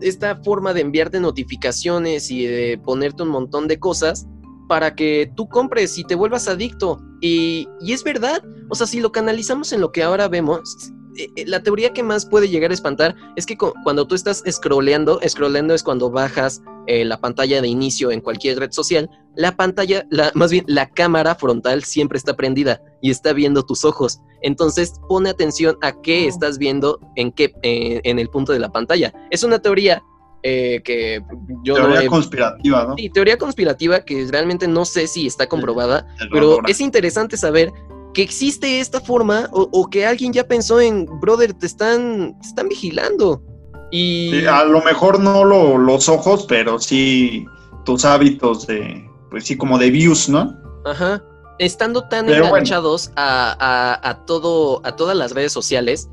esta 0.00 0.36
forma 0.42 0.72
de 0.72 0.80
enviarte 0.82 1.20
notificaciones 1.20 2.30
y 2.30 2.46
de 2.46 2.78
ponerte 2.78 3.22
un 3.22 3.30
montón 3.30 3.68
de 3.68 3.78
cosas 3.78 4.26
para 4.68 4.94
que 4.94 5.32
tú 5.34 5.48
compres 5.48 5.98
y 5.98 6.04
te 6.04 6.14
vuelvas 6.14 6.46
adicto. 6.46 7.00
Y, 7.20 7.68
es 7.86 8.04
verdad, 8.04 8.42
o 8.68 8.74
sea, 8.74 8.86
si 8.86 9.00
lo 9.00 9.10
canalizamos 9.10 9.72
en 9.72 9.80
lo 9.80 9.90
que 9.90 10.02
ahora 10.02 10.28
vemos, 10.28 10.92
eh, 11.16 11.28
eh, 11.34 11.44
la 11.46 11.62
teoría 11.62 11.92
que 11.92 12.04
más 12.04 12.24
puede 12.24 12.48
llegar 12.48 12.70
a 12.70 12.74
espantar 12.74 13.16
es 13.34 13.46
que 13.46 13.58
cuando 13.58 14.06
tú 14.06 14.14
estás 14.14 14.44
scrolleando, 14.48 15.20
scrolleando 15.26 15.74
es 15.74 15.82
cuando 15.82 16.08
bajas 16.10 16.62
eh, 16.86 17.04
la 17.04 17.20
pantalla 17.20 17.60
de 17.60 17.66
inicio 17.66 18.12
en 18.12 18.20
cualquier 18.20 18.60
red 18.60 18.70
social, 18.70 19.10
la 19.40 19.56
pantalla, 19.56 20.06
la, 20.10 20.30
más 20.34 20.50
bien 20.50 20.64
la 20.68 20.90
cámara 20.90 21.34
frontal 21.34 21.82
siempre 21.82 22.18
está 22.18 22.36
prendida 22.36 22.82
y 23.00 23.10
está 23.10 23.32
viendo 23.32 23.64
tus 23.64 23.86
ojos. 23.86 24.20
Entonces 24.42 25.00
pone 25.08 25.30
atención 25.30 25.78
a 25.80 25.92
qué 26.02 26.26
oh. 26.26 26.28
estás 26.28 26.58
viendo 26.58 27.00
en 27.16 27.32
qué 27.32 27.52
en 27.62 28.18
el 28.18 28.28
punto 28.28 28.52
de 28.52 28.58
la 28.58 28.70
pantalla. 28.70 29.12
Es 29.30 29.42
una 29.42 29.58
teoría 29.58 30.02
eh, 30.42 30.82
que 30.84 31.22
yo 31.64 31.74
teoría 31.74 32.06
conspirativa, 32.06 32.84
¿no? 32.84 32.96
Sí, 32.96 33.08
teoría 33.08 33.38
conspirativa 33.38 34.00
que 34.04 34.26
realmente 34.30 34.68
no 34.68 34.84
sé 34.84 35.06
si 35.06 35.26
está 35.26 35.46
comprobada, 35.48 36.06
pero 36.30 36.58
es 36.66 36.80
interesante 36.80 37.38
saber 37.38 37.72
que 38.12 38.22
existe 38.22 38.80
esta 38.80 39.00
forma 39.00 39.48
o, 39.52 39.88
que 39.88 40.04
alguien 40.04 40.34
ya 40.34 40.46
pensó 40.46 40.80
en, 40.80 41.06
brother, 41.20 41.54
te 41.54 41.66
están, 41.66 42.36
están 42.42 42.68
vigilando. 42.68 43.42
Y 43.90 44.44
a 44.44 44.64
lo 44.64 44.82
mejor 44.82 45.18
no 45.18 45.44
los 45.44 46.08
ojos, 46.08 46.44
pero 46.46 46.78
sí 46.78 47.46
tus 47.84 48.04
hábitos 48.04 48.66
de, 48.66 49.09
pues 49.30 49.44
sí, 49.44 49.56
como 49.56 49.78
de 49.78 49.90
views, 49.90 50.28
¿no? 50.28 50.56
Ajá. 50.84 51.22
Estando 51.58 52.08
tan 52.08 52.28
enganchados 52.28 53.12
a, 53.16 53.98
a, 54.02 54.24
todo, 54.24 54.80
a 54.84 54.96
todas 54.96 55.16
las 55.16 55.32
redes 55.32 55.52
sociales, 55.52 56.08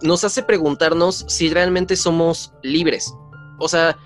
nos 0.00 0.24
hace 0.24 0.42
preguntarnos 0.42 1.24
si 1.28 1.50
realmente 1.50 1.94
somos 1.96 2.52
libres 2.62 3.14
o 3.62 3.68
sea, 3.68 3.96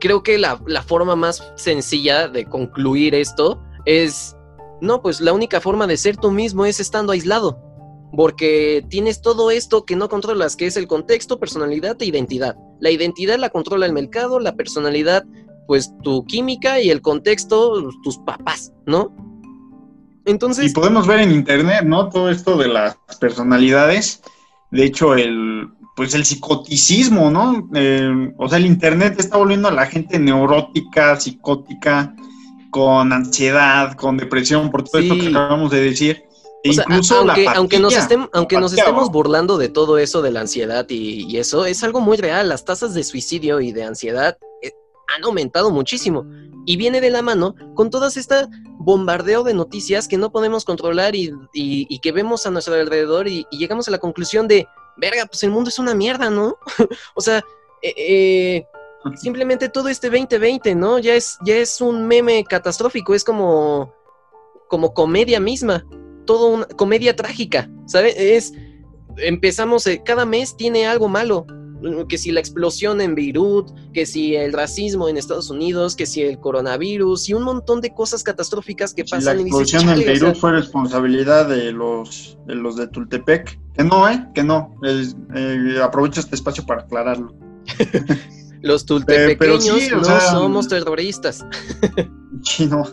creo 0.00 0.22
que 0.22 0.38
la, 0.38 0.56
forma 0.86 1.14
más 1.14 1.52
sencilla 1.56 2.26
de 2.26 2.46
concluir 2.46 3.14
esto 3.14 3.60
es, 3.84 4.34
no, 4.80 5.02
pues 5.02 5.20
la 5.20 5.34
única 5.34 5.60
forma 5.60 5.86
de 5.86 5.98
ser 5.98 6.16
tú 6.16 6.30
mismo 6.30 6.64
es 6.64 6.80
estando 6.80 7.12
aislado, 7.12 7.58
porque 8.16 8.82
tienes 8.88 9.20
todo 9.20 9.50
esto 9.50 9.84
que 9.84 9.94
no 9.94 10.08
controlas, 10.08 10.56
que 10.56 10.66
es 10.66 10.78
el 10.78 10.86
contexto, 10.86 11.38
personalidad 11.38 12.00
e 12.00 12.06
identidad. 12.06 12.56
La 12.80 12.90
identidad 12.90 13.36
la 13.36 13.50
controla 13.50 13.84
el 13.84 13.92
mercado, 13.92 14.40
la 14.40 14.56
personalidad, 14.56 15.24
pues 15.66 15.92
tu 16.02 16.24
química 16.24 16.80
y 16.80 16.90
el 16.90 17.00
contexto, 17.00 17.90
tus 18.02 18.18
papás, 18.18 18.72
¿no? 18.86 19.14
Entonces... 20.24 20.70
Y 20.70 20.74
podemos 20.74 21.06
ver 21.06 21.20
en 21.20 21.32
internet, 21.32 21.84
¿no? 21.84 22.08
Todo 22.08 22.30
esto 22.30 22.56
de 22.56 22.68
las 22.68 22.96
personalidades. 23.20 24.22
De 24.70 24.84
hecho, 24.84 25.14
el, 25.14 25.68
pues 25.94 26.14
el 26.14 26.24
psicoticismo, 26.24 27.30
¿no? 27.30 27.68
Eh, 27.74 28.32
o 28.36 28.48
sea, 28.48 28.58
el 28.58 28.66
Internet 28.66 29.14
está 29.18 29.36
volviendo 29.36 29.68
a 29.68 29.72
la 29.72 29.86
gente 29.86 30.18
neurótica, 30.18 31.18
psicótica, 31.18 32.14
con 32.70 33.12
ansiedad, 33.12 33.94
con 33.94 34.16
depresión, 34.16 34.70
por 34.70 34.82
todo 34.82 35.00
esto 35.00 35.16
que 35.16 35.28
acabamos 35.28 35.70
de 35.70 35.80
decir. 35.80 36.24
E 36.64 36.72
incluso 36.72 37.18
aunque, 37.18 37.46
aunque, 37.46 37.78
nos, 37.78 37.94
aunque 38.32 38.58
nos 38.58 38.72
estemos 38.72 39.10
burlando 39.10 39.58
de 39.58 39.68
todo 39.68 39.98
eso 39.98 40.22
de 40.22 40.32
la 40.32 40.40
ansiedad 40.40 40.86
y, 40.88 41.36
eso, 41.36 41.66
es 41.66 41.84
algo 41.84 42.00
muy 42.00 42.16
real. 42.16 42.48
Las 42.48 42.64
tasas 42.64 42.94
de 42.94 43.04
suicidio 43.04 43.60
y 43.60 43.70
de 43.70 43.84
ansiedad 43.84 44.38
eh, 44.62 44.72
han 45.14 45.24
aumentado 45.24 45.70
muchísimo. 45.70 46.26
Y 46.66 46.76
viene 46.76 47.00
de 47.00 47.10
la 47.10 47.20
mano 47.20 47.54
con 47.74 47.90
todas 47.90 48.16
este 48.16 48.46
bombardeo 48.78 49.42
de 49.42 49.52
noticias 49.52 50.08
que 50.08 50.16
no 50.16 50.32
podemos 50.32 50.64
controlar 50.64 51.14
y, 51.14 51.30
que 52.00 52.12
vemos 52.12 52.46
a 52.46 52.50
nuestro 52.50 52.74
alrededor 52.74 53.28
y 53.28 53.46
llegamos 53.50 53.86
a 53.88 53.90
la 53.90 53.98
conclusión 53.98 54.48
de, 54.48 54.66
verga, 54.96 55.26
pues 55.26 55.42
el 55.42 55.50
mundo 55.50 55.68
es 55.68 55.78
una 55.78 55.94
mierda, 55.94 56.30
¿no? 56.30 56.56
o 57.14 57.20
sea, 57.20 57.44
eh, 57.82 57.94
eh, 57.96 58.66
simplemente 59.16 59.68
todo 59.68 59.88
este 59.88 60.08
2020, 60.08 60.74
¿no? 60.74 60.98
Ya 60.98 61.14
es, 61.14 61.38
ya 61.44 61.56
es 61.56 61.80
un 61.80 62.06
meme 62.06 62.44
catastrófico, 62.44 63.14
es 63.14 63.24
como, 63.24 63.92
como 64.68 64.94
comedia 64.94 65.40
misma, 65.40 65.84
todo 66.24 66.48
una 66.48 66.66
comedia 66.66 67.14
trágica, 67.16 67.70
¿sabes? 67.86 68.14
Es, 68.16 68.52
empezamos, 69.16 69.86
eh, 69.86 70.02
cada 70.04 70.24
mes 70.24 70.56
tiene 70.56 70.86
algo 70.86 71.08
malo, 71.08 71.46
que 72.08 72.18
si 72.18 72.30
la 72.32 72.40
explosión 72.40 73.00
en 73.00 73.14
Beirut, 73.14 73.70
que 73.92 74.06
si 74.06 74.34
el 74.36 74.52
racismo 74.52 75.08
en 75.08 75.16
Estados 75.16 75.50
Unidos, 75.50 75.96
que 75.96 76.06
si 76.06 76.22
el 76.22 76.38
coronavirus 76.38 77.28
y 77.28 77.34
un 77.34 77.42
montón 77.42 77.80
de 77.80 77.92
cosas 77.92 78.22
catastróficas 78.22 78.94
que 78.94 79.04
pasan. 79.04 79.36
la 79.36 79.42
explosión 79.42 79.88
en 79.88 79.98
Beirut 79.98 80.36
fue 80.36 80.52
responsabilidad 80.52 81.48
de 81.48 81.72
los, 81.72 82.38
de 82.46 82.54
los 82.54 82.76
de 82.76 82.86
Tultepec, 82.88 83.58
que 83.74 83.84
no, 83.84 84.08
¿eh? 84.08 84.26
Que 84.34 84.42
no. 84.42 84.74
Eh, 84.84 85.78
aprovecho 85.82 86.20
este 86.20 86.34
espacio 86.34 86.64
para 86.64 86.82
aclararlo. 86.82 87.34
los 88.62 88.86
tultepequeños 88.86 89.90
no 89.90 90.20
somos 90.20 90.68
terroristas. 90.68 91.44
sí, 92.42 92.66
no. 92.66 92.84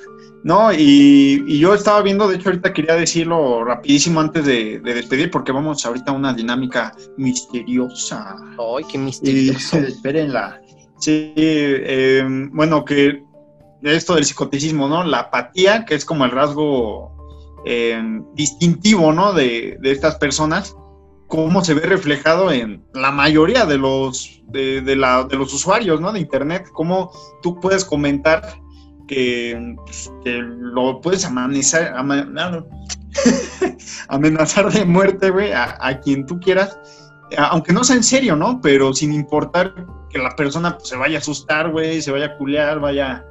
No, 0.44 0.74
y, 0.74 1.60
yo 1.60 1.74
estaba 1.74 2.02
viendo, 2.02 2.28
de 2.28 2.36
hecho 2.36 2.50
ahorita 2.50 2.74
quería 2.74 2.96
decirlo 2.96 3.64
rapidísimo 3.64 4.20
antes 4.20 4.46
de, 4.46 4.80
despedir, 4.80 5.30
porque 5.30 5.52
vamos 5.52 5.86
ahorita 5.86 6.12
a 6.12 6.16
una 6.16 6.34
dinámica 6.34 6.96
misteriosa. 7.18 8.36
¡Ay, 8.58 8.84
qué 8.92 8.98
misterioso! 8.98 9.78
espérenla. 9.78 10.60
Sí, 11.00 11.34
eh, 11.38 12.24
bueno, 12.52 12.86
que 12.86 13.24
esto 13.84 14.16
del 14.16 14.26
psicoticismo, 14.26 14.88
¿no? 14.88 15.04
La 15.04 15.20
apatía, 15.20 15.86
que 15.86 15.96
es 15.96 16.06
como 16.06 16.26
el 16.26 16.32
rasgo 16.32 17.12
eh, 17.66 18.02
distintivo, 18.34 19.14
¿no? 19.14 19.34
De, 19.34 19.78
estas 19.84 20.16
personas, 20.16 20.76
cómo 21.28 21.64
se 21.64 21.76
ve 21.76 21.82
reflejado 21.82 22.52
en 22.52 22.84
la 22.94 23.12
mayoría 23.12 23.66
de 23.66 23.78
los, 23.78 24.42
de, 24.48 24.82
de, 24.82 24.96
la, 24.96 25.24
de 25.24 25.36
los 25.38 25.54
usuarios, 25.54 26.02
¿no? 26.02 26.12
De 26.12 26.20
Internet, 26.20 26.68
cómo 26.74 27.12
tú 27.44 27.60
puedes 27.60 27.86
comentar 27.86 28.60
pues, 29.08 30.12
que, 30.24 30.42
lo 30.44 31.02
puedes 31.02 31.26
amenazar, 31.26 31.94
amenazar 34.08 34.72
de 34.72 34.86
muerte, 34.86 35.30
güey, 35.30 35.52
a, 35.54 36.00
quien 36.04 36.26
tú 36.26 36.40
quieras, 36.40 36.78
aunque 37.38 37.74
no 37.74 37.84
sea 37.84 37.98
en 37.98 38.04
serio, 38.04 38.36
¿no? 38.36 38.62
Pero 38.62 38.94
sin 38.94 39.14
importar 39.14 39.74
que 40.10 40.20
la 40.20 40.36
persona 40.36 40.78
pues, 40.78 40.90
se 40.90 40.98
vaya 40.98 41.18
a 41.18 41.20
asustar, 41.20 41.72
güey, 41.72 42.02
se 42.02 42.12
vaya 42.12 42.28
a 42.28 42.38
culear, 42.38 42.80
vaya, 42.80 43.26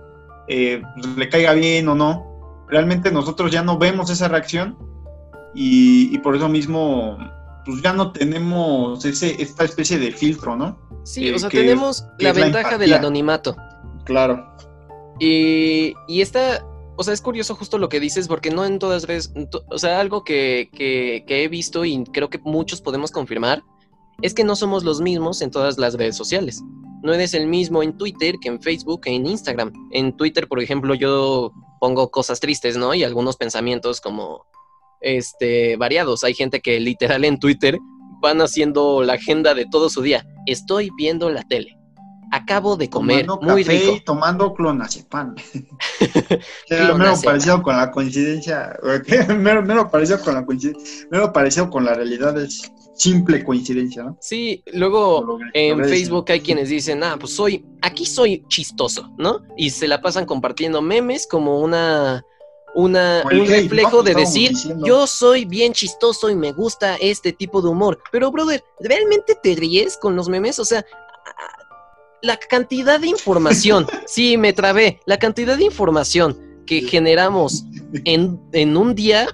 eh, 0.48 0.82
pues, 0.94 1.16
le 1.16 1.28
caiga 1.28 1.52
bien 1.54 1.88
o 1.88 1.94
no. 1.94 2.66
Realmente 2.68 3.10
nosotros 3.10 3.50
ya 3.50 3.62
no 3.62 3.78
vemos 3.78 4.10
esa 4.10 4.28
reacción 4.28 4.76
y, 5.54 6.16
por 6.18 6.36
eso 6.36 6.48
mismo, 6.48 7.18
pues 7.64 7.82
ya 7.82 7.92
no 7.92 8.12
tenemos 8.12 9.04
ese, 9.04 9.42
esta 9.42 9.64
especie 9.64 9.98
de 9.98 10.12
filtro, 10.12 10.56
¿no? 10.56 10.78
Sí, 11.04 11.32
o 11.32 11.38
sea, 11.38 11.48
tenemos 11.48 12.06
la 12.18 12.32
ventaja 12.32 12.78
del 12.78 12.92
anonimato. 12.92 13.56
Claro. 14.04 14.50
Y, 15.20 15.92
y 16.08 16.22
esta, 16.22 16.66
o 16.96 17.04
sea, 17.04 17.12
es 17.12 17.20
curioso 17.20 17.54
justo 17.54 17.78
lo 17.78 17.90
que 17.90 18.00
dices, 18.00 18.26
porque 18.26 18.50
no 18.50 18.64
en 18.64 18.78
todas 18.78 19.04
redes, 19.04 19.32
o 19.68 19.78
sea, 19.78 20.00
algo 20.00 20.24
que, 20.24 20.70
que, 20.72 21.24
he 21.28 21.48
visto 21.48 21.84
y 21.84 22.02
creo 22.04 22.30
que 22.30 22.38
muchos 22.38 22.80
podemos 22.80 23.10
confirmar, 23.10 23.62
es 24.22 24.32
que 24.32 24.44
no 24.44 24.56
somos 24.56 24.82
los 24.82 25.02
mismos 25.02 25.42
en 25.42 25.50
todas 25.50 25.78
las 25.78 25.94
redes 25.94 26.16
sociales. 26.16 26.62
No 27.02 27.12
eres 27.12 27.34
el 27.34 27.46
mismo 27.46 27.82
en 27.82 27.96
Twitter 27.96 28.34
que 28.40 28.48
en 28.48 28.60
Facebook 28.60 29.02
que 29.02 29.10
en 29.10 29.26
Instagram. 29.26 29.72
En 29.92 30.16
Twitter, 30.16 30.48
por 30.48 30.60
ejemplo, 30.60 30.94
yo 30.94 31.52
pongo 31.80 32.10
cosas 32.10 32.40
tristes, 32.40 32.76
¿no? 32.76 32.94
Y 32.94 33.04
algunos 33.04 33.36
pensamientos 33.36 34.00
como, 34.00 34.44
este, 35.00 35.76
variados. 35.76 36.24
Hay 36.24 36.34
gente 36.34 36.60
que 36.60 36.80
literal 36.80 37.24
en 37.24 37.38
Twitter 37.38 37.78
van 38.20 38.40
haciendo 38.40 39.02
la 39.02 39.14
agenda 39.14 39.54
de 39.54 39.66
todo 39.70 39.88
su 39.90 40.02
día. 40.02 40.26
Estoy 40.46 40.90
viendo 40.96 41.30
la 41.30 41.42
tele 41.44 41.79
acabo 42.30 42.76
de 42.76 42.88
comer 42.88 43.26
tomando 43.26 43.52
muy 43.52 43.64
café 43.64 43.78
rico. 43.78 43.92
Y 43.96 44.00
tomando 44.00 44.54
clonazepam. 44.54 45.34
mero 46.70 47.14
parecido 47.22 47.62
con 47.62 47.76
la 47.76 47.90
coincidencia, 47.90 48.78
mero, 49.36 49.62
mero 49.62 49.90
parecido 49.90 50.20
con 50.20 50.34
la 50.34 50.44
coincidencia, 50.44 51.06
mero 51.10 51.32
parecido 51.32 51.70
con 51.70 51.84
la 51.84 51.94
realidad 51.94 52.38
es 52.38 52.70
simple 52.94 53.42
coincidencia, 53.44 54.04
¿no? 54.04 54.18
Sí, 54.20 54.62
luego 54.74 55.38
en 55.54 55.82
Facebook 55.84 56.26
hay 56.30 56.40
quienes 56.40 56.68
dicen, 56.68 57.02
ah, 57.02 57.16
pues 57.18 57.32
soy, 57.32 57.64
aquí 57.80 58.04
soy 58.04 58.44
chistoso, 58.48 59.10
¿no? 59.16 59.40
Y 59.56 59.70
se 59.70 59.88
la 59.88 60.02
pasan 60.02 60.26
compartiendo 60.26 60.82
memes 60.82 61.26
como 61.26 61.60
una, 61.60 62.22
una, 62.74 63.22
un 63.24 63.46
reflejo 63.46 64.02
de 64.02 64.14
decir, 64.14 64.52
yo 64.84 65.06
soy 65.06 65.46
bien 65.46 65.72
chistoso 65.72 66.28
y 66.28 66.36
me 66.36 66.52
gusta 66.52 66.96
este 66.96 67.32
tipo 67.32 67.62
de 67.62 67.70
humor. 67.70 68.02
Pero, 68.12 68.30
brother, 68.30 68.62
¿realmente 68.80 69.34
te 69.34 69.54
ríes 69.54 69.96
con 69.96 70.14
los 70.14 70.28
memes? 70.28 70.58
O 70.58 70.66
sea, 70.66 70.84
la 72.22 72.36
cantidad 72.36 73.00
de 73.00 73.08
información, 73.08 73.86
sí, 74.06 74.36
me 74.36 74.52
trabé, 74.52 75.00
la 75.06 75.18
cantidad 75.18 75.56
de 75.56 75.64
información 75.64 76.38
que 76.66 76.82
generamos 76.82 77.64
en, 78.04 78.40
en, 78.52 78.76
un 78.76 78.94
día, 78.94 79.28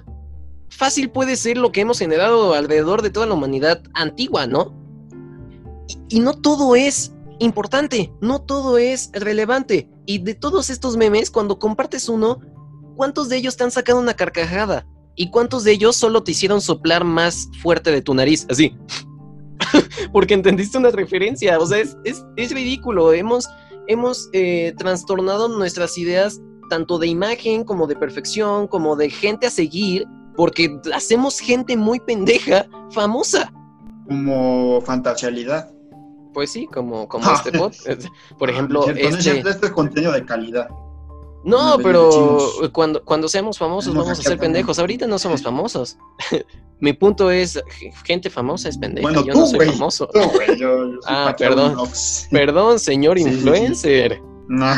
fácil 0.69 1.09
puede 1.09 1.35
ser 1.35 1.57
lo 1.57 1.71
que 1.71 1.81
hemos 1.81 1.99
generado 1.99 2.53
alrededor 2.53 3.01
de 3.01 3.09
toda 3.09 3.25
la 3.25 3.33
humanidad 3.33 3.81
antigua, 3.93 4.47
¿no? 4.47 4.73
Y, 6.09 6.19
no 6.19 6.33
todo 6.33 6.75
es 6.75 7.13
importante, 7.39 8.11
no 8.21 8.41
todo 8.41 8.77
es 8.77 9.09
relevante. 9.13 9.89
Y 10.05 10.19
de 10.19 10.35
todos 10.35 10.69
estos 10.69 10.97
memes, 10.97 11.31
cuando 11.31 11.59
compartes 11.59 12.09
uno, 12.09 12.39
¿cuántos 12.95 13.29
de 13.29 13.37
ellos 13.37 13.57
te 13.57 13.63
han 13.63 13.71
sacado 13.71 13.99
una 13.99 14.15
carcajada? 14.15 14.85
¿Y 15.15 15.29
cuántos 15.31 15.63
de 15.63 15.71
ellos 15.71 15.95
solo 15.95 16.23
te 16.23 16.31
hicieron 16.31 16.61
soplar 16.61 17.03
más 17.03 17.49
fuerte 17.61 17.91
de 17.91 18.01
tu 18.01 18.13
nariz? 18.13 18.45
Así. 18.49 18.75
porque 20.11 20.33
entendiste 20.33 20.77
una 20.77 20.91
referencia. 20.91 21.59
O 21.59 21.65
sea, 21.65 21.79
es, 21.79 21.97
es, 22.03 22.51
ridículo. 22.51 23.13
Hemos, 23.13 23.47
hemos 23.87 24.29
eh, 24.33 24.73
trastornado 24.77 25.47
nuestras 25.47 25.97
ideas 25.97 26.41
tanto 26.69 26.99
de 26.99 27.07
imagen 27.07 27.63
como 27.63 27.87
de 27.87 27.95
perfección, 27.95 28.67
como 28.67 28.95
de 28.95 29.09
gente 29.09 29.47
a 29.47 29.49
seguir, 29.49 30.05
porque 30.35 30.79
hacemos 30.93 31.39
gente 31.39 31.77
muy 31.77 31.99
pendeja, 31.99 32.67
famosa. 32.91 33.51
Como 34.07 34.81
fantasialidad. 34.81 35.71
Pues 36.33 36.51
sí, 36.51 36.67
como, 36.67 37.07
como 37.07 37.31
este 37.31 37.51
podcast. 37.51 38.05
Por 38.37 38.49
ejemplo, 38.49 38.87
este... 38.89 39.39
este 39.39 39.71
contenido 39.71 40.11
de 40.11 40.23
calidad. 40.23 40.67
No, 41.47 41.77
pero 41.81 42.39
cuando, 42.73 43.01
cuando 43.05 43.29
seamos 43.29 43.57
famosos 43.57 43.95
vamos 43.95 44.19
a 44.19 44.21
ser 44.21 44.37
pendejos. 44.37 44.79
Ahorita 44.79 45.07
no 45.07 45.17
somos 45.17 45.41
famosos. 45.41 45.97
Mi 46.81 46.91
punto 46.91 47.31
es, 47.31 47.59
gente 48.03 48.29
famosa 48.29 48.67
es 48.67 48.77
pendeja. 48.77 49.07
Bueno, 49.07 49.25
yo 49.25 49.33
no 49.33 49.47
soy 49.47 49.65
famoso. 49.67 50.09
ah, 51.07 51.33
perdón. 51.37 51.77
Perdón, 52.31 52.79
señor 52.79 53.17
influencer. 53.17 54.21
No. 54.49 54.75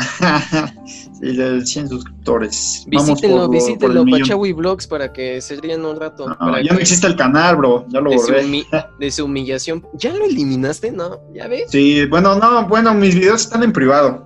sí, 1.20 1.36
de 1.36 1.66
100 1.66 1.88
suscriptores. 1.88 2.84
Visítenlo, 2.86 3.48
visítenlo, 3.48 4.04
Pachawi 4.04 4.52
Vlogs, 4.52 4.86
para 4.86 5.12
que 5.12 5.40
se 5.40 5.56
rían 5.56 5.84
un 5.84 5.98
rato. 5.98 6.28
No, 6.28 6.60
ya 6.60 6.72
no 6.72 6.78
existe 6.78 7.08
el 7.08 7.16
canal, 7.16 7.56
bro. 7.56 7.84
Ya 7.88 8.00
lo 8.00 8.10
borré. 8.12 8.44
de 8.98 9.10
su 9.10 9.24
humillación. 9.24 9.84
¿Ya 9.94 10.12
lo 10.12 10.24
eliminaste? 10.24 10.92
¿No? 10.92 11.20
¿Ya 11.34 11.48
ves? 11.48 11.70
Sí, 11.70 12.06
bueno, 12.06 12.36
no, 12.36 12.68
bueno, 12.68 12.94
mis 12.94 13.16
videos 13.16 13.42
están 13.42 13.64
en 13.64 13.72
privado. 13.72 14.24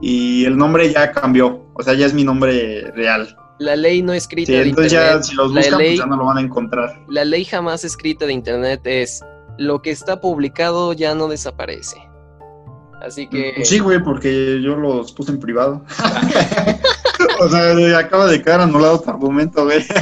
Y 0.00 0.44
el 0.44 0.56
nombre 0.56 0.90
ya 0.92 1.12
cambió. 1.12 1.65
O 1.78 1.82
sea, 1.82 1.94
ya 1.94 2.06
es 2.06 2.14
mi 2.14 2.24
nombre 2.24 2.90
real 2.92 3.36
la 3.58 3.76
ley 3.76 4.02
no 4.02 4.12
escrita 4.12 4.52
de 4.52 4.62
entonces 4.62 4.92
ya 4.92 5.22
si 5.22 5.34
los 5.34 5.52
buscan, 5.52 5.78
pues 5.78 5.98
ya 5.98 6.06
no 6.06 6.16
lo 6.16 6.26
van 6.26 6.38
a 6.38 6.40
encontrar. 6.40 7.00
La 7.08 7.24
ley 7.24 7.44
jamás 7.44 7.84
escrita 7.84 8.26
de 8.26 8.32
internet 8.32 8.80
es 8.84 9.24
lo 9.58 9.80
que 9.80 9.90
está 9.90 10.20
publicado 10.20 10.92
ya 10.92 11.14
no 11.14 11.28
desaparece. 11.28 11.96
Así 13.00 13.26
que. 13.28 13.52
Pues 13.56 13.68
sí, 13.68 13.78
güey, 13.78 14.02
porque 14.02 14.60
yo 14.62 14.76
los 14.76 15.12
puse 15.12 15.32
en 15.32 15.40
privado. 15.40 15.82
o 17.40 17.48
sea, 17.48 17.98
acaba 17.98 18.26
de 18.26 18.42
quedar 18.42 18.60
anulado 18.60 19.00
tu 19.00 19.10
argumento, 19.10 19.64
güey. 19.64 19.84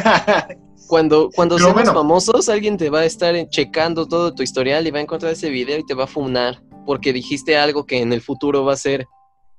Cuando, 0.86 1.30
cuando 1.34 1.58
seamos 1.58 1.90
famosos, 1.90 2.50
alguien 2.50 2.76
te 2.76 2.90
va 2.90 3.00
a 3.00 3.04
estar 3.06 3.34
checando 3.48 4.06
todo 4.06 4.34
tu 4.34 4.42
historial 4.42 4.86
y 4.86 4.90
va 4.90 4.98
a 4.98 5.02
encontrar 5.02 5.32
ese 5.32 5.48
video 5.48 5.78
y 5.78 5.86
te 5.86 5.94
va 5.94 6.04
a 6.04 6.06
funar 6.06 6.62
porque 6.84 7.14
dijiste 7.14 7.56
algo 7.56 7.86
que 7.86 8.02
en 8.02 8.12
el 8.12 8.20
futuro 8.20 8.66
va 8.66 8.74
a 8.74 8.76
ser, 8.76 9.06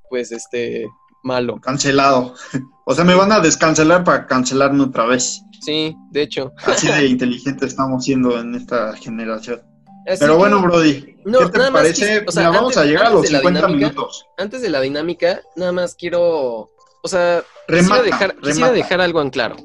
pues, 0.07 0.31
este, 0.31 0.85
malo. 1.25 1.59
Cancelado. 1.59 2.33
O 2.85 2.93
sea, 2.93 3.03
me 3.03 3.15
van 3.15 3.31
a 3.31 3.39
descancelar 3.39 4.03
para 4.03 4.27
cancelarme 4.27 4.83
otra 4.83 5.05
vez. 5.05 5.41
Sí, 5.61 5.95
de 6.11 6.21
hecho. 6.21 6.53
Así 6.65 6.87
de 6.87 7.07
inteligente 7.07 7.65
estamos 7.65 8.05
siendo 8.05 8.39
en 8.39 8.53
esta 8.53 8.95
generación. 8.95 9.61
Pero 10.05 10.37
bueno, 10.37 10.61
Brody, 10.61 11.01
¿qué 11.01 11.49
te 11.51 11.71
parece? 11.71 12.23
o 12.27 12.31
sea, 12.31 12.51
vamos 12.51 12.77
a 12.77 12.85
llegar 12.85 13.07
a 13.07 13.09
los 13.09 13.27
50 13.27 13.67
minutos. 13.69 14.25
Antes 14.37 14.61
de 14.61 14.69
la 14.69 14.81
dinámica, 14.81 15.41
nada 15.55 15.71
más 15.71 15.95
quiero, 15.95 16.69
o 17.01 17.07
sea, 17.07 17.43
quisiera, 17.67 18.03
dejar, 18.03 18.35
dejar 18.39 19.01
algo 19.01 19.19
en 19.21 19.31
claro. 19.31 19.55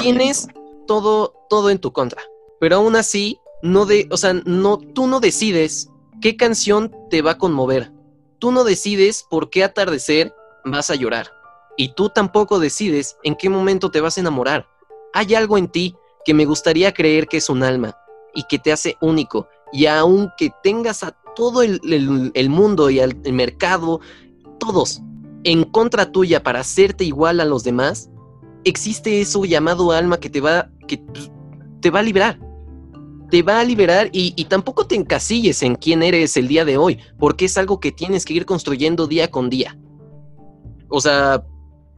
Tienes 0.00 0.46
todo, 0.86 1.34
todo 1.50 1.70
en 1.70 1.78
tu 1.78 1.92
contra, 1.92 2.22
pero 2.60 2.76
aún 2.76 2.94
así, 2.94 3.40
no 3.62 3.84
de, 3.84 4.06
o 4.12 4.16
sea, 4.16 4.32
no, 4.44 4.78
tú 4.78 5.08
no 5.08 5.18
decides 5.18 5.88
qué 6.20 6.36
canción 6.36 6.94
te 7.10 7.20
va 7.20 7.32
a 7.32 7.38
conmover. 7.38 7.90
Tú 8.38 8.52
no 8.52 8.62
decides 8.62 9.26
por 9.28 9.50
qué 9.50 9.64
atardecer 9.64 10.32
vas 10.64 10.90
a 10.90 10.94
llorar. 10.94 11.32
Y 11.76 11.94
tú 11.94 12.08
tampoco 12.08 12.58
decides 12.58 13.16
en 13.22 13.36
qué 13.36 13.48
momento 13.48 13.90
te 13.90 14.00
vas 14.00 14.16
a 14.16 14.20
enamorar. 14.20 14.68
Hay 15.12 15.34
algo 15.34 15.58
en 15.58 15.68
ti 15.68 15.94
que 16.24 16.34
me 16.34 16.44
gustaría 16.44 16.92
creer 16.92 17.26
que 17.26 17.38
es 17.38 17.48
un 17.48 17.62
alma. 17.62 17.96
y 18.34 18.44
que 18.48 18.58
te 18.58 18.70
hace 18.70 18.96
único. 19.00 19.48
Y 19.72 19.86
aunque 19.86 20.52
tengas 20.62 21.02
a 21.02 21.12
todo 21.34 21.62
el, 21.62 21.80
el 22.34 22.50
mundo 22.50 22.90
y 22.90 23.00
al 23.00 23.16
mercado, 23.32 24.00
todos 24.60 25.00
en 25.44 25.64
contra 25.64 26.12
tuya 26.12 26.42
para 26.42 26.60
hacerte 26.60 27.04
igual 27.04 27.40
a 27.40 27.44
los 27.44 27.64
demás, 27.64 28.10
existe 28.64 29.20
eso 29.20 29.44
llamado 29.44 29.92
alma 29.92 30.18
que 30.20 30.30
te 30.30 30.40
va, 30.40 30.70
que 30.86 31.02
te 31.80 31.90
va 31.90 32.00
a 32.00 32.02
liberar. 32.02 32.38
Te 33.30 33.42
va 33.42 33.60
a 33.60 33.64
liberar 33.64 34.08
y, 34.12 34.32
y, 34.36 34.46
tampoco 34.46 34.86
te 34.86 34.94
encasilles 34.94 35.62
en 35.62 35.74
quién 35.74 36.02
eres 36.02 36.36
el 36.38 36.48
día 36.48 36.64
de 36.64 36.78
hoy, 36.78 36.98
porque 37.18 37.44
es 37.44 37.58
algo 37.58 37.78
que 37.78 37.92
tienes 37.92 38.24
que 38.24 38.32
ir 38.32 38.46
construyendo 38.46 39.06
día 39.06 39.30
con 39.30 39.50
día. 39.50 39.78
O 40.88 41.00
sea, 41.00 41.42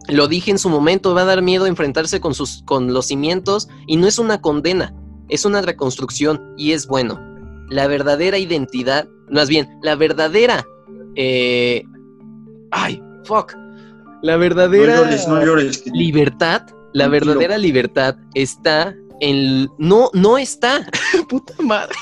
lo 0.09 0.29
dije 0.29 0.51
en 0.51 0.59
su 0.59 0.69
momento, 0.69 1.15
va 1.15 1.23
a 1.23 1.27
dar 1.27 1.43
miedo 1.43 1.67
enfrentarse 1.67 2.21
con, 2.21 2.35
sus, 2.35 2.63
con 2.65 2.93
los 2.93 3.07
cimientos 3.07 3.69
y 3.87 3.97
no 3.97 4.07
es 4.07 4.19
una 4.19 4.41
condena, 4.41 4.95
es 5.29 5.45
una 5.45 5.63
reconstrucción 5.63 6.55
y 6.57 6.73
es 6.73 6.87
bueno. 6.87 7.21
La 7.69 7.87
verdadera 7.87 8.39
identidad, 8.39 9.09
más 9.31 9.49
bien, 9.49 9.69
la 9.83 9.95
verdadera... 9.95 10.67
Eh, 11.17 11.83
ay, 12.71 13.03
fuck. 13.25 13.55
La 14.23 14.37
verdadera 14.37 15.09
libertad, 15.93 16.67
la 16.93 17.09
verdadera 17.09 17.59
libertad 17.59 18.17
está 18.35 18.95
en... 19.21 19.69
No, 19.79 20.11
no 20.13 20.37
está. 20.39 20.87
Puta 21.29 21.55
madre. 21.63 21.97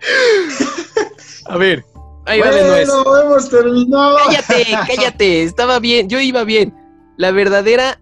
A 1.46 1.56
ver, 1.56 1.84
ahí 2.28 2.40
bueno, 2.40 2.66
no 2.66 2.74
es. 2.76 2.88
hemos 3.24 3.50
terminado. 3.50 4.18
Cállate, 4.26 4.66
cállate, 4.94 5.42
estaba 5.42 5.78
bien, 5.78 6.08
yo 6.08 6.20
iba 6.20 6.44
bien. 6.44 6.74
La 7.16 7.30
verdadera 7.32 8.00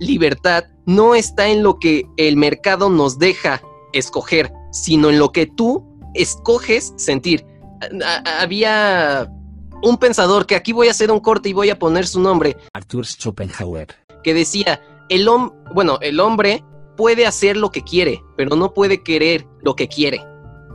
libertad 0.00 0.64
no 0.86 1.14
está 1.14 1.48
en 1.48 1.62
lo 1.62 1.78
que 1.78 2.06
el 2.16 2.36
mercado 2.36 2.90
nos 2.90 3.18
deja 3.18 3.62
escoger, 3.92 4.52
sino 4.72 5.10
en 5.10 5.18
lo 5.18 5.30
que 5.30 5.46
tú 5.46 5.86
escoges 6.14 6.92
sentir. 6.96 7.44
Había 8.24 9.30
un 9.82 9.96
pensador 9.98 10.46
que 10.46 10.56
aquí 10.56 10.72
voy 10.72 10.88
a 10.88 10.90
hacer 10.90 11.10
un 11.10 11.20
corte 11.20 11.48
y 11.48 11.52
voy 11.52 11.70
a 11.70 11.78
poner 11.78 12.06
su 12.06 12.20
nombre. 12.20 12.56
Arthur 12.72 13.06
Schopenhauer. 13.06 13.88
Que 14.22 14.34
decía, 14.34 14.82
el 15.08 15.28
hombre, 15.28 15.56
bueno, 15.74 15.98
el 16.02 16.20
hombre 16.20 16.64
puede 16.96 17.26
hacer 17.26 17.56
lo 17.56 17.70
que 17.70 17.82
quiere, 17.82 18.22
pero 18.36 18.56
no 18.56 18.74
puede 18.74 19.02
querer 19.02 19.46
lo 19.62 19.74
que 19.74 19.88
quiere. 19.88 20.22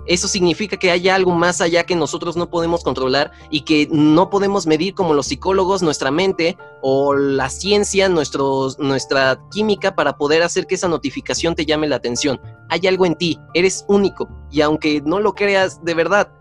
Eso 0.07 0.27
significa 0.27 0.77
que 0.77 0.91
hay 0.91 1.09
algo 1.09 1.31
más 1.31 1.61
allá 1.61 1.83
que 1.83 1.95
nosotros 1.95 2.35
no 2.37 2.49
podemos 2.49 2.83
controlar 2.83 3.31
y 3.49 3.61
que 3.61 3.87
no 3.91 4.29
podemos 4.29 4.67
medir 4.67 4.93
como 4.93 5.13
los 5.13 5.27
psicólogos 5.27 5.81
nuestra 5.81 6.11
mente 6.11 6.57
o 6.81 7.15
la 7.15 7.49
ciencia, 7.49 8.07
nuestros, 8.07 8.77
nuestra 8.77 9.39
química 9.51 9.95
para 9.95 10.17
poder 10.17 10.43
hacer 10.43 10.67
que 10.67 10.75
esa 10.75 10.87
notificación 10.87 11.55
te 11.55 11.65
llame 11.65 11.87
la 11.87 11.95
atención. 11.95 12.39
Hay 12.69 12.85
algo 12.87 13.05
en 13.05 13.15
ti, 13.15 13.39
eres 13.53 13.85
único 13.87 14.29
y 14.51 14.61
aunque 14.61 15.01
no 15.01 15.19
lo 15.19 15.33
creas 15.33 15.83
de 15.83 15.93
verdad, 15.93 16.31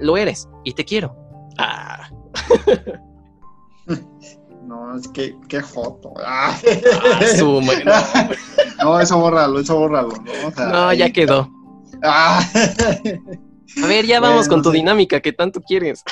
lo 0.00 0.16
eres 0.16 0.48
y 0.64 0.72
te 0.72 0.84
quiero. 0.84 1.14
Ah. 1.58 2.08
No, 4.64 4.96
es 4.96 5.06
que, 5.08 5.36
qué 5.48 5.60
joto. 5.60 6.14
Ah. 6.24 6.56
Ah, 6.56 7.20
no. 8.82 9.00
eso 9.00 9.18
bórralo, 9.18 9.60
eso 9.60 9.76
bórralo. 9.76 10.14
No, 10.70 10.92
ya 10.94 11.10
quedó. 11.10 11.50
Ah. 12.02 12.40
A 13.82 13.86
ver, 13.86 14.06
ya 14.06 14.20
vamos 14.20 14.48
con 14.48 14.62
tu 14.62 14.70
dinámica 14.70 15.20
que 15.20 15.32
tanto 15.32 15.60
quieres. 15.60 16.02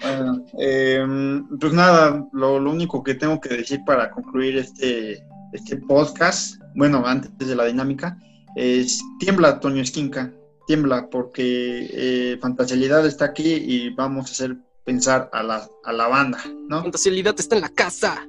Bueno, 0.00 0.44
em, 0.58 1.46
pues 1.58 1.72
nada, 1.72 2.26
lo, 2.32 2.56
único 2.56 3.02
que 3.02 3.14
tengo 3.14 3.40
que 3.40 3.48
decir 3.48 3.80
para 3.86 4.10
concluir 4.10 4.58
este, 4.58 5.24
este 5.52 5.76
podcast, 5.78 6.60
bueno, 6.74 7.02
antes 7.06 7.48
de 7.48 7.54
la 7.54 7.64
dinámica, 7.64 8.18
es 8.56 9.00
tiembla, 9.18 9.60
Toño 9.60 9.82
Esquinca, 9.82 10.32
tiembla, 10.66 11.08
porque 11.08 11.88
eh, 11.92 12.38
Fantasialidad 12.40 13.06
está 13.06 13.26
aquí 13.26 13.54
y 13.54 13.90
vamos 13.90 14.28
a 14.28 14.32
hacer 14.32 14.56
pensar 14.84 15.30
a 15.32 15.42
la, 15.42 15.68
a 15.84 15.92
la 15.92 16.08
banda, 16.08 16.42
¿no? 16.68 16.82
Fantasialidad 16.82 17.34
está 17.38 17.54
en 17.54 17.62
la 17.62 17.70
casa. 17.70 18.26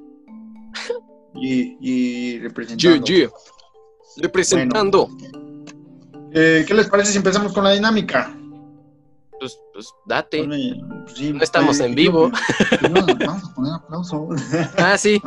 Y, 1.34 1.76
y 1.80 2.38
representando. 2.38 3.32
Representando. 4.18 5.08
Eh, 6.34 6.64
¿Qué 6.66 6.74
les 6.74 6.88
parece 6.88 7.12
si 7.12 7.18
empezamos 7.18 7.52
con 7.52 7.64
la 7.64 7.70
dinámica? 7.70 8.34
Pues, 9.38 9.58
pues 9.72 9.88
date. 10.06 10.44
Pues 10.44 11.20
no 11.34 11.42
estamos 11.42 11.80
en 11.80 11.94
vivo. 11.94 12.30
vamos 13.20 13.44
a 13.44 13.54
poner 13.54 13.72
aplauso. 13.74 14.28
Ah, 14.78 14.96
sí. 14.96 15.20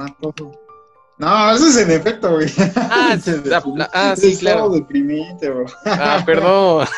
No, 1.18 1.52
eso 1.52 1.68
es 1.68 1.78
en 1.78 1.92
efecto, 1.92 2.32
güey. 2.32 2.48
Ah, 2.76 3.18
ah 3.94 4.16
sí, 4.16 4.36
claro. 4.38 4.70
deprimente, 4.70 5.50
bro. 5.50 5.66
Ah, 5.86 6.24
perdón. 6.26 6.88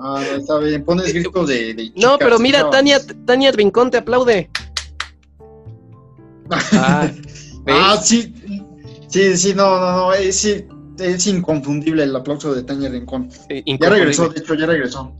Ah, 0.00 0.22
no, 0.30 0.36
está 0.36 0.58
bien. 0.58 0.84
Pones 0.84 1.12
gritos 1.12 1.48
de, 1.48 1.74
de 1.74 1.92
No, 1.96 2.18
pero 2.18 2.38
mira, 2.38 2.70
Tania, 2.70 3.00
Tania 3.26 3.50
Rincón 3.50 3.90
te 3.90 3.98
aplaude. 3.98 4.48
Ah, 6.72 7.10
ah, 7.66 7.96
sí. 8.00 8.32
Sí, 9.08 9.36
sí, 9.36 9.54
no, 9.54 9.80
no, 9.80 9.96
no. 9.96 10.12
Es, 10.12 10.38
sí, 10.38 10.68
es 10.98 11.26
inconfundible 11.26 12.02
el 12.02 12.14
aplauso 12.14 12.54
de 12.54 12.62
Tania 12.62 12.88
Rincón. 12.88 13.30
ya 13.48 13.88
regresó, 13.88 14.28
de 14.28 14.40
hecho, 14.40 14.54
ya 14.54 14.66
regresó. 14.66 15.12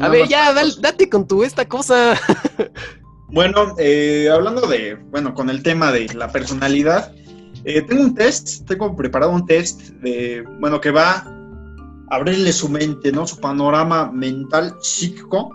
a 0.00 0.08
ver, 0.08 0.28
ya, 0.28 0.52
date 0.52 1.08
con 1.08 1.26
tu 1.26 1.42
esta 1.44 1.66
cosa. 1.68 2.14
bueno, 3.28 3.74
eh, 3.78 4.28
hablando 4.32 4.66
de, 4.66 4.94
bueno, 5.10 5.34
con 5.34 5.50
el 5.50 5.62
tema 5.62 5.92
de 5.92 6.12
la 6.14 6.30
personalidad, 6.30 7.12
eh, 7.64 7.82
tengo 7.82 8.02
un 8.02 8.14
test, 8.14 8.66
tengo 8.66 8.94
preparado 8.94 9.32
un 9.32 9.46
test 9.46 9.80
de, 10.02 10.44
bueno, 10.60 10.80
que 10.80 10.90
va 10.90 11.30
abrirle 12.10 12.52
su 12.52 12.68
mente, 12.68 13.12
¿no? 13.12 13.26
Su 13.26 13.38
panorama 13.40 14.10
mental, 14.10 14.76
psíquico, 14.80 15.50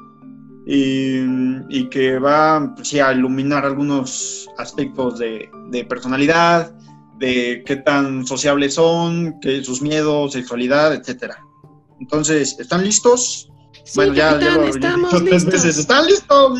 y, 0.65 1.89
que 1.89 2.19
va 2.19 2.73
pues, 2.75 2.93
a 2.93 3.13
iluminar 3.13 3.65
algunos 3.65 4.47
aspectos 4.57 5.17
de, 5.17 5.49
personalidad, 5.89 6.71
de 7.19 7.63
qué 7.65 7.75
tan 7.77 8.25
sociables 8.25 8.75
son, 8.75 9.39
que 9.39 9.63
sus 9.63 9.81
miedos, 9.81 10.33
sexualidad, 10.33 10.93
etcétera. 10.93 11.37
Entonces, 11.99 12.57
¿están 12.59 12.83
listos? 12.83 13.51
Sí, 13.83 13.93
bueno, 13.95 14.13
ya, 14.13 14.39
capitán, 14.39 14.63
estamos 14.63 15.21
listos. 15.21 15.65
¿Están 15.65 16.05
listos? 16.05 16.59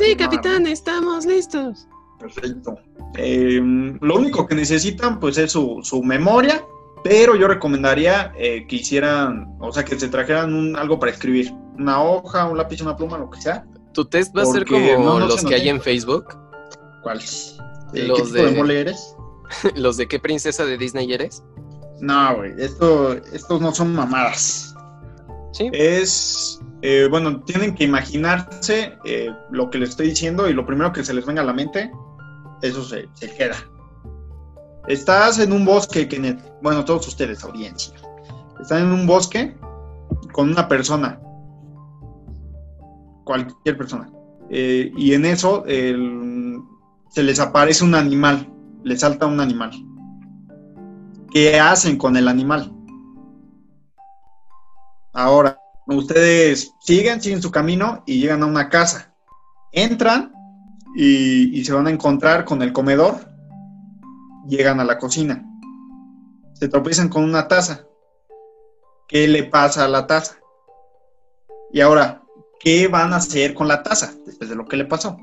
sí, 0.00 0.16
capitán, 0.16 0.66
estamos 0.66 1.26
listos. 1.26 1.88
Perfecto. 2.18 2.76
Eh, 3.16 3.60
lo 4.00 4.16
único 4.16 4.46
que 4.46 4.54
necesitan, 4.54 5.20
pues, 5.20 5.38
es 5.38 5.52
su, 5.52 5.80
su 5.82 6.02
memoria 6.02 6.64
pero 7.02 7.36
yo 7.36 7.48
recomendaría 7.48 8.32
eh, 8.36 8.66
que 8.66 8.76
hicieran, 8.76 9.56
o 9.60 9.72
sea, 9.72 9.84
que 9.84 9.98
se 9.98 10.08
trajeran 10.08 10.54
un, 10.54 10.76
algo 10.76 10.98
para 10.98 11.12
escribir. 11.12 11.52
Una 11.78 12.02
hoja, 12.02 12.46
un 12.46 12.58
lápiz, 12.58 12.80
una 12.80 12.96
pluma, 12.96 13.18
lo 13.18 13.30
que 13.30 13.40
sea. 13.40 13.64
¿Tu 13.94 14.04
test 14.04 14.36
va 14.36 14.42
a 14.42 14.46
ser 14.46 14.66
como 14.66 15.20
los 15.20 15.44
que 15.44 15.54
hay 15.54 15.68
en 15.68 15.80
Facebook? 15.80 16.26
¿Cuáles? 17.02 17.56
¿Los 17.92 18.32
¿Qué 18.32 18.42
de, 18.42 18.50
mole 18.52 18.80
eres? 18.80 19.14
¿Los 19.76 19.96
de 19.96 20.06
qué 20.06 20.18
princesa 20.18 20.64
de 20.64 20.78
Disney 20.78 21.12
eres? 21.12 21.42
No, 22.00 22.36
güey, 22.36 22.52
esto, 22.58 23.12
estos 23.32 23.60
no 23.60 23.74
son 23.74 23.94
mamadas. 23.94 24.74
Sí. 25.52 25.68
Es, 25.72 26.60
eh, 26.82 27.08
bueno, 27.10 27.42
tienen 27.42 27.74
que 27.74 27.84
imaginarse 27.84 28.96
eh, 29.04 29.30
lo 29.50 29.70
que 29.70 29.78
les 29.78 29.90
estoy 29.90 30.10
diciendo 30.10 30.48
y 30.48 30.52
lo 30.52 30.64
primero 30.64 30.92
que 30.92 31.04
se 31.04 31.12
les 31.14 31.26
venga 31.26 31.42
a 31.42 31.44
la 31.44 31.52
mente, 31.52 31.90
eso 32.62 32.84
se, 32.84 33.08
se 33.14 33.34
queda. 33.34 33.56
Estás 34.86 35.38
en 35.38 35.52
un 35.52 35.64
bosque, 35.64 36.08
Kenneth. 36.08 36.40
Bueno, 36.62 36.84
todos 36.84 37.08
ustedes, 37.08 37.42
audiencia. 37.42 37.94
Están 38.60 38.84
en 38.84 38.92
un 38.92 39.06
bosque 39.06 39.56
con 40.32 40.50
una 40.50 40.68
persona. 40.68 41.20
Cualquier 43.24 43.76
persona. 43.76 44.10
Eh, 44.50 44.90
y 44.96 45.12
en 45.12 45.26
eso 45.26 45.64
se 45.66 47.22
les 47.22 47.40
aparece 47.40 47.84
un 47.84 47.94
animal. 47.94 48.48
Les 48.84 49.00
salta 49.00 49.26
un 49.26 49.40
animal. 49.40 49.72
¿Qué 51.30 51.58
hacen 51.58 51.98
con 51.98 52.16
el 52.16 52.28
animal? 52.28 52.72
Ahora, 55.12 55.58
ustedes 55.86 56.72
siguen, 56.80 57.20
siguen 57.20 57.42
su 57.42 57.50
camino 57.50 58.02
y 58.06 58.20
llegan 58.20 58.42
a 58.42 58.46
una 58.46 58.68
casa. 58.68 59.14
Entran 59.72 60.32
y 60.96 61.62
se 61.64 61.72
van 61.72 61.86
a 61.86 61.90
encontrar 61.90 62.44
con 62.44 62.62
el 62.62 62.72
comedor 62.72 63.28
llegan 64.48 64.80
a 64.80 64.84
la 64.84 64.98
cocina. 64.98 65.44
Se 66.54 66.68
tropiezan 66.68 67.08
con 67.08 67.22
una 67.22 67.46
taza. 67.46 67.86
¿Qué 69.06 69.28
le 69.28 69.44
pasa 69.44 69.84
a 69.84 69.88
la 69.88 70.06
taza? 70.06 70.38
Y 71.72 71.80
ahora, 71.80 72.22
¿qué 72.58 72.88
van 72.88 73.12
a 73.12 73.16
hacer 73.16 73.54
con 73.54 73.68
la 73.68 73.82
taza 73.82 74.12
después 74.26 74.50
de 74.50 74.56
lo 74.56 74.66
que 74.66 74.76
le 74.76 74.86
pasó? 74.86 75.16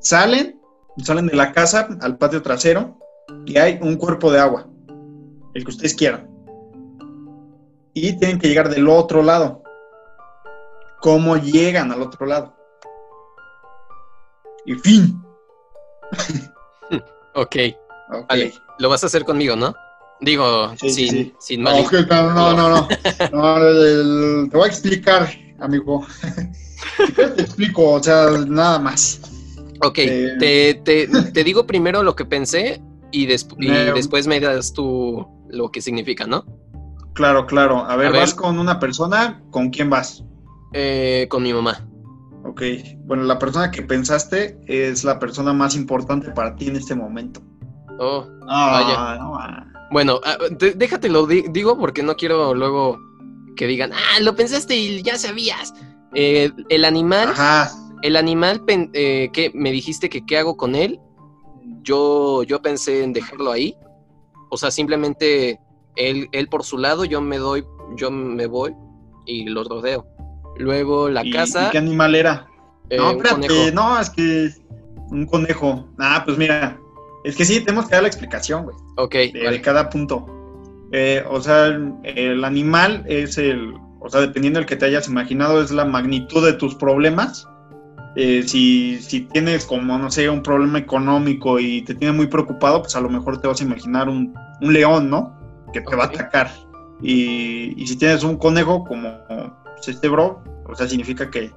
Salen, 0.00 0.60
salen 0.98 1.26
de 1.26 1.36
la 1.36 1.52
casa 1.52 1.88
al 2.00 2.18
patio 2.18 2.42
trasero 2.42 2.98
y 3.46 3.58
hay 3.58 3.78
un 3.80 3.96
cuerpo 3.96 4.30
de 4.30 4.40
agua, 4.40 4.66
el 5.54 5.64
que 5.64 5.70
ustedes 5.70 5.94
quieran. 5.94 6.28
Y 7.94 8.18
tienen 8.18 8.38
que 8.38 8.48
llegar 8.48 8.68
del 8.68 8.88
otro 8.88 9.22
lado. 9.22 9.62
¿Cómo 11.00 11.36
llegan 11.36 11.92
al 11.92 12.02
otro 12.02 12.26
lado? 12.26 12.56
Y 14.64 14.74
fin. 14.74 15.22
ok. 17.34 17.56
Vale, 18.28 18.52
lo 18.78 18.88
vas 18.88 19.02
a 19.02 19.06
hacer 19.06 19.24
conmigo, 19.24 19.56
¿no? 19.56 19.74
Digo, 20.20 20.72
sin, 20.76 21.34
sin 21.40 21.62
mal. 21.62 21.84
No, 22.08 22.32
no, 22.32 22.52
no, 22.54 22.68
no. 22.68 22.88
te 24.48 24.56
voy 24.56 24.64
a 24.64 24.68
explicar, 24.68 25.28
amigo. 25.58 26.06
te 27.16 27.42
explico, 27.42 27.92
o 27.92 28.02
sea, 28.02 28.28
nada 28.46 28.78
más. 28.78 29.20
Ok, 29.82 29.98
eh, 29.98 30.80
te, 30.84 31.08
te, 31.32 31.44
digo 31.44 31.66
primero 31.66 32.02
lo 32.02 32.14
que 32.14 32.24
pensé 32.24 32.80
y, 33.10 33.26
después 33.26 34.26
me 34.26 34.40
das 34.40 34.72
tú 34.72 35.26
lo 35.48 35.70
que 35.70 35.80
significa, 35.80 36.26
¿no? 36.26 36.44
Claro, 37.14 37.46
claro. 37.46 37.84
A 37.84 37.96
ver, 37.96 38.12
¿vas 38.12 38.34
con 38.34 38.58
una 38.58 38.80
persona? 38.80 39.42
¿Con 39.50 39.70
quién 39.70 39.90
vas? 39.90 40.24
Eh, 40.72 41.26
con 41.28 41.42
mi 41.42 41.52
mamá. 41.52 41.86
Ok, 42.44 42.62
bueno, 43.04 43.24
la 43.24 43.38
persona 43.38 43.70
que 43.70 43.82
pensaste 43.82 44.58
es 44.66 45.04
la 45.04 45.18
persona 45.18 45.52
más 45.52 45.76
importante 45.76 46.30
para 46.30 46.56
ti 46.56 46.68
en 46.68 46.76
este 46.76 46.94
momento. 46.94 47.40
Oh, 47.98 48.26
vaya. 48.46 48.94
Ah. 48.98 49.66
Bueno, 49.90 50.20
ah, 50.24 50.38
déjate 50.74 51.08
lo 51.08 51.26
digo 51.26 51.78
porque 51.78 52.02
no 52.02 52.16
quiero 52.16 52.54
luego 52.54 52.98
que 53.56 53.66
digan, 53.66 53.92
ah, 53.92 54.20
lo 54.20 54.34
pensaste 54.34 54.74
y 54.74 55.02
ya 55.02 55.18
sabías. 55.18 55.74
Eh, 56.14 56.50
el 56.68 56.84
animal, 56.84 57.28
Ajá. 57.28 57.70
El 58.02 58.16
animal 58.16 58.62
eh, 58.68 59.30
que 59.32 59.50
me 59.54 59.70
dijiste 59.70 60.08
que 60.08 60.24
qué 60.26 60.38
hago 60.38 60.56
con 60.56 60.74
él, 60.74 61.00
yo, 61.82 62.42
yo 62.42 62.60
pensé 62.62 63.02
en 63.02 63.12
dejarlo 63.12 63.50
ahí. 63.50 63.76
O 64.50 64.56
sea, 64.56 64.70
simplemente 64.70 65.58
él, 65.96 66.28
él 66.32 66.48
por 66.48 66.64
su 66.64 66.78
lado, 66.78 67.04
yo 67.04 67.20
me 67.20 67.38
doy, 67.38 67.64
yo 67.96 68.10
me 68.10 68.46
voy 68.46 68.74
y 69.26 69.44
lo 69.44 69.64
rodeo. 69.64 70.06
Luego 70.56 71.08
la 71.08 71.24
casa. 71.32 71.68
¿y 71.68 71.70
¿Qué 71.70 71.78
animal 71.78 72.14
era? 72.14 72.46
Eh, 72.90 72.98
no, 72.98 73.12
espérate, 73.12 73.72
no, 73.72 73.98
es 73.98 74.10
que 74.10 74.50
un 75.10 75.26
conejo. 75.26 75.88
Ah, 75.98 76.22
pues 76.24 76.36
mira, 76.36 76.78
es 77.24 77.36
que 77.36 77.44
sí, 77.44 77.60
tenemos 77.60 77.86
que 77.86 77.94
dar 77.94 78.02
la 78.02 78.08
explicación, 78.08 78.64
güey. 78.64 78.76
Ok. 78.96 79.14
De, 79.14 79.60
cada 79.62 79.88
punto. 79.88 80.26
Eh, 80.92 81.24
o 81.30 81.40
sea, 81.40 81.66
el, 82.02 82.44
animal 82.44 83.04
es 83.06 83.38
el, 83.38 83.74
o 84.00 84.10
sea, 84.10 84.20
dependiendo 84.20 84.58
del 84.58 84.66
que 84.66 84.76
te 84.76 84.86
hayas 84.86 85.08
imaginado, 85.08 85.62
es 85.62 85.70
la 85.70 85.84
magnitud 85.84 86.44
de 86.44 86.52
tus 86.54 86.74
problemas. 86.74 87.48
Eh, 88.14 88.42
si, 88.46 89.00
si 89.00 89.20
tienes 89.20 89.64
como, 89.64 89.98
no 89.98 90.10
sé, 90.10 90.28
un 90.28 90.42
problema 90.42 90.78
económico 90.78 91.58
y 91.58 91.82
te 91.82 91.94
tiene 91.94 92.14
muy 92.14 92.26
preocupado, 92.26 92.82
pues 92.82 92.94
a 92.94 93.00
lo 93.00 93.08
mejor 93.08 93.40
te 93.40 93.48
vas 93.48 93.60
a 93.60 93.64
imaginar 93.64 94.08
un, 94.08 94.34
un 94.60 94.72
león, 94.72 95.08
¿no? 95.08 95.34
Que 95.72 95.80
te 95.80 95.96
va 95.96 96.04
a 96.04 96.06
atacar. 96.06 96.50
Y, 97.00 97.74
y, 97.82 97.86
si 97.86 97.96
tienes 97.96 98.22
un 98.22 98.36
conejo 98.36 98.84
como 98.84 99.18
pues, 99.26 99.88
este 99.88 100.08
bro, 100.08 100.42
o 100.66 100.74
sea, 100.74 100.86
significa 100.86 101.30
que 101.30 101.50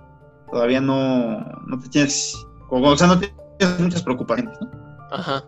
todavía 0.50 0.80
no, 0.80 1.40
no 1.68 1.80
te 1.80 1.90
tienes, 1.90 2.36
o 2.70 2.98
sea, 2.98 3.08
no 3.08 3.20
tienes 3.20 3.80
muchas 3.80 4.02
preocupaciones, 4.02 4.58
¿no? 4.62 4.72
Ajá. 5.12 5.44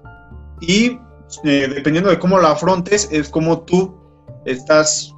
Y 0.60 1.00
eh, 1.44 1.72
dependiendo 1.74 2.10
de 2.10 2.20
cómo 2.20 2.38
lo 2.38 2.48
afrontes, 2.48 3.08
es 3.12 3.30
como 3.30 3.62
tú 3.62 3.96
estás 4.46 5.14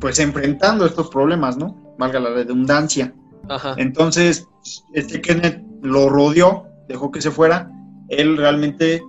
pues 0.00 0.18
enfrentando 0.18 0.86
estos 0.86 1.08
problemas, 1.08 1.56
¿no? 1.56 1.94
Valga 1.98 2.20
la 2.20 2.30
redundancia. 2.30 3.14
Ajá. 3.48 3.74
Entonces, 3.78 4.46
este 4.92 5.20
Kenneth 5.20 5.62
lo 5.82 6.08
rodeó, 6.08 6.66
dejó 6.88 7.10
que 7.10 7.20
se 7.20 7.30
fuera. 7.30 7.70
Él 8.08 8.36
realmente, 8.36 9.02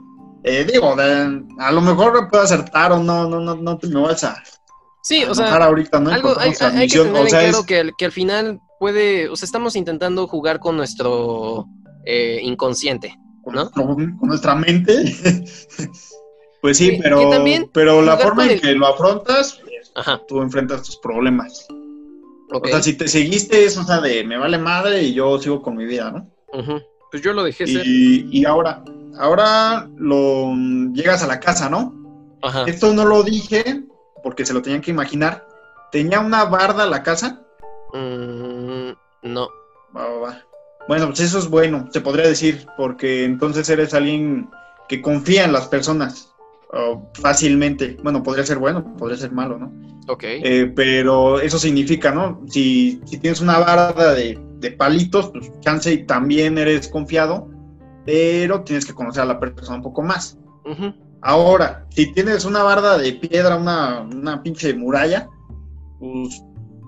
eh, 0.44 0.66
digo, 0.72 0.96
a 0.98 1.72
lo 1.72 1.82
mejor 1.82 2.30
puede 2.30 2.44
acertar 2.44 2.92
o 2.92 3.00
no, 3.00 3.28
no, 3.28 3.40
no, 3.40 3.56
no 3.56 3.78
te 3.78 3.88
me 3.88 4.02
vas 4.02 4.24
a. 4.24 4.42
Sí, 5.02 5.24
o 5.24 5.36
sea, 5.36 5.54
ahorita, 5.56 6.00
¿no? 6.00 6.10
algo, 6.10 6.34
hay, 6.40 6.50
hay, 6.60 6.88
que 6.88 7.00
tener 7.00 7.28
claro 7.28 7.64
que, 7.64 7.92
que, 7.96 8.06
al 8.06 8.12
final 8.12 8.60
puede, 8.80 9.30
o 9.30 9.36
sea, 9.36 9.46
estamos 9.46 9.76
intentando 9.76 10.28
jugar 10.28 10.60
con 10.60 10.78
nuestro 10.78 11.68
eh, 12.06 12.40
inconsciente, 12.42 13.16
¿no? 13.46 13.70
Con, 13.72 14.18
nuestra 14.22 14.56
mente. 14.56 15.16
pues 16.62 16.78
sí, 16.78 17.00
pero, 17.02 17.30
pero 17.72 18.02
la 18.02 18.18
forma 18.18 18.48
en 18.48 18.60
que 18.60 18.74
lo 18.74 18.88
afrontas, 18.88 19.60
tú 20.28 20.42
enfrentas 20.42 20.84
tus 20.84 20.98
problemas. 20.98 21.68
O 22.64 22.68
sea, 22.68 22.82
si 22.82 22.94
te 22.94 23.08
seguiste 23.08 23.66
eso, 23.66 23.82
o 23.82 23.84
sea, 23.84 24.02
de 24.02 24.24
me 24.24 24.38
vale 24.38 24.58
madre 24.58 25.04
y 25.04 25.14
yo 25.14 25.40
sigo 25.40 25.62
con 25.62 25.76
mi 25.76 25.86
vida, 25.86 26.12
¿no? 26.12 26.30
Pues 27.12 27.22
yo 27.22 27.34
lo 27.34 27.44
dejé 27.44 27.66
y, 27.66 27.74
ser. 27.74 27.86
Y 27.86 28.46
ahora, 28.46 28.84
ahora 29.18 29.90
lo 29.98 30.54
llegas 30.94 31.24
a 31.24 31.28
la 31.28 31.40
casa, 31.40 31.70
¿no? 31.70 31.94
Ajá. 32.42 32.64
Esto 32.66 32.94
no 32.94 33.06
lo 33.06 33.24
dije 33.24 33.84
porque 34.24 34.46
se 34.46 34.54
lo 34.54 34.62
tenían 34.62 34.82
que 34.82 34.92
imaginar. 34.92 35.48
¿Tenía 35.92 36.20
una 36.20 36.46
barda 36.46 36.86
la 36.86 37.04
casa? 37.04 37.42
Mm, 37.94 38.92
no. 39.24 39.50
Bueno, 40.88 41.08
pues 41.08 41.20
eso 41.22 41.40
es 41.40 41.50
bueno, 41.50 41.90
se 41.92 42.02
podría 42.02 42.28
decir, 42.28 42.68
porque 42.78 43.24
entonces 43.24 43.68
eres 43.70 43.94
alguien 43.94 44.50
que 44.88 45.02
confía 45.02 45.46
en 45.46 45.54
las 45.54 45.68
personas 45.68 46.34
fácilmente. 47.14 47.98
Bueno, 48.04 48.22
podría 48.22 48.46
ser 48.46 48.58
bueno, 48.58 48.96
podría 48.98 49.18
ser 49.18 49.32
malo, 49.32 49.58
¿no? 49.58 49.72
Ok. 50.08 50.24
Eh, 50.24 50.72
pero 50.76 51.40
eso 51.40 51.58
significa, 51.58 52.12
¿no? 52.12 52.42
Si, 52.48 53.02
tienes 53.22 53.42
una 53.42 53.60
barda 53.60 54.14
de, 54.14 54.40
palitos, 54.78 55.30
pues 55.30 55.52
chance 55.60 55.94
y 55.94 56.06
también 56.06 56.58
eres 56.58 56.88
confiado, 56.88 57.48
pero 58.04 58.64
tienes 58.64 58.86
que 58.86 58.94
conocer 58.94 59.22
a 59.22 59.26
la 59.26 59.40
persona 59.40 59.78
un 59.78 59.84
poco 59.84 60.02
más. 60.02 60.40
Ahora, 61.22 61.86
si 61.90 62.12
tienes 62.14 62.46
una 62.46 62.64
barda 62.64 62.98
de 62.98 63.14
piedra, 63.14 63.58
una, 63.58 64.02
una 64.02 64.42
pinche 64.42 64.74
muralla, 64.74 65.30
pues 66.00 66.42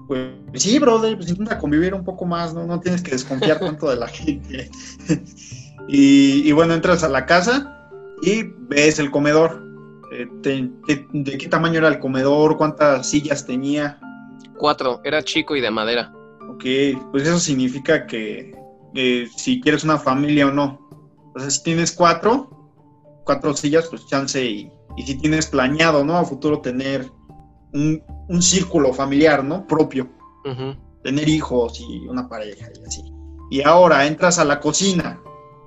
pues 0.07 0.31
sí, 0.55 0.79
brother, 0.79 1.17
pues 1.17 1.29
intenta 1.29 1.59
convivir 1.59 1.93
un 1.93 2.03
poco 2.03 2.25
más, 2.25 2.53
¿no? 2.53 2.65
No 2.65 2.79
tienes 2.79 3.01
que 3.01 3.11
desconfiar 3.11 3.59
tanto 3.59 3.89
de 3.89 3.97
la 3.97 4.07
gente. 4.07 4.69
y, 5.87 6.51
bueno, 6.53 6.73
entras 6.73 7.03
a 7.03 7.09
la 7.09 7.25
casa 7.25 7.89
y 8.21 8.43
ves 8.69 8.99
el 8.99 9.11
comedor. 9.11 9.66
Eh, 10.11 10.27
de, 10.41 11.37
qué 11.37 11.47
tamaño 11.47 11.79
era 11.79 11.87
el 11.89 11.99
comedor? 11.99 12.57
¿Cuántas 12.57 13.09
sillas 13.09 13.45
tenía? 13.45 13.99
Cuatro, 14.57 15.01
era 15.03 15.21
chico 15.23 15.55
y 15.55 15.61
de 15.61 15.71
madera. 15.71 16.11
Ok, 16.49 16.63
pues 17.11 17.27
eso 17.27 17.39
significa 17.39 18.07
que 18.07 18.55
si 19.35 19.61
quieres 19.61 19.83
una 19.83 19.97
familia 19.97 20.47
o 20.47 20.51
no. 20.51 20.87
O 21.35 21.39
sea, 21.39 21.49
si 21.49 21.61
tienes 21.61 21.91
cuatro, 21.91 22.49
cuatro 23.25 23.53
sillas, 23.53 23.87
pues 23.87 24.07
chance 24.07 24.43
y, 24.43 24.71
y 24.95 25.03
si 25.03 25.15
tienes 25.15 25.47
planeado, 25.47 26.03
¿no? 26.03 26.17
A 26.17 26.25
futuro 26.25 26.59
tener 26.61 27.09
un, 27.73 28.41
círculo 28.41 28.93
familiar, 28.93 29.43
¿no? 29.43 29.65
Propio. 29.67 30.09
Tener 31.03 31.27
hijos 31.27 31.79
y 31.79 32.07
una 32.07 32.27
pareja 32.27 32.67
y 32.73 32.85
así. 32.85 33.13
Y 33.49 33.61
ahora 33.61 34.05
entras 34.05 34.39
a 34.39 34.45
la 34.45 34.59
cocina, 34.59 35.21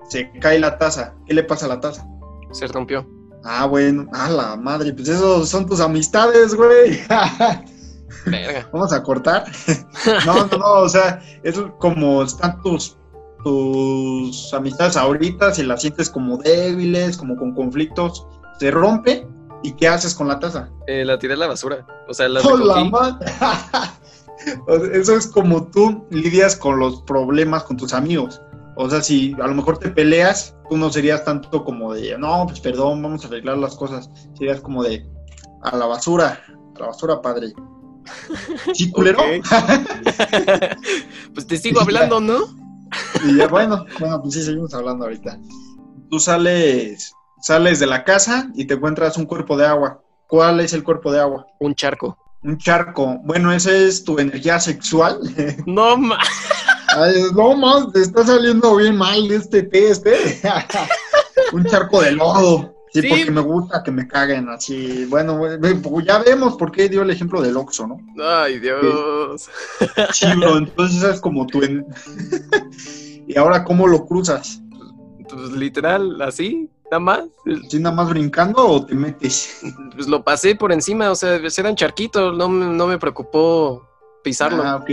se 0.09 0.31
cae 0.41 0.59
la 0.59 0.79
taza. 0.79 1.15
¿Qué 1.27 1.35
le 1.35 1.45
pasa 1.45 1.67
a 1.67 1.69
la 1.69 1.81
taza? 1.81 2.07
Se 2.53 2.67
rompió. 2.67 3.07
Ah, 3.45 3.67
bueno, 3.67 4.07
a 4.13 4.31
la 4.31 4.57
madre, 4.57 4.93
pues 4.93 5.09
esos 5.09 5.49
son 5.49 5.67
tus 5.67 5.81
amistades, 5.81 6.55
güey. 6.55 7.01
Vamos 8.73 8.93
a 8.93 9.03
cortar. 9.03 9.45
no, 10.27 10.47
no, 10.47 10.59
no, 10.59 10.73
o 10.81 10.89
sea, 10.89 11.23
es 11.43 11.59
como 11.79 12.23
están 12.23 12.61
tus, 12.63 12.97
tus 13.45 14.53
amistades 14.53 14.97
ahorita, 14.97 15.55
si 15.55 15.63
las 15.63 15.81
sientes 15.81 16.11
como 16.11 16.39
débiles, 16.39 17.17
como 17.17 17.37
con 17.37 17.55
conflictos, 17.55 18.27
se 18.59 18.71
rompe 18.71 19.27
¿Y 19.63 19.73
qué 19.73 19.89
haces 19.89 20.15
con 20.15 20.29
la 20.29 20.39
taza? 20.39 20.71
Eh, 20.87 21.05
la 21.05 21.19
tiré 21.19 21.35
a 21.35 21.37
la 21.37 21.47
basura. 21.47 21.87
O 22.09 22.15
sea, 22.15 22.29
la 22.29 22.41
Eso 24.95 25.17
es 25.17 25.27
como 25.27 25.67
tú 25.67 26.07
lidias 26.11 26.57
con 26.57 26.79
los 26.79 27.03
problemas 27.03 27.65
con 27.65 27.77
tus 27.77 27.93
amigos. 27.93 28.41
O 28.83 28.89
sea, 28.89 29.03
si 29.03 29.35
a 29.35 29.47
lo 29.47 29.55
mejor 29.55 29.77
te 29.77 29.91
peleas, 29.91 30.57
tú 30.71 30.79
no 30.79 30.91
serías 30.91 31.23
tanto 31.23 31.65
como 31.65 31.93
de, 31.93 32.17
no, 32.17 32.47
pues 32.47 32.61
perdón, 32.61 33.03
vamos 33.03 33.23
a 33.23 33.29
arreglar 33.29 33.59
las 33.59 33.77
cosas. 33.77 34.09
Serías 34.39 34.63
como 34.63 34.83
de, 34.83 35.07
a 35.63 35.77
la 35.77 35.85
basura, 35.85 36.41
a 36.77 36.81
la 36.81 36.87
basura, 36.87 37.21
padre. 37.21 37.53
¿Sí, 38.75 38.91
culero? 38.91 39.19
pues 41.35 41.47
te 41.47 41.59
sigo 41.59 41.83
hablando, 41.83 42.21
¿no? 42.21 42.39
y 43.27 43.37
ya, 43.37 43.49
bueno, 43.49 43.85
bueno, 43.99 44.23
pues 44.23 44.33
sí, 44.33 44.43
seguimos 44.43 44.73
hablando 44.73 45.05
ahorita. 45.05 45.39
Tú 46.09 46.19
sales 46.19 47.13
sales 47.43 47.81
de 47.81 47.87
la 47.87 48.05
casa 48.05 48.51
y 48.55 48.65
te 48.65 48.75
encuentras 48.75 49.19
un 49.19 49.27
cuerpo 49.27 49.59
de 49.59 49.67
agua. 49.67 50.01
¿Cuál 50.27 50.61
es 50.61 50.73
el 50.73 50.85
cuerpo 50.85 51.13
de 51.13 51.21
agua? 51.21 51.47
Un 51.59 51.75
charco. 51.75 52.17
Un 52.43 52.57
charco. 52.57 53.19
Bueno, 53.25 53.53
esa 53.53 53.73
es 53.73 54.05
tu 54.05 54.19
energía 54.19 54.59
sexual. 54.59 55.21
No 55.67 55.99
más. 55.99 56.27
No 57.35 57.57
más, 57.57 57.93
te 57.93 58.01
está 58.01 58.25
saliendo 58.25 58.77
bien 58.77 58.97
mal 58.97 59.31
este 59.31 59.63
test, 59.63 60.07
¿eh? 60.07 60.41
un 61.53 61.65
charco 61.65 62.03
de 62.03 62.13
lodo. 62.13 62.75
Sí, 62.93 63.03
porque 63.09 63.31
me 63.31 63.41
gusta 63.41 63.83
que 63.85 63.93
me 63.93 64.09
caguen 64.09 64.49
así. 64.49 65.05
Bueno, 65.07 65.41
pues 65.61 66.05
ya 66.05 66.19
vemos 66.19 66.57
por 66.57 66.73
qué 66.73 66.89
dio 66.89 67.03
el 67.03 67.11
ejemplo 67.11 67.41
del 67.41 67.57
Oxxo, 67.57 67.87
¿no? 67.87 68.01
Ay, 68.21 68.59
Dios. 68.59 69.49
Sí, 70.13 70.27
bro, 70.37 70.59
entonces 70.59 71.03
es 71.05 71.21
como 71.21 71.47
tú 71.47 71.61
y 73.27 73.39
ahora, 73.39 73.63
¿cómo 73.63 73.87
lo 73.87 74.07
cruzas? 74.07 74.61
Pues 75.29 75.53
literal, 75.53 76.21
así, 76.21 76.69
nada 76.91 76.99
más. 76.99 77.25
¿Sí, 77.69 77.79
nada 77.79 77.95
más 77.95 78.09
brincando 78.09 78.67
o 78.67 78.85
te 78.85 78.97
metes? 78.97 79.61
Pues 79.95 80.09
lo 80.09 80.25
pasé 80.25 80.57
por 80.57 80.73
encima, 80.73 81.13
o 81.13 81.15
sea, 81.15 81.37
eran 81.37 81.77
charquitos, 81.77 82.37
no, 82.37 82.49
no 82.49 82.87
me 82.89 82.99
preocupó 82.99 83.87
pisarlo. 84.25 84.65
Ah, 84.65 84.77
ok. 84.77 84.91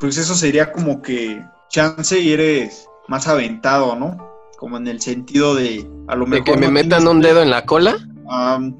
Pues 0.00 0.16
eso 0.16 0.34
sería 0.34 0.72
como 0.72 1.02
que 1.02 1.44
chance 1.68 2.18
y 2.18 2.32
eres 2.32 2.88
más 3.06 3.28
aventado, 3.28 3.94
¿no? 3.94 4.16
Como 4.56 4.78
en 4.78 4.88
el 4.88 5.00
sentido 5.00 5.54
de 5.54 5.86
a 6.08 6.16
lo 6.16 6.26
mejor. 6.26 6.46
¿De 6.46 6.52
que 6.52 6.58
me 6.58 6.70
metan 6.70 7.06
un 7.06 7.20
dedo 7.20 7.42
en 7.42 7.50
la 7.50 7.66
cola? 7.66 7.96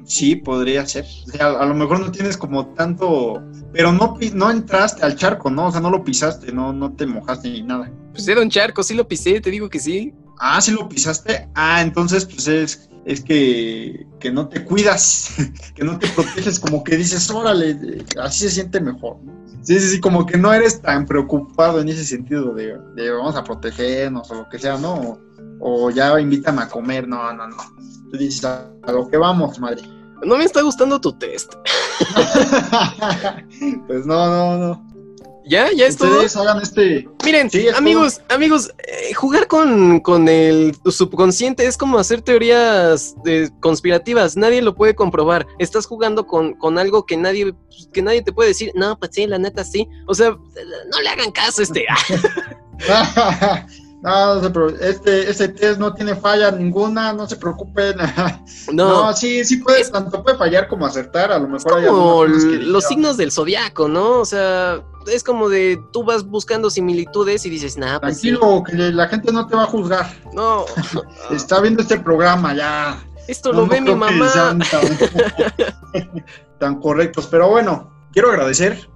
sí, 0.04 0.36
podría 0.36 0.86
ser. 0.86 1.04
a, 1.40 1.66
lo 1.66 1.74
mejor 1.74 2.00
no 2.00 2.12
tienes 2.12 2.36
como 2.36 2.68
tanto, 2.68 3.42
pero 3.72 3.92
no, 3.92 4.16
no 4.32 4.50
entraste 4.50 5.04
al 5.04 5.16
charco, 5.16 5.50
¿no? 5.50 5.66
O 5.66 5.72
sea, 5.72 5.80
no 5.80 5.90
lo 5.90 6.04
pisaste, 6.04 6.52
no, 6.52 6.72
no 6.72 6.92
te 6.92 7.06
mojaste 7.06 7.50
ni 7.50 7.62
nada. 7.62 7.90
Pues 8.12 8.26
era 8.28 8.40
un 8.40 8.50
charco, 8.50 8.82
sí 8.82 8.94
lo 8.94 9.08
pisé, 9.08 9.40
te 9.40 9.50
digo 9.50 9.68
que 9.68 9.80
sí. 9.80 10.14
Ah, 10.40 10.60
sí 10.60 10.72
lo 10.72 10.88
pisaste. 10.88 11.48
Ah, 11.54 11.82
entonces 11.82 12.24
pues 12.24 12.48
es, 12.48 12.88
es 13.04 13.22
que, 13.22 14.06
que 14.18 14.32
no 14.32 14.48
te 14.48 14.64
cuidas, 14.64 15.34
que 15.74 15.84
no 15.84 15.98
te 15.98 16.08
proteges, 16.08 16.58
como 16.58 16.82
que 16.82 16.96
dices, 16.96 17.30
órale, 17.30 18.04
así 18.20 18.40
se 18.44 18.50
siente 18.50 18.80
mejor. 18.80 19.18
Sí, 19.62 19.78
sí, 19.78 19.88
sí, 19.90 20.00
como 20.00 20.24
que 20.24 20.38
no 20.38 20.52
eres 20.52 20.80
tan 20.80 21.04
preocupado 21.04 21.80
en 21.80 21.90
ese 21.90 22.04
sentido 22.04 22.54
de, 22.54 22.78
de 22.96 23.10
vamos 23.10 23.36
a 23.36 23.44
protegernos 23.44 24.30
o 24.30 24.34
lo 24.34 24.48
que 24.48 24.58
sea, 24.58 24.78
¿no? 24.78 25.18
O, 25.60 25.90
ya 25.90 26.18
invítame 26.18 26.62
a 26.62 26.68
comer, 26.68 27.06
no, 27.06 27.30
no, 27.34 27.46
no. 27.46 27.56
Tú 28.10 28.16
dices, 28.16 28.42
a, 28.46 28.70
lo 28.86 29.08
que 29.08 29.18
vamos, 29.18 29.58
madre. 29.58 29.82
No 30.24 30.38
me 30.38 30.44
está 30.44 30.62
gustando 30.62 30.98
tu 31.00 31.12
test. 31.12 31.54
pues 33.86 34.06
no, 34.06 34.26
no, 34.26 34.58
no. 34.58 34.89
Ya, 35.50 35.68
ya 35.72 35.86
es 35.86 36.00
Ustedes 36.00 36.36
hagan 36.36 36.62
este. 36.62 37.08
Miren, 37.24 37.50
amigos, 37.74 38.20
amigos, 38.28 38.72
eh, 38.86 39.12
jugar 39.14 39.48
con, 39.48 39.98
con, 39.98 40.28
el 40.28 40.76
subconsciente 40.86 41.66
es 41.66 41.76
como 41.76 41.98
hacer 41.98 42.22
teorías 42.22 43.16
de, 43.24 43.50
conspirativas. 43.58 44.36
Nadie 44.36 44.62
lo 44.62 44.76
puede 44.76 44.94
comprobar. 44.94 45.48
Estás 45.58 45.86
jugando 45.86 46.24
con, 46.24 46.54
con 46.54 46.78
algo 46.78 47.04
que 47.04 47.16
nadie, 47.16 47.52
que 47.92 48.00
nadie 48.00 48.22
te 48.22 48.32
puede 48.32 48.50
decir. 48.50 48.70
No, 48.76 48.96
pues 48.96 49.10
sí, 49.12 49.26
la 49.26 49.38
neta 49.38 49.64
sí. 49.64 49.88
O 50.06 50.14
sea, 50.14 50.30
no 50.30 51.00
le 51.02 51.08
hagan 51.08 51.32
caso 51.32 51.62
a 51.62 51.64
este. 51.64 51.84
No, 54.02 54.40
este, 54.80 55.30
este 55.30 55.48
test 55.48 55.78
no 55.78 55.92
tiene 55.92 56.16
falla 56.16 56.50
ninguna, 56.50 57.12
no 57.12 57.28
se 57.28 57.36
preocupen. 57.36 57.96
No, 58.72 59.12
sí, 59.12 59.44
sí 59.44 59.58
puede, 59.58 59.84
tanto 59.90 60.22
puede 60.22 60.36
fallar 60.36 60.68
como 60.68 60.86
acertar, 60.86 61.32
a 61.32 61.38
lo 61.38 61.48
mejor 61.48 61.80
es 61.80 61.88
como 61.88 62.24
los 62.24 62.84
signos 62.84 63.16
del 63.16 63.32
zodiaco, 63.32 63.88
¿no? 63.88 64.20
O 64.20 64.24
sea, 64.24 64.82
es 65.06 65.24
como 65.24 65.48
de 65.48 65.80
tú 65.92 66.04
vas 66.04 66.24
buscando 66.24 66.70
similitudes 66.70 67.44
y 67.46 67.50
dices, 67.50 67.76
nada, 67.76 68.00
pues 68.00 68.20
Tranquilo, 68.20 68.62
que 68.64 68.74
la 68.74 69.08
gente 69.08 69.32
no 69.32 69.46
te 69.46 69.56
va 69.56 69.64
a 69.64 69.66
juzgar. 69.66 70.06
No. 70.34 70.64
Está 71.30 71.60
viendo 71.60 71.82
este 71.82 71.98
programa 71.98 72.54
ya. 72.54 73.02
Esto 73.28 73.52
lo 73.52 73.66
ve 73.66 73.80
mi 73.80 73.94
mamá. 73.94 74.30
Tan, 76.58 76.80
correctos, 76.80 77.26
pero 77.30 77.48
bueno, 77.48 77.90
quiero 78.12 78.30
agradecer 78.30 78.88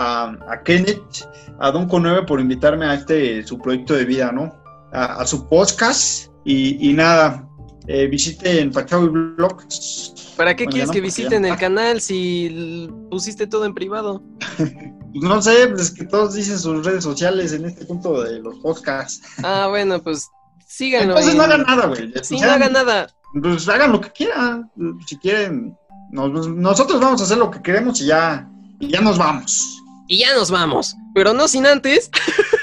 a, 0.00 0.36
a 0.48 0.62
Kenneth 0.62 1.28
a 1.60 1.70
Don 1.70 1.88
9 1.90 2.24
por 2.26 2.40
invitarme 2.40 2.86
a 2.86 2.94
este 2.94 3.46
su 3.46 3.58
proyecto 3.58 3.94
de 3.94 4.04
vida, 4.04 4.32
¿no? 4.32 4.54
A, 4.92 5.24
su 5.26 5.46
podcast 5.48 6.30
y, 6.44 6.92
nada, 6.94 7.46
eh, 7.86 8.06
visiten 8.08 8.72
Pachaui 8.72 9.08
Blogs. 9.08 10.34
¿Para 10.36 10.56
qué 10.56 10.66
quieres 10.66 10.90
que 10.90 11.00
visiten 11.00 11.44
el 11.44 11.56
canal 11.56 12.00
si 12.00 12.90
pusiste 13.10 13.46
todo 13.46 13.64
en 13.64 13.74
privado? 13.74 14.22
Pues 15.12 15.24
no 15.24 15.42
sé, 15.42 15.66
pues 15.66 15.80
es 15.80 15.90
que 15.90 16.04
todos 16.04 16.34
dicen 16.34 16.56
sus 16.56 16.86
redes 16.86 17.02
sociales 17.02 17.52
en 17.52 17.64
este 17.64 17.84
punto 17.84 18.22
de 18.22 18.38
los 18.38 18.56
podcasts. 18.60 19.20
Ah, 19.42 19.66
bueno, 19.68 20.00
pues 20.00 20.28
síganlo. 20.68 21.18
Entonces 21.18 21.34
no 21.34 21.42
hagan 21.42 21.62
nada, 21.62 21.86
güey. 21.88 22.12
Sí, 22.22 22.38
no 22.38 22.48
hagan 22.48 22.72
nada. 22.72 23.08
Pues 23.42 23.68
hagan 23.68 23.90
lo 23.90 24.00
que 24.00 24.12
quieran. 24.12 24.70
Si 25.08 25.16
quieren, 25.16 25.76
nosotros 26.12 27.00
vamos 27.00 27.20
a 27.20 27.24
hacer 27.24 27.38
lo 27.38 27.50
que 27.50 27.60
queremos 27.60 28.00
y 28.02 28.06
ya, 28.06 28.48
y 28.78 28.86
ya 28.86 29.00
nos 29.00 29.18
vamos 29.18 29.79
y 30.10 30.18
ya 30.18 30.34
nos 30.34 30.50
vamos. 30.50 30.96
Pero 31.14 31.32
no 31.32 31.48
sin 31.48 31.66
antes. 31.66 32.10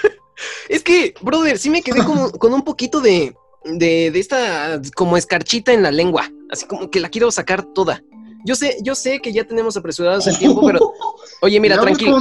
es 0.69 0.83
que, 0.83 1.15
brother, 1.21 1.57
sí 1.57 1.69
me 1.69 1.81
quedé 1.81 2.03
como, 2.03 2.29
con 2.31 2.53
un 2.53 2.61
poquito 2.61 2.99
de, 2.99 3.35
de, 3.63 4.11
de, 4.11 4.19
esta 4.19 4.81
como 4.95 5.15
escarchita 5.15 5.71
en 5.71 5.81
la 5.81 5.91
lengua. 5.91 6.29
Así 6.51 6.67
como 6.67 6.91
que 6.91 6.99
la 6.99 7.09
quiero 7.09 7.31
sacar 7.31 7.63
toda. 7.73 8.03
Yo 8.45 8.55
sé, 8.55 8.77
yo 8.83 8.95
sé 8.95 9.21
que 9.21 9.31
ya 9.31 9.45
tenemos 9.45 9.77
apresurados 9.77 10.27
el 10.27 10.37
tiempo, 10.37 10.65
pero. 10.65 10.91
Oye, 11.41 11.59
mira, 11.61 11.79
tranquilo. 11.79 12.19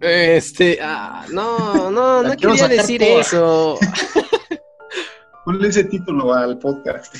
Este, 0.00 0.78
ah, 0.82 1.26
no, 1.30 1.90
no, 1.90 2.22
no 2.22 2.36
quería 2.36 2.68
decir 2.68 3.02
eso. 3.02 3.78
Ponle 5.44 5.68
ese 5.68 5.84
título 5.84 6.32
al 6.32 6.58
podcast. 6.58 7.14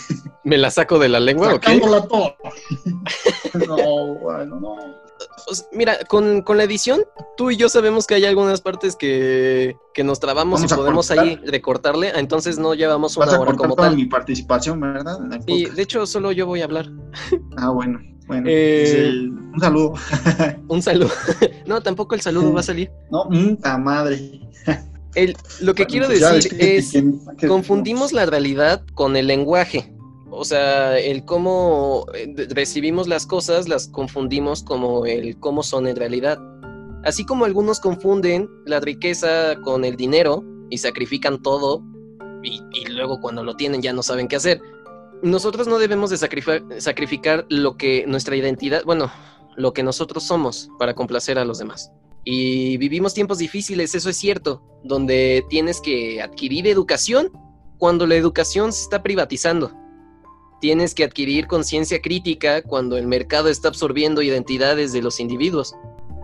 ¿Me 0.44 0.56
la 0.56 0.70
saco 0.70 0.98
de 0.98 1.10
la 1.10 1.20
lengua 1.20 1.54
o 1.54 1.60
qué? 1.60 1.78
no, 3.66 4.14
bueno, 4.14 4.60
no 4.60 4.76
mira, 5.72 5.98
con, 6.08 6.44
la 6.56 6.64
edición, 6.64 7.02
tú 7.36 7.50
y 7.50 7.56
yo 7.56 7.68
sabemos 7.68 8.06
que 8.06 8.14
hay 8.14 8.24
algunas 8.24 8.60
partes 8.60 8.96
que, 8.96 9.76
nos 10.04 10.20
trabamos 10.20 10.62
y 10.64 10.68
podemos 10.68 11.10
ahí 11.10 11.36
recortarle, 11.44 12.12
entonces 12.16 12.58
no 12.58 12.74
llevamos 12.74 13.16
una 13.16 13.38
hora 13.38 13.54
como 13.54 13.76
tal. 13.76 13.96
mi 13.96 14.06
participación, 14.06 14.80
¿verdad? 14.80 15.18
Y 15.46 15.66
de 15.66 15.82
hecho, 15.82 16.06
solo 16.06 16.32
yo 16.32 16.46
voy 16.46 16.60
a 16.60 16.64
hablar. 16.64 16.90
Ah, 17.56 17.70
bueno. 17.70 18.00
Bueno, 18.26 18.46
eh, 18.48 19.10
un 19.52 19.60
saludo. 19.60 19.94
un 20.68 20.82
saludo. 20.82 21.10
no, 21.66 21.82
tampoco 21.82 22.14
el 22.14 22.20
saludo 22.20 22.52
va 22.52 22.60
a 22.60 22.62
salir. 22.62 22.90
No, 23.10 23.28
puta 23.28 23.76
madre. 23.78 24.40
lo 25.60 25.74
que 25.74 25.86
quiero 25.86 26.06
pues 26.06 26.20
decir 26.20 26.56
es, 26.58 26.92
confundimos 27.46 28.12
la 28.12 28.26
realidad 28.26 28.82
con 28.94 29.16
el 29.16 29.26
lenguaje. 29.26 29.92
O 30.34 30.46
sea, 30.46 30.98
el 30.98 31.26
cómo 31.26 32.06
eh, 32.14 32.34
recibimos 32.48 33.06
las 33.06 33.26
cosas 33.26 33.68
las 33.68 33.88
confundimos 33.88 34.62
como 34.62 35.04
el 35.04 35.38
cómo 35.38 35.62
son 35.62 35.86
en 35.86 35.94
realidad. 35.94 36.38
Así 37.04 37.26
como 37.26 37.44
algunos 37.44 37.80
confunden 37.80 38.48
la 38.64 38.80
riqueza 38.80 39.56
con 39.62 39.84
el 39.84 39.96
dinero 39.96 40.42
y 40.70 40.78
sacrifican 40.78 41.42
todo 41.42 41.82
y, 42.42 42.62
luego 42.88 43.20
cuando 43.20 43.44
lo 43.44 43.56
tienen 43.56 43.82
ya 43.82 43.92
no 43.92 44.02
saben 44.02 44.26
qué 44.26 44.36
hacer. 44.36 44.62
Nosotros 45.22 45.68
no 45.68 45.78
debemos 45.78 46.08
de 46.08 46.16
sacrificar 46.16 47.44
lo 47.50 47.76
que 47.76 48.06
nuestra 48.06 48.34
identidad, 48.34 48.84
bueno, 48.84 49.12
lo 49.56 49.74
que 49.74 49.82
nosotros 49.82 50.24
somos 50.24 50.70
para 50.78 50.94
complacer 50.94 51.38
a 51.38 51.44
los 51.44 51.58
demás. 51.58 51.92
Y 52.24 52.78
vivimos 52.78 53.12
tiempos 53.12 53.36
difíciles, 53.36 53.94
eso 53.94 54.08
es 54.08 54.16
cierto, 54.16 54.62
donde 54.82 55.44
tienes 55.50 55.80
que 55.82 56.22
adquirir 56.22 56.66
educación 56.66 57.30
cuando 57.76 58.06
la 58.06 58.14
educación 58.14 58.72
se 58.72 58.82
está 58.82 59.02
privatizando 59.02 59.81
tienes 60.62 60.94
que 60.94 61.02
adquirir 61.02 61.48
conciencia 61.48 62.00
crítica 62.00 62.62
cuando 62.62 62.96
el 62.96 63.08
mercado 63.08 63.48
está 63.48 63.66
absorbiendo 63.66 64.22
identidades 64.22 64.92
de 64.92 65.02
los 65.02 65.18
individuos. 65.18 65.74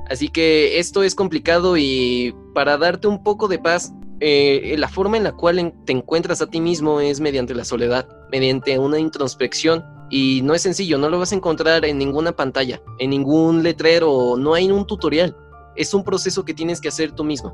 Así 0.09 0.29
que 0.29 0.79
esto 0.79 1.03
es 1.03 1.17
complicado 1.17 1.77
y 1.77 2.33
para 2.55 2.79
darte 2.79 3.09
un 3.09 3.25
poco 3.25 3.49
de 3.49 3.59
paz, 3.59 3.93
eh, 4.21 4.77
la 4.79 4.89
forma 4.89 5.17
en 5.17 5.25
la 5.25 5.33
cual 5.33 5.75
te 5.85 5.93
encuentras 5.93 6.41
a 6.41 6.47
ti 6.47 6.61
mismo 6.61 7.01
es 7.01 7.19
mediante 7.19 7.53
la 7.53 7.65
soledad, 7.65 8.09
mediante 8.31 8.79
una 8.79 9.01
introspección. 9.01 9.85
Y 10.09 10.41
no 10.45 10.55
es 10.55 10.63
sencillo, 10.63 10.99
no 10.99 11.09
lo 11.11 11.19
vas 11.19 11.33
a 11.33 11.35
encontrar 11.35 11.85
en 11.85 11.99
ninguna 11.99 12.31
pantalla, 12.31 12.81
en 13.01 13.11
ningún 13.11 13.65
letrero, 13.65 14.37
no 14.39 14.55
hay 14.55 14.71
un 14.71 14.87
tutorial. 14.87 15.37
Es 15.75 15.95
un 15.95 16.05
proceso 16.05 16.45
que 16.45 16.55
tienes 16.55 16.81
que 16.81 16.89
hacer 16.89 17.11
tú 17.11 17.25
mismo. 17.25 17.53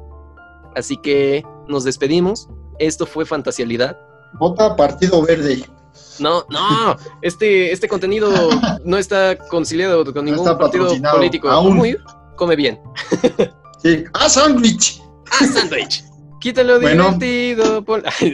Así 0.77 0.99
que 0.99 1.43
nos 1.67 1.83
despedimos. 1.85 2.47
Esto 2.79 3.07
fue 3.07 3.25
Fantasialidad. 3.25 3.99
Vota 4.39 4.77
Partido 4.77 5.23
Verde. 5.23 5.65
No, 6.19 6.45
no, 6.49 6.97
este, 7.23 7.73
este 7.73 7.89
contenido 7.89 8.31
no 8.85 8.97
está 8.97 9.37
conciliado 9.37 10.05
con 10.13 10.25
ningún 10.25 10.45
partido 10.59 10.89
político. 11.13 11.49
Aún. 11.51 11.97
come 12.37 12.57
bien. 12.57 12.79
Sí. 13.83 14.03
¡Ah, 14.15 14.31
sándwich! 14.31 15.03
¡Ah, 15.31 15.47
sándwich! 15.47 16.03
Quítalo 16.41 16.79
divertido. 16.79 17.85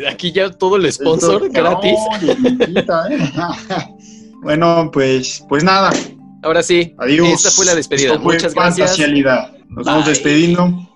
Aquí 0.09 0.31
ya 0.31 0.49
todo 0.51 0.77
el 0.77 0.93
sponsor 0.93 1.49
gratis. 1.51 1.99
¿eh? 2.23 2.87
bueno, 4.43 4.91
pues, 4.93 5.45
pues 5.49 5.65
nada. 5.65 5.91
Ahora 6.43 6.63
sí. 6.63 6.95
Adiós. 6.99 7.29
Esta 7.29 7.51
fue 7.51 7.67
la 7.67 7.75
despedida. 7.75 8.17
Muchas 8.19 8.55
gracias. 8.55 8.97
Nos 9.69 9.87
vamos 9.87 10.07
despediendo. 10.07 10.90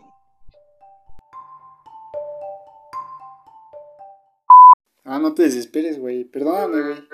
Ah, 5.14 5.20
no 5.20 5.32
te 5.32 5.44
desesperes, 5.44 5.96
güey. 6.00 6.24
Perdóname, 6.24 6.82
güey. 6.82 7.08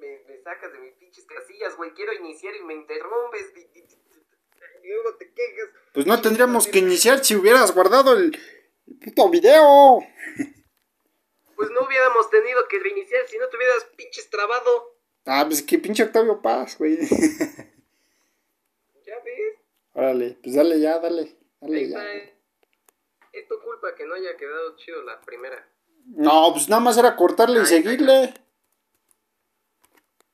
Me, 0.00 0.20
me, 0.28 0.42
sacas 0.42 0.72
de 0.72 0.80
mis 0.80 0.94
pinches 0.94 1.24
casillas, 1.26 1.76
güey. 1.76 1.92
Quiero 1.92 2.12
iniciar 2.12 2.52
y 2.56 2.64
me 2.64 2.74
interrumpes. 2.74 3.52
Y 4.82 4.88
luego 4.88 5.14
te 5.16 5.32
quejas. 5.32 5.68
Pues 5.94 6.06
no 6.06 6.20
tendríamos 6.20 6.66
que 6.66 6.80
iniciar 6.80 7.24
si 7.24 7.36
hubieras 7.36 7.72
guardado 7.72 8.18
el, 8.18 8.36
puto 9.04 9.30
video. 9.30 10.00
Pues 11.54 11.70
no 11.70 11.86
hubiéramos 11.86 12.28
tenido 12.28 12.66
que 12.66 12.80
reiniciar 12.80 13.24
si 13.28 13.38
no 13.38 13.46
te 13.48 13.56
hubieras 13.56 13.84
pinches 13.96 14.28
trabado. 14.28 14.98
Ah, 15.26 15.44
pues 15.46 15.62
que 15.62 15.78
pinche 15.78 16.02
Octavio 16.02 16.42
Paz, 16.42 16.76
güey. 16.76 16.96
¿Ya 19.06 19.14
ves? 19.24 19.54
Órale, 19.92 20.36
pues 20.42 20.56
dale 20.56 20.80
ya, 20.80 20.98
dale. 20.98 21.36
Dale 21.60 21.88
ya. 21.88 22.31
Es 23.32 23.48
tu 23.48 23.58
culpa 23.60 23.94
que 23.96 24.06
no 24.06 24.14
haya 24.14 24.36
quedado 24.36 24.76
chido 24.76 25.02
la 25.02 25.20
primera. 25.20 25.68
No, 26.06 26.52
pues 26.52 26.68
nada 26.68 26.80
más 26.80 26.98
era 26.98 27.16
cortarle 27.16 27.62
y 27.62 27.66
seguirle. 27.66 28.34